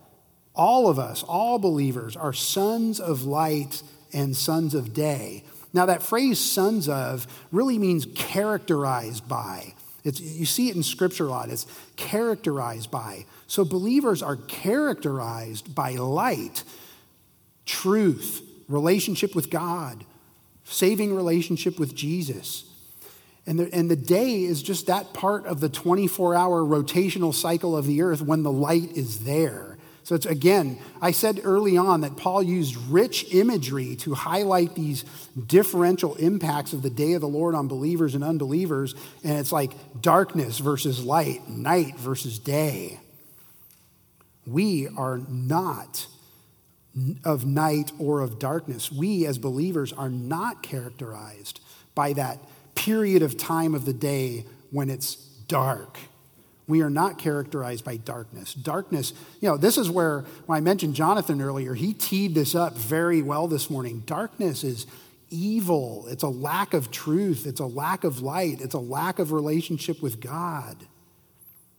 all 0.54 0.88
of 0.88 0.98
us, 0.98 1.24
all 1.24 1.58
believers 1.58 2.16
are 2.16 2.32
sons 2.32 3.00
of 3.00 3.24
light 3.24 3.82
and 4.12 4.36
sons 4.36 4.74
of 4.74 4.94
day. 4.94 5.42
Now, 5.72 5.86
that 5.86 6.02
phrase 6.02 6.38
sons 6.38 6.88
of 6.88 7.26
really 7.52 7.78
means 7.78 8.06
characterized 8.14 9.28
by. 9.28 9.74
It's, 10.04 10.20
you 10.20 10.46
see 10.46 10.68
it 10.68 10.76
in 10.76 10.82
Scripture 10.82 11.26
a 11.26 11.30
lot. 11.30 11.50
It's 11.50 11.66
characterized 11.96 12.90
by. 12.90 13.26
So 13.48 13.64
believers 13.64 14.22
are 14.22 14.36
characterized 14.36 15.74
by 15.74 15.92
light, 15.92 16.62
truth, 17.64 18.42
relationship 18.68 19.34
with 19.34 19.50
God, 19.50 20.04
saving 20.64 21.14
relationship 21.14 21.78
with 21.78 21.94
Jesus. 21.94 22.64
And 23.46 23.58
the, 23.58 23.72
and 23.72 23.90
the 23.90 23.96
day 23.96 24.42
is 24.42 24.62
just 24.62 24.86
that 24.86 25.12
part 25.12 25.46
of 25.46 25.60
the 25.60 25.68
24 25.68 26.34
hour 26.34 26.62
rotational 26.62 27.32
cycle 27.32 27.76
of 27.76 27.86
the 27.86 28.02
earth 28.02 28.22
when 28.22 28.42
the 28.42 28.52
light 28.52 28.96
is 28.96 29.24
there. 29.24 29.75
So 30.06 30.14
it's 30.14 30.24
again, 30.24 30.78
I 31.02 31.10
said 31.10 31.40
early 31.42 31.76
on 31.76 32.02
that 32.02 32.16
Paul 32.16 32.40
used 32.40 32.76
rich 32.88 33.34
imagery 33.34 33.96
to 33.96 34.14
highlight 34.14 34.76
these 34.76 35.04
differential 35.48 36.14
impacts 36.14 36.72
of 36.72 36.82
the 36.82 36.90
day 36.90 37.14
of 37.14 37.22
the 37.22 37.26
Lord 37.26 37.56
on 37.56 37.66
believers 37.66 38.14
and 38.14 38.22
unbelievers. 38.22 38.94
And 39.24 39.36
it's 39.36 39.50
like 39.50 39.72
darkness 40.00 40.60
versus 40.60 41.04
light, 41.04 41.48
night 41.48 41.98
versus 41.98 42.38
day. 42.38 43.00
We 44.46 44.86
are 44.96 45.18
not 45.28 46.06
of 47.24 47.44
night 47.44 47.90
or 47.98 48.20
of 48.20 48.38
darkness. 48.38 48.92
We, 48.92 49.26
as 49.26 49.38
believers, 49.38 49.92
are 49.92 50.08
not 50.08 50.62
characterized 50.62 51.58
by 51.96 52.12
that 52.12 52.38
period 52.76 53.22
of 53.22 53.36
time 53.36 53.74
of 53.74 53.84
the 53.84 53.92
day 53.92 54.44
when 54.70 54.88
it's 54.88 55.16
dark 55.16 55.98
we 56.68 56.82
are 56.82 56.90
not 56.90 57.18
characterized 57.18 57.84
by 57.84 57.96
darkness. 57.96 58.54
Darkness, 58.54 59.12
you 59.40 59.48
know, 59.48 59.56
this 59.56 59.78
is 59.78 59.88
where, 59.88 60.24
when 60.46 60.56
I 60.56 60.60
mentioned 60.60 60.94
Jonathan 60.94 61.40
earlier, 61.40 61.74
he 61.74 61.92
teed 61.92 62.34
this 62.34 62.54
up 62.54 62.76
very 62.76 63.22
well 63.22 63.46
this 63.46 63.70
morning. 63.70 64.02
Darkness 64.04 64.64
is 64.64 64.86
evil, 65.30 66.06
it's 66.08 66.22
a 66.22 66.28
lack 66.28 66.74
of 66.74 66.90
truth, 66.90 67.46
it's 67.46 67.60
a 67.60 67.66
lack 67.66 68.04
of 68.04 68.20
light, 68.20 68.60
it's 68.60 68.74
a 68.74 68.80
lack 68.80 69.18
of 69.18 69.32
relationship 69.32 70.02
with 70.02 70.20
God. 70.20 70.76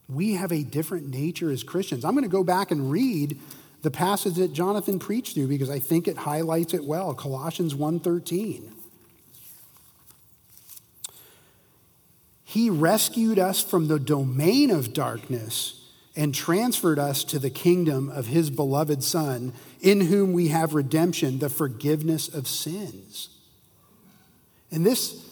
We 0.10 0.34
have 0.34 0.54
a 0.54 0.64
different 0.64 1.10
nature 1.10 1.52
as 1.52 1.64
Christians. 1.64 2.06
I'm 2.06 2.14
going 2.14 2.24
to 2.24 2.30
go 2.30 2.44
back 2.44 2.72
and 2.72 2.90
read 2.90 3.40
the 3.82 3.92
passage 3.92 4.36
that 4.36 4.54
Jonathan 4.54 5.00
preached 5.00 5.36
through 5.36 5.48
because 5.48 5.70
I 5.70 5.80
think 5.80 6.08
it 6.08 6.18
highlights 6.18 6.74
it 6.74 6.84
well. 6.84 7.14
Colossians 7.14 7.74
1:13. 7.74 8.77
He 12.50 12.70
rescued 12.70 13.40
us 13.40 13.62
from 13.62 13.90
the 13.90 14.00
domain 14.00 14.72
of 14.72 14.94
darkness 14.94 15.82
and 16.16 16.34
transferred 16.34 16.98
us 16.98 17.26
to 17.26 17.40
the 17.40 17.50
kingdom 17.50 18.10
of 18.10 18.28
his 18.28 18.50
beloved 18.50 19.04
Son, 19.04 19.52
in 19.82 20.00
whom 20.00 20.32
we 20.32 20.48
have 20.48 20.74
redemption, 20.74 21.40
the 21.40 21.50
forgiveness 21.50 22.30
of 22.30 22.48
sins. 22.48 23.28
And 24.72 24.86
this 24.86 25.30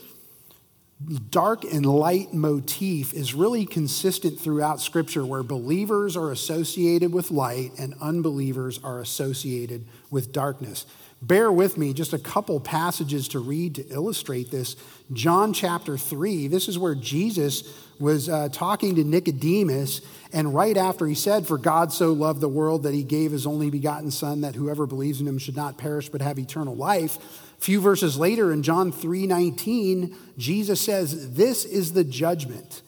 dark 1.29 1.63
and 1.63 1.85
light 1.85 2.33
motif 2.33 3.13
is 3.13 3.33
really 3.33 3.65
consistent 3.65 4.37
throughout 4.37 4.81
Scripture, 4.81 5.25
where 5.25 5.41
believers 5.41 6.17
are 6.17 6.33
associated 6.33 7.13
with 7.13 7.31
light 7.31 7.71
and 7.79 7.95
unbelievers 8.01 8.77
are 8.83 8.99
associated 8.99 9.85
with 10.11 10.33
darkness. 10.33 10.85
Bear 11.21 11.51
with 11.51 11.77
me, 11.77 11.93
just 11.93 12.13
a 12.13 12.19
couple 12.19 12.59
passages 12.59 13.29
to 13.29 13.39
read 13.39 13.75
to 13.75 13.87
illustrate 13.87 14.51
this. 14.51 14.75
John 15.13 15.53
chapter 15.53 15.97
3, 15.97 16.47
this 16.47 16.67
is 16.67 16.77
where 16.77 16.93
Jesus 16.93 17.63
was 17.99 18.27
uh, 18.27 18.49
talking 18.51 18.95
to 18.95 19.03
Nicodemus, 19.03 20.01
and 20.33 20.53
right 20.53 20.75
after 20.75 21.07
he 21.07 21.15
said, 21.15 21.47
For 21.47 21.57
God 21.57 21.93
so 21.93 22.11
loved 22.11 22.41
the 22.41 22.49
world 22.49 22.83
that 22.83 22.93
he 22.93 23.03
gave 23.03 23.31
his 23.31 23.47
only 23.47 23.69
begotten 23.69 24.11
Son, 24.11 24.41
that 24.41 24.55
whoever 24.55 24.85
believes 24.85 25.21
in 25.21 25.27
him 25.27 25.39
should 25.39 25.55
not 25.55 25.77
perish 25.77 26.09
but 26.09 26.21
have 26.21 26.37
eternal 26.37 26.75
life. 26.75 27.17
A 27.57 27.61
few 27.61 27.79
verses 27.79 28.17
later 28.17 28.51
in 28.51 28.61
John 28.61 28.91
3 28.91 29.25
19, 29.25 30.15
Jesus 30.37 30.81
says, 30.81 31.35
This 31.35 31.63
is 31.63 31.93
the 31.93 32.03
judgment 32.03 32.81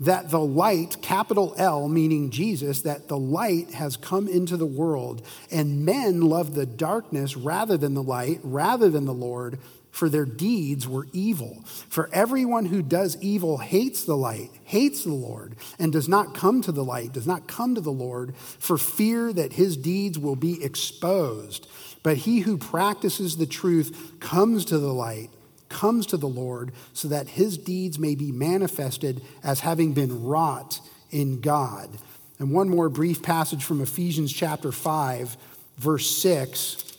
that 0.00 0.30
the 0.30 0.40
light, 0.40 0.96
capital 1.00 1.54
L, 1.56 1.88
meaning 1.88 2.30
Jesus, 2.30 2.82
that 2.82 3.08
the 3.08 3.16
light 3.16 3.72
has 3.72 3.96
come 3.96 4.26
into 4.26 4.56
the 4.56 4.66
world, 4.66 5.24
and 5.50 5.84
men 5.84 6.22
love 6.22 6.54
the 6.54 6.66
darkness 6.66 7.36
rather 7.36 7.76
than 7.76 7.94
the 7.94 8.02
light, 8.02 8.40
rather 8.42 8.90
than 8.90 9.04
the 9.04 9.14
Lord, 9.14 9.58
for 9.92 10.08
their 10.08 10.24
deeds 10.24 10.88
were 10.88 11.06
evil. 11.12 11.62
For 11.88 12.08
everyone 12.12 12.64
who 12.64 12.82
does 12.82 13.16
evil 13.20 13.58
hates 13.58 14.04
the 14.04 14.16
light, 14.16 14.50
hates 14.64 15.04
the 15.04 15.12
Lord, 15.12 15.54
and 15.78 15.92
does 15.92 16.08
not 16.08 16.34
come 16.34 16.62
to 16.62 16.72
the 16.72 16.84
light, 16.84 17.12
does 17.12 17.26
not 17.26 17.46
come 17.46 17.74
to 17.74 17.80
the 17.80 17.92
Lord, 17.92 18.34
for 18.36 18.78
fear 18.78 19.32
that 19.32 19.52
his 19.52 19.76
deeds 19.76 20.18
will 20.18 20.36
be 20.36 20.64
exposed. 20.64 21.68
But 22.02 22.16
he 22.16 22.40
who 22.40 22.56
practices 22.56 23.36
the 23.36 23.46
truth 23.46 24.18
comes 24.18 24.64
to 24.64 24.78
the 24.78 24.92
light 24.92 25.30
comes 25.72 26.06
to 26.06 26.16
the 26.16 26.28
Lord 26.28 26.72
so 26.92 27.08
that 27.08 27.28
his 27.30 27.58
deeds 27.58 27.98
may 27.98 28.14
be 28.14 28.30
manifested 28.30 29.22
as 29.42 29.60
having 29.60 29.92
been 29.92 30.24
wrought 30.24 30.80
in 31.10 31.40
God. 31.40 31.90
And 32.38 32.52
one 32.52 32.68
more 32.68 32.88
brief 32.88 33.22
passage 33.22 33.64
from 33.64 33.80
Ephesians 33.80 34.32
chapter 34.32 34.70
5, 34.70 35.36
verse 35.78 36.08
6, 36.18 36.96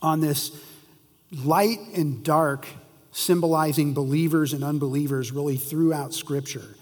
on 0.00 0.20
this 0.20 0.50
light 1.44 1.80
and 1.94 2.24
dark 2.24 2.66
symbolizing 3.12 3.94
believers 3.94 4.52
and 4.52 4.64
unbelievers 4.64 5.32
really 5.32 5.56
throughout 5.56 6.14
Scripture. 6.14 6.76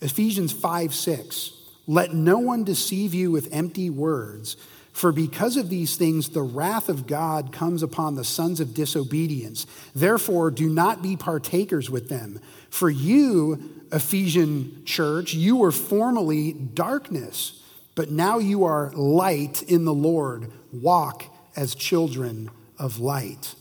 Ephesians 0.00 0.52
5 0.52 0.94
6. 0.94 1.52
Let 1.86 2.12
no 2.12 2.38
one 2.38 2.64
deceive 2.64 3.14
you 3.14 3.30
with 3.30 3.52
empty 3.52 3.90
words. 3.90 4.56
For 4.96 5.12
because 5.12 5.58
of 5.58 5.68
these 5.68 5.96
things, 5.96 6.30
the 6.30 6.40
wrath 6.40 6.88
of 6.88 7.06
God 7.06 7.52
comes 7.52 7.82
upon 7.82 8.14
the 8.14 8.24
sons 8.24 8.60
of 8.60 8.72
disobedience. 8.72 9.66
Therefore, 9.94 10.50
do 10.50 10.70
not 10.70 11.02
be 11.02 11.18
partakers 11.18 11.90
with 11.90 12.08
them. 12.08 12.40
For 12.70 12.88
you, 12.88 13.84
Ephesian 13.92 14.86
church, 14.86 15.34
you 15.34 15.56
were 15.56 15.70
formerly 15.70 16.54
darkness, 16.54 17.62
but 17.94 18.10
now 18.10 18.38
you 18.38 18.64
are 18.64 18.90
light 18.92 19.62
in 19.64 19.84
the 19.84 19.92
Lord. 19.92 20.50
Walk 20.72 21.24
as 21.54 21.74
children 21.74 22.50
of 22.78 22.98
light. 22.98 23.54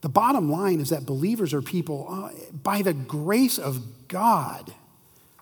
The 0.00 0.08
bottom 0.08 0.50
line 0.50 0.80
is 0.80 0.88
that 0.88 1.04
believers 1.04 1.52
are 1.52 1.60
people, 1.60 2.06
uh, 2.08 2.30
by 2.54 2.80
the 2.80 2.94
grace 2.94 3.58
of 3.58 4.08
God, 4.08 4.72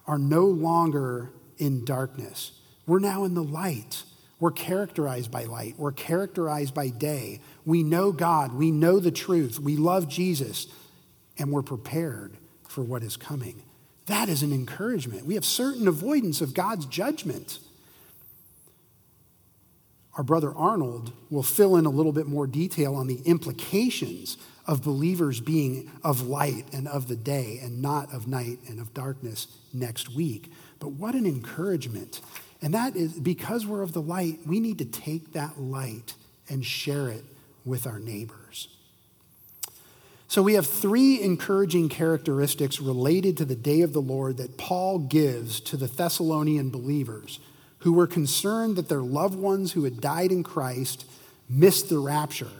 are 0.04 0.18
no 0.18 0.46
longer 0.46 1.30
in 1.58 1.84
darkness. 1.84 2.50
We're 2.88 2.98
now 2.98 3.22
in 3.22 3.34
the 3.34 3.44
light. 3.44 4.02
We're 4.38 4.50
characterized 4.50 5.30
by 5.30 5.44
light. 5.44 5.74
We're 5.78 5.92
characterized 5.92 6.74
by 6.74 6.88
day. 6.88 7.40
We 7.64 7.82
know 7.82 8.12
God. 8.12 8.52
We 8.52 8.70
know 8.70 8.98
the 8.98 9.10
truth. 9.10 9.58
We 9.58 9.76
love 9.76 10.08
Jesus. 10.08 10.66
And 11.38 11.50
we're 11.50 11.62
prepared 11.62 12.36
for 12.68 12.82
what 12.82 13.02
is 13.02 13.16
coming. 13.16 13.62
That 14.06 14.28
is 14.28 14.42
an 14.42 14.52
encouragement. 14.52 15.26
We 15.26 15.34
have 15.34 15.44
certain 15.44 15.88
avoidance 15.88 16.40
of 16.40 16.54
God's 16.54 16.86
judgment. 16.86 17.58
Our 20.16 20.24
brother 20.24 20.52
Arnold 20.54 21.12
will 21.30 21.42
fill 21.42 21.76
in 21.76 21.84
a 21.84 21.90
little 21.90 22.12
bit 22.12 22.26
more 22.26 22.46
detail 22.46 22.94
on 22.94 23.06
the 23.06 23.20
implications 23.24 24.38
of 24.66 24.82
believers 24.82 25.40
being 25.40 25.90
of 26.02 26.22
light 26.22 26.66
and 26.72 26.88
of 26.88 27.08
the 27.08 27.16
day 27.16 27.58
and 27.62 27.82
not 27.82 28.12
of 28.12 28.26
night 28.26 28.58
and 28.68 28.80
of 28.80 28.94
darkness 28.94 29.46
next 29.72 30.14
week. 30.14 30.50
But 30.78 30.92
what 30.92 31.14
an 31.14 31.26
encouragement 31.26 32.20
and 32.62 32.74
that 32.74 32.96
is 32.96 33.12
because 33.12 33.66
we're 33.66 33.82
of 33.82 33.92
the 33.92 34.02
light, 34.02 34.40
we 34.46 34.60
need 34.60 34.78
to 34.78 34.84
take 34.84 35.32
that 35.32 35.60
light 35.60 36.14
and 36.48 36.64
share 36.64 37.08
it 37.08 37.24
with 37.64 37.86
our 37.86 37.98
neighbors. 37.98 38.68
So 40.28 40.42
we 40.42 40.54
have 40.54 40.66
three 40.66 41.22
encouraging 41.22 41.88
characteristics 41.88 42.80
related 42.80 43.36
to 43.36 43.44
the 43.44 43.54
day 43.54 43.82
of 43.82 43.92
the 43.92 44.00
Lord 44.00 44.38
that 44.38 44.56
Paul 44.56 44.98
gives 44.98 45.60
to 45.60 45.76
the 45.76 45.86
Thessalonian 45.86 46.70
believers 46.70 47.38
who 47.78 47.92
were 47.92 48.06
concerned 48.06 48.76
that 48.76 48.88
their 48.88 49.02
loved 49.02 49.38
ones 49.38 49.72
who 49.72 49.84
had 49.84 50.00
died 50.00 50.32
in 50.32 50.42
Christ 50.42 51.06
missed 51.48 51.88
the 51.88 51.98
rapture. 51.98 52.50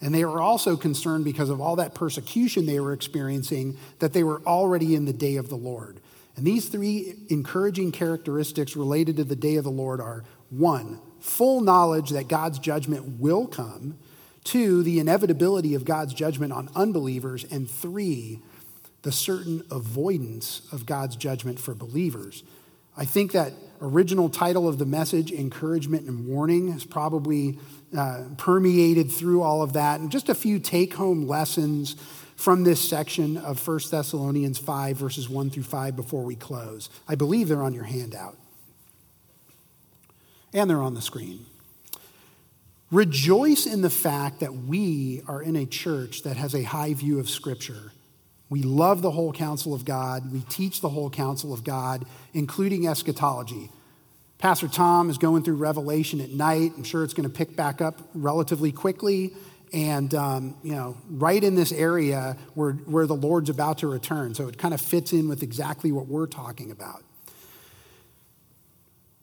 And 0.00 0.12
they 0.12 0.24
were 0.24 0.40
also 0.40 0.76
concerned 0.76 1.24
because 1.24 1.48
of 1.48 1.60
all 1.60 1.76
that 1.76 1.94
persecution 1.94 2.66
they 2.66 2.80
were 2.80 2.92
experiencing 2.92 3.76
that 4.00 4.12
they 4.12 4.24
were 4.24 4.42
already 4.44 4.96
in 4.96 5.04
the 5.04 5.12
day 5.12 5.36
of 5.36 5.48
the 5.48 5.56
Lord. 5.56 6.00
And 6.36 6.46
these 6.46 6.68
three 6.68 7.14
encouraging 7.28 7.92
characteristics 7.92 8.76
related 8.76 9.16
to 9.16 9.24
the 9.24 9.36
day 9.36 9.56
of 9.56 9.64
the 9.64 9.70
Lord 9.70 10.00
are 10.00 10.24
one, 10.50 11.00
full 11.20 11.60
knowledge 11.60 12.10
that 12.10 12.28
God's 12.28 12.58
judgment 12.58 13.20
will 13.20 13.46
come, 13.46 13.98
two, 14.44 14.82
the 14.82 14.98
inevitability 14.98 15.74
of 15.74 15.84
God's 15.84 16.14
judgment 16.14 16.52
on 16.52 16.68
unbelievers, 16.74 17.44
and 17.50 17.70
three, 17.70 18.40
the 19.02 19.12
certain 19.12 19.64
avoidance 19.70 20.62
of 20.72 20.86
God's 20.86 21.16
judgment 21.16 21.58
for 21.58 21.74
believers. 21.74 22.42
I 22.96 23.04
think 23.04 23.32
that 23.32 23.52
original 23.80 24.28
title 24.28 24.68
of 24.68 24.78
the 24.78 24.86
message, 24.86 25.32
Encouragement 25.32 26.06
and 26.08 26.26
Warning, 26.26 26.72
has 26.72 26.84
probably 26.84 27.58
uh, 27.96 28.24
permeated 28.36 29.10
through 29.10 29.42
all 29.42 29.62
of 29.62 29.72
that. 29.72 30.00
And 30.00 30.10
just 30.10 30.28
a 30.28 30.34
few 30.34 30.58
take 30.58 30.94
home 30.94 31.26
lessons 31.26 31.96
from 32.42 32.64
this 32.64 32.80
section 32.80 33.36
of 33.36 33.64
1 33.64 33.78
Thessalonians 33.88 34.58
5, 34.58 34.96
verses 34.96 35.28
1 35.28 35.50
through 35.50 35.62
5, 35.62 35.94
before 35.94 36.24
we 36.24 36.34
close. 36.34 36.90
I 37.06 37.14
believe 37.14 37.46
they're 37.46 37.62
on 37.62 37.72
your 37.72 37.84
handout, 37.84 38.36
and 40.52 40.68
they're 40.68 40.82
on 40.82 40.94
the 40.94 41.00
screen. 41.00 41.46
Rejoice 42.90 43.64
in 43.64 43.80
the 43.80 43.88
fact 43.88 44.40
that 44.40 44.52
we 44.52 45.22
are 45.28 45.40
in 45.40 45.54
a 45.54 45.64
church 45.64 46.24
that 46.24 46.36
has 46.36 46.52
a 46.52 46.64
high 46.64 46.94
view 46.94 47.20
of 47.20 47.30
Scripture. 47.30 47.92
We 48.50 48.62
love 48.62 49.02
the 49.02 49.12
whole 49.12 49.32
counsel 49.32 49.72
of 49.72 49.84
God. 49.84 50.32
We 50.32 50.40
teach 50.40 50.80
the 50.80 50.88
whole 50.88 51.10
counsel 51.10 51.54
of 51.54 51.62
God, 51.62 52.04
including 52.34 52.88
eschatology. 52.88 53.70
Pastor 54.38 54.66
Tom 54.66 55.10
is 55.10 55.16
going 55.16 55.44
through 55.44 55.54
Revelation 55.54 56.20
at 56.20 56.30
night. 56.30 56.72
I'm 56.76 56.82
sure 56.82 57.04
it's 57.04 57.14
going 57.14 57.30
to 57.30 57.34
pick 57.34 57.54
back 57.54 57.80
up 57.80 58.00
relatively 58.14 58.72
quickly 58.72 59.32
and 59.72 60.14
um, 60.14 60.56
you 60.62 60.74
know 60.74 60.96
right 61.08 61.42
in 61.42 61.54
this 61.54 61.72
area 61.72 62.36
where, 62.54 62.72
where 62.72 63.06
the 63.06 63.14
lord's 63.14 63.50
about 63.50 63.78
to 63.78 63.86
return. 63.86 64.34
So 64.34 64.48
it 64.48 64.58
kind 64.58 64.74
of 64.74 64.80
fits 64.80 65.12
in 65.12 65.28
with 65.28 65.42
exactly 65.42 65.92
what 65.92 66.06
we're 66.06 66.26
talking 66.26 66.70
about. 66.70 67.02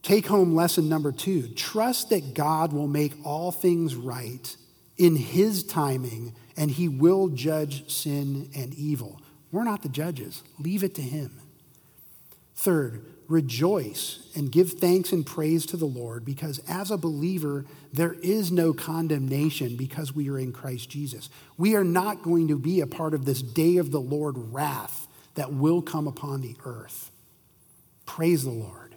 Take 0.02 0.26
home 0.26 0.54
lesson 0.54 0.88
number 0.88 1.12
two. 1.12 1.48
Trust 1.48 2.10
that 2.10 2.34
god 2.34 2.72
will 2.72 2.88
make 2.88 3.14
all 3.24 3.52
things 3.52 3.94
right 3.94 4.56
in 4.96 5.16
his 5.16 5.62
timing 5.62 6.34
and 6.56 6.70
he 6.70 6.88
will 6.88 7.28
judge 7.28 7.90
sin 7.90 8.50
and 8.54 8.74
evil. 8.74 9.20
We're 9.52 9.64
not 9.64 9.82
the 9.82 9.88
judges. 9.88 10.42
Leave 10.58 10.84
it 10.84 10.94
to 10.96 11.02
him. 11.02 11.40
Third 12.54 13.04
rejoice 13.30 14.28
and 14.34 14.50
give 14.50 14.72
thanks 14.72 15.12
and 15.12 15.24
praise 15.24 15.64
to 15.66 15.76
the 15.76 15.86
Lord 15.86 16.24
because 16.24 16.60
as 16.68 16.90
a 16.90 16.96
believer, 16.96 17.64
there 17.92 18.14
is 18.14 18.50
no 18.50 18.72
condemnation 18.72 19.76
because 19.76 20.14
we 20.14 20.28
are 20.28 20.38
in 20.38 20.52
Christ 20.52 20.90
Jesus. 20.90 21.30
We 21.56 21.76
are 21.76 21.84
not 21.84 22.22
going 22.22 22.48
to 22.48 22.58
be 22.58 22.80
a 22.80 22.86
part 22.86 23.14
of 23.14 23.24
this 23.24 23.40
day 23.40 23.76
of 23.76 23.92
the 23.92 24.00
Lord 24.00 24.34
wrath 24.36 25.06
that 25.36 25.52
will 25.52 25.80
come 25.80 26.08
upon 26.08 26.40
the 26.40 26.56
earth. 26.64 27.12
Praise 28.04 28.42
the 28.42 28.50
Lord. 28.50 28.96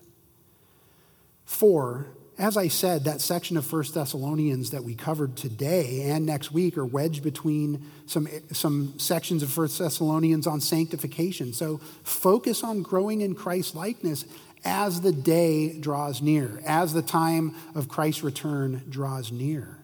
Four, 1.45 2.07
as 2.38 2.57
I 2.57 2.67
said, 2.67 3.03
that 3.03 3.21
section 3.21 3.57
of 3.57 3.71
1 3.71 3.86
Thessalonians 3.93 4.71
that 4.71 4.84
we 4.84 4.95
covered 4.95 5.36
today 5.36 6.09
and 6.09 6.25
next 6.25 6.51
week 6.51 6.77
are 6.77 6.86
wedged 6.86 7.23
between 7.23 7.86
some, 8.07 8.27
some 8.51 8.97
sections 8.97 9.43
of 9.43 9.55
1 9.55 9.67
Thessalonians 9.77 10.47
on 10.47 10.59
sanctification. 10.59 11.53
So 11.53 11.77
focus 12.03 12.63
on 12.63 12.81
growing 12.81 13.21
in 13.21 13.36
Christ 13.36 13.75
likeness 13.75 14.25
as 14.65 15.01
the 15.01 15.11
day 15.11 15.77
draws 15.77 16.21
near, 16.21 16.59
as 16.65 16.93
the 16.93 17.01
time 17.01 17.55
of 17.75 17.88
Christ's 17.88 18.23
return 18.23 18.84
draws 18.89 19.31
near. 19.31 19.77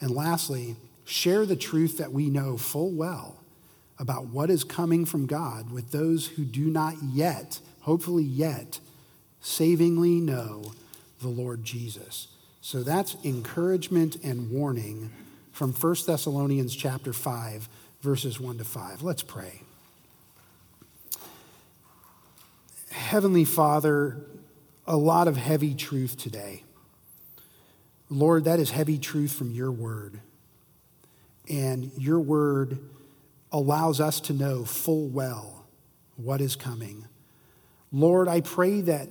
And 0.00 0.10
lastly, 0.10 0.76
share 1.06 1.46
the 1.46 1.56
truth 1.56 1.96
that 1.98 2.12
we 2.12 2.28
know 2.28 2.58
full 2.58 2.90
well 2.90 3.40
about 3.98 4.26
what 4.26 4.50
is 4.50 4.64
coming 4.64 5.06
from 5.06 5.26
God 5.26 5.70
with 5.70 5.92
those 5.92 6.26
who 6.26 6.44
do 6.44 6.66
not 6.66 6.96
yet, 7.02 7.60
hopefully 7.80 8.24
yet, 8.24 8.80
savingly 9.44 10.20
know 10.20 10.72
the 11.20 11.28
Lord 11.28 11.62
Jesus. 11.62 12.28
So 12.62 12.82
that's 12.82 13.14
encouragement 13.24 14.16
and 14.24 14.50
warning 14.50 15.12
from 15.52 15.72
1 15.72 15.96
Thessalonians 16.06 16.74
chapter 16.74 17.12
5 17.12 17.68
verses 18.00 18.40
1 18.40 18.58
to 18.58 18.64
5. 18.64 19.02
Let's 19.02 19.22
pray. 19.22 19.60
Heavenly 22.90 23.44
Father, 23.44 24.24
a 24.86 24.96
lot 24.96 25.28
of 25.28 25.36
heavy 25.36 25.74
truth 25.74 26.16
today. 26.16 26.64
Lord, 28.08 28.44
that 28.44 28.58
is 28.58 28.70
heavy 28.70 28.96
truth 28.96 29.32
from 29.32 29.50
your 29.50 29.70
word. 29.70 30.20
And 31.50 31.92
your 31.98 32.18
word 32.18 32.78
allows 33.52 34.00
us 34.00 34.20
to 34.20 34.32
know 34.32 34.64
full 34.64 35.08
well 35.08 35.66
what 36.16 36.40
is 36.40 36.56
coming. 36.56 37.04
Lord, 37.92 38.26
I 38.26 38.40
pray 38.40 38.80
that 38.82 39.08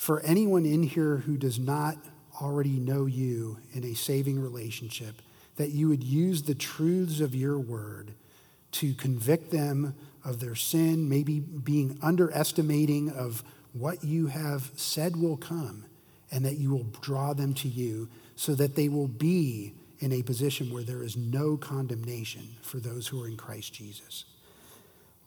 for 0.00 0.20
anyone 0.20 0.64
in 0.64 0.82
here 0.82 1.18
who 1.18 1.36
does 1.36 1.58
not 1.58 1.94
already 2.40 2.78
know 2.78 3.04
you 3.04 3.58
in 3.74 3.84
a 3.84 3.92
saving 3.92 4.40
relationship, 4.40 5.20
that 5.56 5.72
you 5.72 5.90
would 5.90 6.02
use 6.02 6.44
the 6.44 6.54
truths 6.54 7.20
of 7.20 7.34
your 7.34 7.58
word 7.58 8.14
to 8.72 8.94
convict 8.94 9.50
them 9.50 9.94
of 10.24 10.40
their 10.40 10.54
sin, 10.54 11.06
maybe 11.06 11.38
being 11.38 11.98
underestimating 12.00 13.10
of 13.10 13.44
what 13.74 14.02
you 14.02 14.28
have 14.28 14.70
said 14.74 15.16
will 15.16 15.36
come, 15.36 15.84
and 16.32 16.46
that 16.46 16.56
you 16.56 16.70
will 16.70 16.86
draw 17.02 17.34
them 17.34 17.52
to 17.52 17.68
you 17.68 18.08
so 18.36 18.54
that 18.54 18.76
they 18.76 18.88
will 18.88 19.06
be 19.06 19.74
in 19.98 20.12
a 20.12 20.22
position 20.22 20.72
where 20.72 20.82
there 20.82 21.02
is 21.02 21.14
no 21.14 21.58
condemnation 21.58 22.56
for 22.62 22.78
those 22.78 23.08
who 23.08 23.22
are 23.22 23.28
in 23.28 23.36
Christ 23.36 23.74
Jesus. 23.74 24.24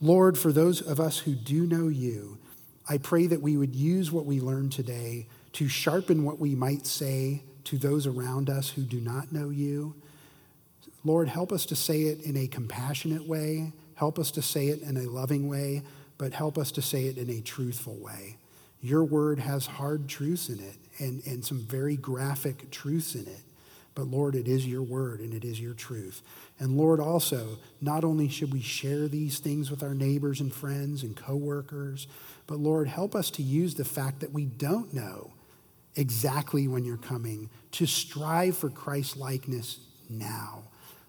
Lord, 0.01 0.35
for 0.35 0.51
those 0.51 0.81
of 0.81 0.99
us 0.99 1.19
who 1.19 1.35
do 1.35 1.67
know 1.67 1.89
you, 1.89 2.39
I 2.87 2.97
pray 2.97 3.27
that 3.27 3.41
we 3.41 3.57
would 3.57 3.75
use 3.75 4.11
what 4.11 4.25
we 4.25 4.39
learned 4.41 4.71
today 4.71 5.27
to 5.53 5.67
sharpen 5.67 6.23
what 6.23 6.39
we 6.39 6.55
might 6.55 6.85
say 6.85 7.43
to 7.65 7.77
those 7.77 8.05
around 8.05 8.49
us 8.49 8.69
who 8.69 8.81
do 8.81 8.99
not 8.99 9.31
know 9.31 9.49
you. 9.49 9.95
Lord, 11.05 11.27
help 11.29 11.51
us 11.51 11.65
to 11.67 11.75
say 11.75 12.03
it 12.03 12.21
in 12.21 12.35
a 12.37 12.47
compassionate 12.47 13.27
way, 13.27 13.71
help 13.95 14.19
us 14.19 14.31
to 14.31 14.41
say 14.41 14.67
it 14.67 14.81
in 14.81 14.97
a 14.97 15.09
loving 15.09 15.47
way, 15.47 15.83
but 16.17 16.33
help 16.33 16.57
us 16.57 16.71
to 16.71 16.81
say 16.81 17.05
it 17.05 17.17
in 17.17 17.29
a 17.29 17.41
truthful 17.41 17.95
way. 17.95 18.37
Your 18.81 19.03
word 19.03 19.39
has 19.39 19.65
hard 19.65 20.09
truths 20.09 20.49
in 20.49 20.59
it 20.59 20.75
and, 20.99 21.25
and 21.25 21.43
some 21.43 21.59
very 21.59 21.95
graphic 21.95 22.69
truths 22.69 23.15
in 23.15 23.27
it. 23.27 23.41
But 23.95 24.07
Lord, 24.07 24.35
it 24.35 24.47
is 24.47 24.67
your 24.67 24.81
word 24.81 25.19
and 25.19 25.33
it 25.33 25.45
is 25.45 25.59
your 25.59 25.73
truth. 25.73 26.21
And 26.59 26.77
Lord, 26.77 26.99
also, 26.99 27.57
not 27.81 28.03
only 28.03 28.29
should 28.29 28.53
we 28.53 28.61
share 28.61 29.07
these 29.07 29.39
things 29.39 29.69
with 29.69 29.83
our 29.83 29.93
neighbors 29.93 30.39
and 30.39 30.53
friends 30.53 31.03
and 31.03 31.15
coworkers, 31.15 32.07
but 32.47 32.59
Lord, 32.59 32.87
help 32.87 33.15
us 33.15 33.31
to 33.31 33.43
use 33.43 33.75
the 33.75 33.85
fact 33.85 34.19
that 34.19 34.31
we 34.31 34.45
don't 34.45 34.93
know 34.93 35.33
exactly 35.95 36.67
when 36.67 36.85
you're 36.85 36.97
coming 36.97 37.49
to 37.71 37.85
strive 37.85 38.57
for 38.57 38.69
Christ 38.69 39.17
likeness 39.17 39.79
now. 40.09 40.63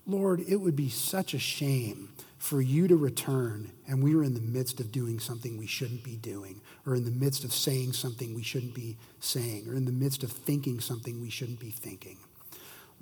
Lord, 0.07 0.41
it 0.41 0.57
would 0.57 0.77
be 0.77 0.89
such 0.89 1.35
a 1.35 1.39
shame 1.39 2.11
for 2.39 2.61
you 2.61 2.87
to 2.89 2.97
return 2.97 3.71
and 3.87 4.03
we 4.03 4.15
were 4.15 4.25
in 4.25 4.35
the 4.35 4.41
midst 4.41 4.81
of 4.81 4.93
doing 4.93 5.19
something 5.19 5.57
we 5.57 5.67
shouldn't 5.67 6.03
be 6.03 6.17
doing, 6.17 6.61
or 6.87 6.95
in 6.95 7.05
the 7.05 7.11
midst 7.11 7.45
of 7.45 7.53
saying 7.53 7.93
something 7.93 8.35
we 8.35 8.43
shouldn't 8.43 8.75
be 8.75 8.97
saying, 9.21 9.69
or 9.69 9.75
in 9.75 9.85
the 9.85 9.93
midst 9.93 10.23
of 10.23 10.33
thinking 10.33 10.81
something 10.81 11.21
we 11.21 11.31
shouldn't 11.31 11.61
be 11.61 11.71
thinking. 11.71 12.17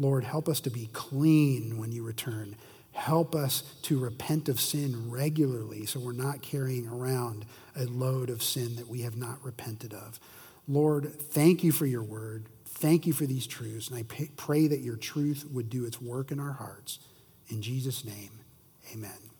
Lord, 0.02 0.24
help 0.24 0.48
us 0.48 0.60
to 0.60 0.70
be 0.70 0.88
clean 0.92 1.78
when 1.78 1.92
you 1.92 2.02
return. 2.02 2.56
Help 2.90 3.34
us 3.34 3.62
to 3.82 3.98
repent 3.98 4.48
of 4.48 4.60
sin 4.60 5.10
regularly 5.10 5.86
so 5.86 6.00
we're 6.00 6.12
not 6.12 6.42
carrying 6.42 6.88
around 6.88 7.46
a 7.76 7.84
load 7.84 8.28
of 8.28 8.42
sin 8.42 8.76
that 8.76 8.88
we 8.88 9.02
have 9.02 9.16
not 9.16 9.42
repented 9.44 9.94
of. 9.94 10.18
Lord, 10.66 11.12
thank 11.12 11.62
you 11.62 11.70
for 11.70 11.86
your 11.86 12.02
word. 12.02 12.46
Thank 12.64 13.06
you 13.06 13.12
for 13.12 13.26
these 13.26 13.46
truths. 13.46 13.88
And 13.88 13.96
I 13.96 14.26
pray 14.36 14.66
that 14.66 14.80
your 14.80 14.96
truth 14.96 15.46
would 15.52 15.70
do 15.70 15.86
its 15.86 16.02
work 16.02 16.32
in 16.32 16.40
our 16.40 16.52
hearts. 16.52 16.98
In 17.48 17.62
Jesus' 17.62 18.04
name, 18.04 18.40
amen. 18.92 19.31